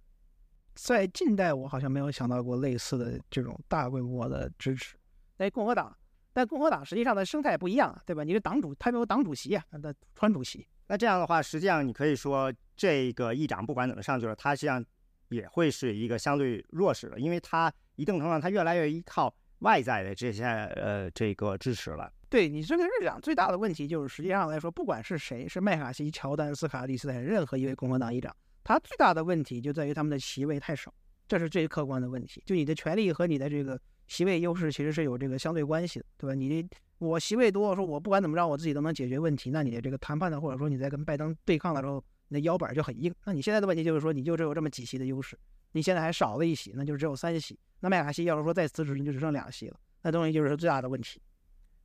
[0.75, 4.95] 在近代我好像没有想到过类似的这种大规模的支持。
[5.35, 5.97] 在共和党，
[6.31, 8.23] 但共和党实际上的生态不一样，对吧？
[8.23, 10.63] 你是党主，他没有党主席啊，那川主席。
[10.87, 14.83] 那这样的话，实际上你可以说，这个议长不管怎么上去了，他实际上
[15.29, 22.11] 也会是一个相对弱势的，因为他一定程度上他越来越依靠外在的这些呃这个支持了。
[22.29, 30.93] 对你这个日长最大的问题就是，实际上来说，不管是谁，是麦卡锡、乔丹、斯卡利斯，坦任何一位共和党议长，他最大的问题就在于他们的席位太少，
[31.27, 32.43] 这是最客观的问题。
[32.45, 36.33] 就你的权力和你的这个席位优势其实是有这个相对关系的，对吧？
[36.33, 36.67] 你
[36.99, 43.13] 我席位多，说我不管怎么着，我自己都能解决问题，那你这个谈判的，或者说你在跟拜登对抗的时候，你的腰板就很硬。
[43.25, 45.37] 那你现在的问题就是说，你就只有这么几席的优势，
[45.73, 47.57] 你现在还少了一席，那就只有三席。
[47.79, 51.21] 那麦卡锡要是说再辞职，你就只剩两席了，那东西就是最大的问题。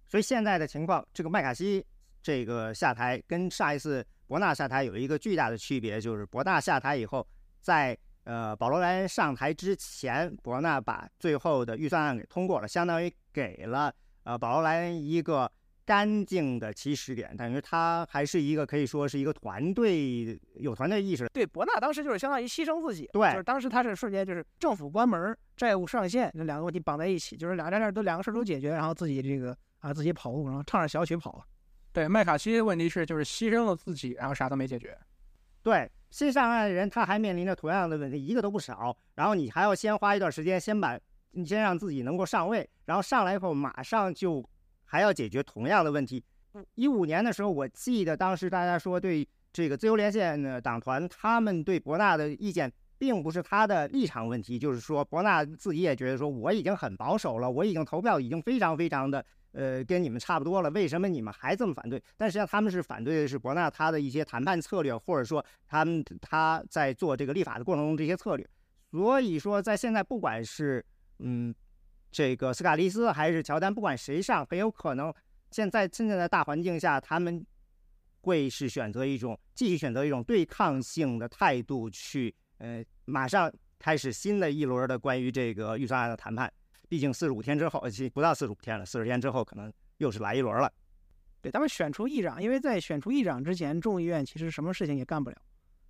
[0.06, 1.84] 所以现在的情况，这个麦卡锡
[2.22, 7.26] 这个下台跟上一次伯纳下台有一个巨大的区别，就是伯纳下台以后，
[7.60, 15.50] 在呃保罗莱恩上台之前，伯纳把最后的预算案给通过了，相当于给了呃保罗莱恩一个
[15.84, 21.28] 干净的起始点，等于他还是一个可以说是一个团队有团队意识。
[21.32, 29.56] 对，伯纳当时就是相当于牺牲自己，对，就是当时他是瞬间就是政府关门、债务上限这两个问题绑在一起，就是俩这都两个事都解决，然后自己这个。
[29.82, 31.44] 啊，自己跑路，然后唱着小曲跑了。
[31.92, 34.96] 对，麦卡锡的问题是，就是牺牲了自己，然后啥都没解决。
[35.60, 38.96] 对，新上岸的人他还面临着同样的问题，一个都不少。
[39.16, 40.96] 然后你还要先花一段时间，先把
[41.32, 44.42] 你先让自己能够上位，然后上来以后马上就
[44.84, 46.24] 还要解决同样的问题。
[46.74, 52.72] 一五年的时候，我记得当时大家说对这个自由连线的党团，他们对伯纳的意见。
[52.98, 62.00] 并不是他的立场问题，就是说伯纳自己也觉得说我已经很保守了，我已经投票已经非常非常的呃跟你们差不多了，为什么你们还这么反对？
[62.16, 68.48] 但实际上他们是反对的是伯纳他的一些谈判策略，或者说他们他在做这个立法的过程中这些策略。
[68.92, 70.86] 所以说在现在不管是
[71.22, 71.54] 嗯
[72.10, 75.12] 这个斯卡利斯还是乔丹，不管谁上，很有可能
[75.50, 77.44] 现在现在的大环境下，他们
[78.20, 82.34] 会是选择一种继续选择一种对抗性的态度去。
[82.58, 86.52] 呃，马上开始新的一轮的关于这个预算案的谈判。
[86.88, 90.70] 毕竟四十五天之后，其不到四十五天了，四十天之后可能又是来一轮了。
[91.40, 95.36] 对他们选出议长，因为在选出议长之前，众议院其实什么事情也干不了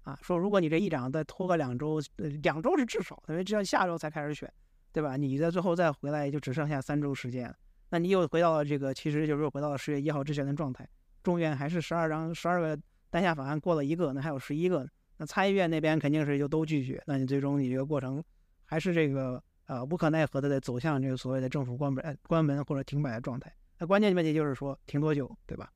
[0.02, 0.16] 啊。
[0.22, 4.50] 说如果你这议长再拖个两周，呃，两周是至少，因为这要下周才开始选，
[4.92, 5.16] 对吧？
[5.16, 7.54] 你在最后再回来，就只剩下三周时间，
[7.90, 10.88] 那你又回到了这个，其实就是回到了十月一号之前的状态。
[11.22, 12.78] 众院还是十二张，十二个
[13.10, 14.88] 单下法案过了一个，那还有十一个。
[15.16, 18.22] 那参议院那边肯定是就都拒绝，那你最终你这个过程
[18.64, 23.52] 还是这个呃无可奈何的在走向这个所谓的政府关门、关门或者停摆的状态。
[23.78, 25.70] 那关键问题就是说停多久，对吧？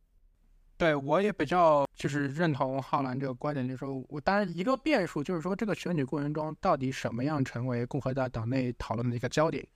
[0.76, 9.66] 对我也比较就是认同浩兰这个观点，就是说我当然一个变数就是说这个选举过程中到底什么样成为共和党党内讨论的一个焦点。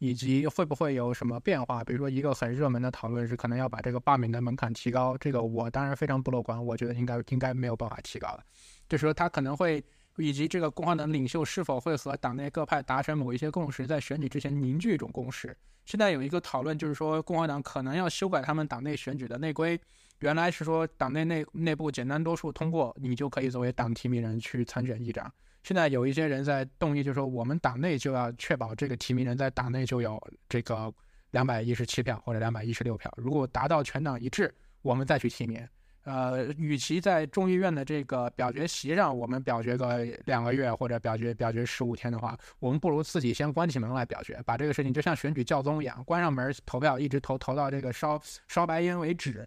[0.00, 1.82] 以及会不会有什么变化？
[1.82, 5.18] 比如说，一个很热门的讨论是可能要把这个罢免的门槛提高。
[5.18, 8.44] 这个我当然非常不乐观，我觉得应该应该没有办法提高的。
[8.88, 9.84] 就是说，他可能会
[10.16, 15.56] 以及这个共和党领袖是否会和党内各派达成某一些共识，在选举之前凝聚一种共识。
[15.84, 19.76] 现在有一个讨论，就是说共和党可能要修改他们党内选举的内规。
[20.20, 25.32] 原来是说党内内内部简单多数通过，你就可以作为党提名人去参选议长。
[25.62, 30.92] 现在有一些人在动议，就说我们党内就要确保这个提名人在党内就有这个
[31.32, 35.66] 两百一十七票或者两百一十六票，如果达到全党一致，我们再去提名。
[36.04, 49.46] 呃，与其在众议院的这个表决席上，我们表决个两个月或者表决表决十五天的话，我们不如自己先关起门来表决，把这个事情就像选举教宗一样，关上门投票，一直投投到这个烧烧白烟为止，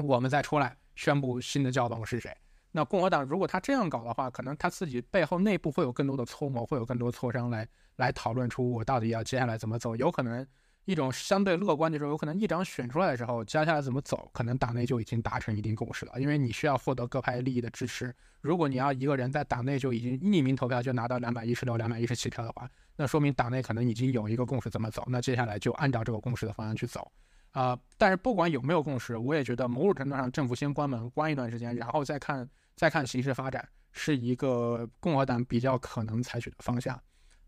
[0.00, 2.34] 我们再出来宣布新的教宗是谁。
[2.72, 7.66] 那共和党如果他这样搞的话，可能他自己背后内部会有更多的搓磨，会有更多磋商来
[7.96, 9.96] 来讨论出我到底要接下来怎么走。
[9.96, 10.46] 有可能
[10.84, 16.12] 一种相对乐观的时候，有可能议长选出来的时候，接下来怎么走，可能党内就已经达成一定共识了。
[16.20, 18.14] 因为你需要获得各派利益的支持。
[18.40, 25.04] 如果你要一个人在党内就已经匿名投票就拿到两百一十六、两百一十七票的话，那说明党内可能已经有一个共识怎么走。
[25.08, 27.10] 那接下来就按照这个共识的方向去走。
[27.52, 32.48] 啊，但是不管有没有共识，我也觉得某种程度上政府先关门关一段时间，然后再看。
[32.76, 36.98] 再看形势发展，是一个共和党比较可能采取的方向，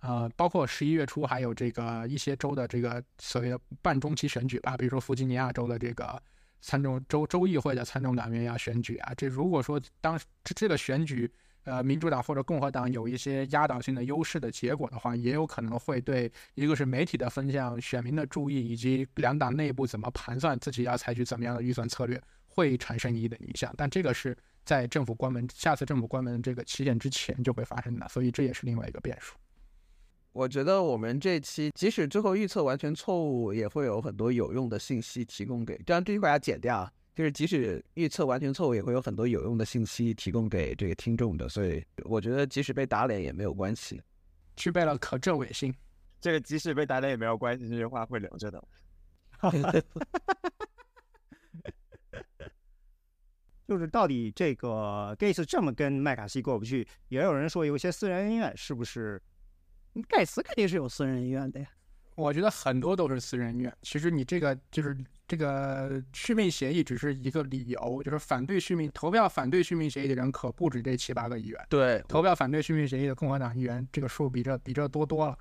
[0.00, 6.22] 呃，包括十一月初还有这个一些州的这个所谓的半中期选举吧，比如说弗吉尼亚州的这个
[6.60, 11.32] 参众州州议会的参众党员要选举啊，这如果说当这这个选举，
[11.64, 22.20] 呃，民主党或者共和党有一些压倒性的优势的结果的话，也有可能会对一个是媒体的分向、选民的注意，以及两党内部怎么盘算自己要采取怎么样的预算策略。
[22.54, 29.34] 会产生一定的影响，但这个是在政府关门下次政府关门这个期限之前就会发生的，所以这也是另外一个变数。
[30.32, 35.80] 我觉得我们这期即使最后预测完全错误，也会有很多有用的信息提供给。
[35.86, 41.48] 这样这句话要剪掉，就是即使预测完全错误，也会有很多有用的信息提供给这个听众的。
[41.48, 44.00] 所以我觉得即使被打脸也没有关系。
[44.56, 45.74] 具备了可证伪性，
[46.20, 48.62] 这个即使被打脸也没有关系，这句话会留着的。
[53.66, 59.22] 就是到底这个 Gates 这么跟麦卡锡过不去，也有人说有一些私人恩怨，是不是？
[60.08, 61.66] 盖茨肯定是有私人恩怨的呀。
[62.14, 63.76] 我觉得很多都是私人恩怨。
[63.82, 71.66] 其实你这个就是这个续命协议只是一个理由，就是反对续命投票反对续命协议的人可不止这七八个议员。
[71.68, 75.36] 对，投票反对续命协议的共和党议员这个数比这比这多多了。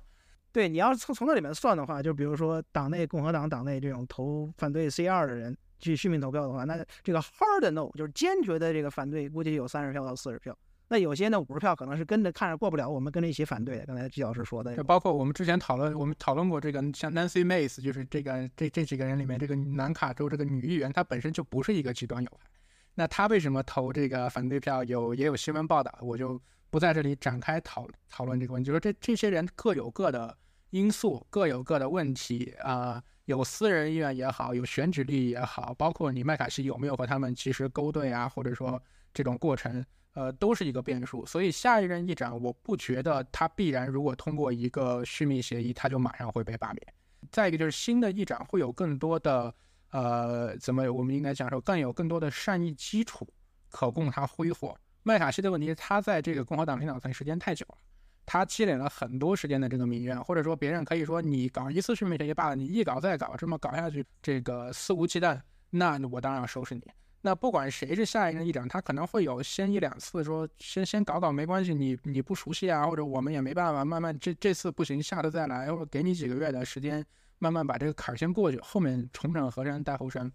[0.50, 10.56] 对，你要是从从这里面算的话，就比如说党内共和党党内这种投反对 C 二的人去续命投票的话，那这个 hard no 就是坚决的这个反对，估计有三十票到四十票。
[10.92, 13.82] 那有些呢五十票可能是跟着看着过不了，我们跟着一起反对。
[13.86, 22.46] 刚才季老师说的，就包括我们之前讨论，我们讨论过这个像 Nancy Mace，就是这个这这几个人里面，这个南卡州这个女议员，她本身就不是一个极端右派。
[22.94, 24.84] 那她为什么投这个反对票？
[24.84, 26.38] 有也有新闻报道，我就
[26.68, 28.66] 不在这里展开讨讨论这个问题。
[28.66, 30.36] 就说这这些人各有各的
[30.72, 38.78] 因素，各有各的问题啊，有私人意愿也好，有选举利益也好，包括你麦卡锡有没有和他们及时勾兑啊，或者说
[39.14, 39.82] 这种过程。
[40.14, 46.94] 呃，都是一个变数，所以下一任议长，我不觉得他必然如果通过一个续命协议，他就马上会被罢免。
[47.30, 49.54] 再一个就是新的议长会有更多的，
[49.90, 53.26] 呃，怎么我们应该讲说更有更多的善意基础
[53.70, 54.76] 可供他挥霍。
[55.02, 57.78] 麦卡锡的问题，他在这个共和党领导层时间太久了，
[58.26, 65.40] 他积累了很多时间的这个民怨，或者说别人可以说你搞一次续命协议罢了，你一搞再搞，这么搞下去，这个肆无忌惮，
[65.70, 66.82] 那我当然要收拾你。
[67.24, 77.04] 那不管谁是下一任议长，他可能会有先一两次说先先搞搞没关系，你你不熟悉啊，或者我们也没办法，慢慢这这次不行，下次再来，或者给你几个月的时间，
[77.38, 80.30] 慢慢把这个坎儿先过去，后面重整河山待后山。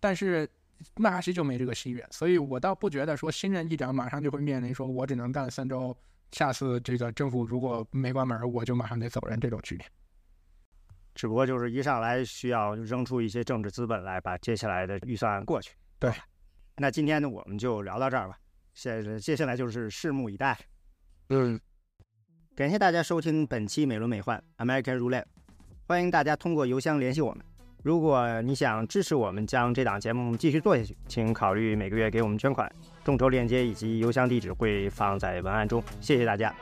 [0.00, 0.48] 但是
[0.96, 5.94] 麦卡锡就没这个心愿，所以我倒不觉得说新任议长马上就会面临说我只能干三周，
[6.32, 9.86] 下次这个政府如果没关门，我就马上得走人这种局面。
[11.14, 15.74] 只不过就是一上来需要扔出一些政治资本来把接下来的预算案过去。
[15.98, 16.10] 对。
[16.82, 18.38] 那今天呢，我们就聊到这儿吧。
[18.72, 20.58] 接接下来就是拭目以待。
[21.28, 21.60] 嗯，
[22.56, 25.26] 感谢大家收听本期美轮美奂 American Roulette，
[25.86, 27.44] 欢迎大家通过邮箱联系我们。
[27.82, 32.70] 如果你想支持我们将这档节目继续做下去，请考虑每个月给我们捐款。
[33.04, 35.84] 众筹链接以及邮箱地址会放在文案中。
[36.00, 36.54] 谢谢大家。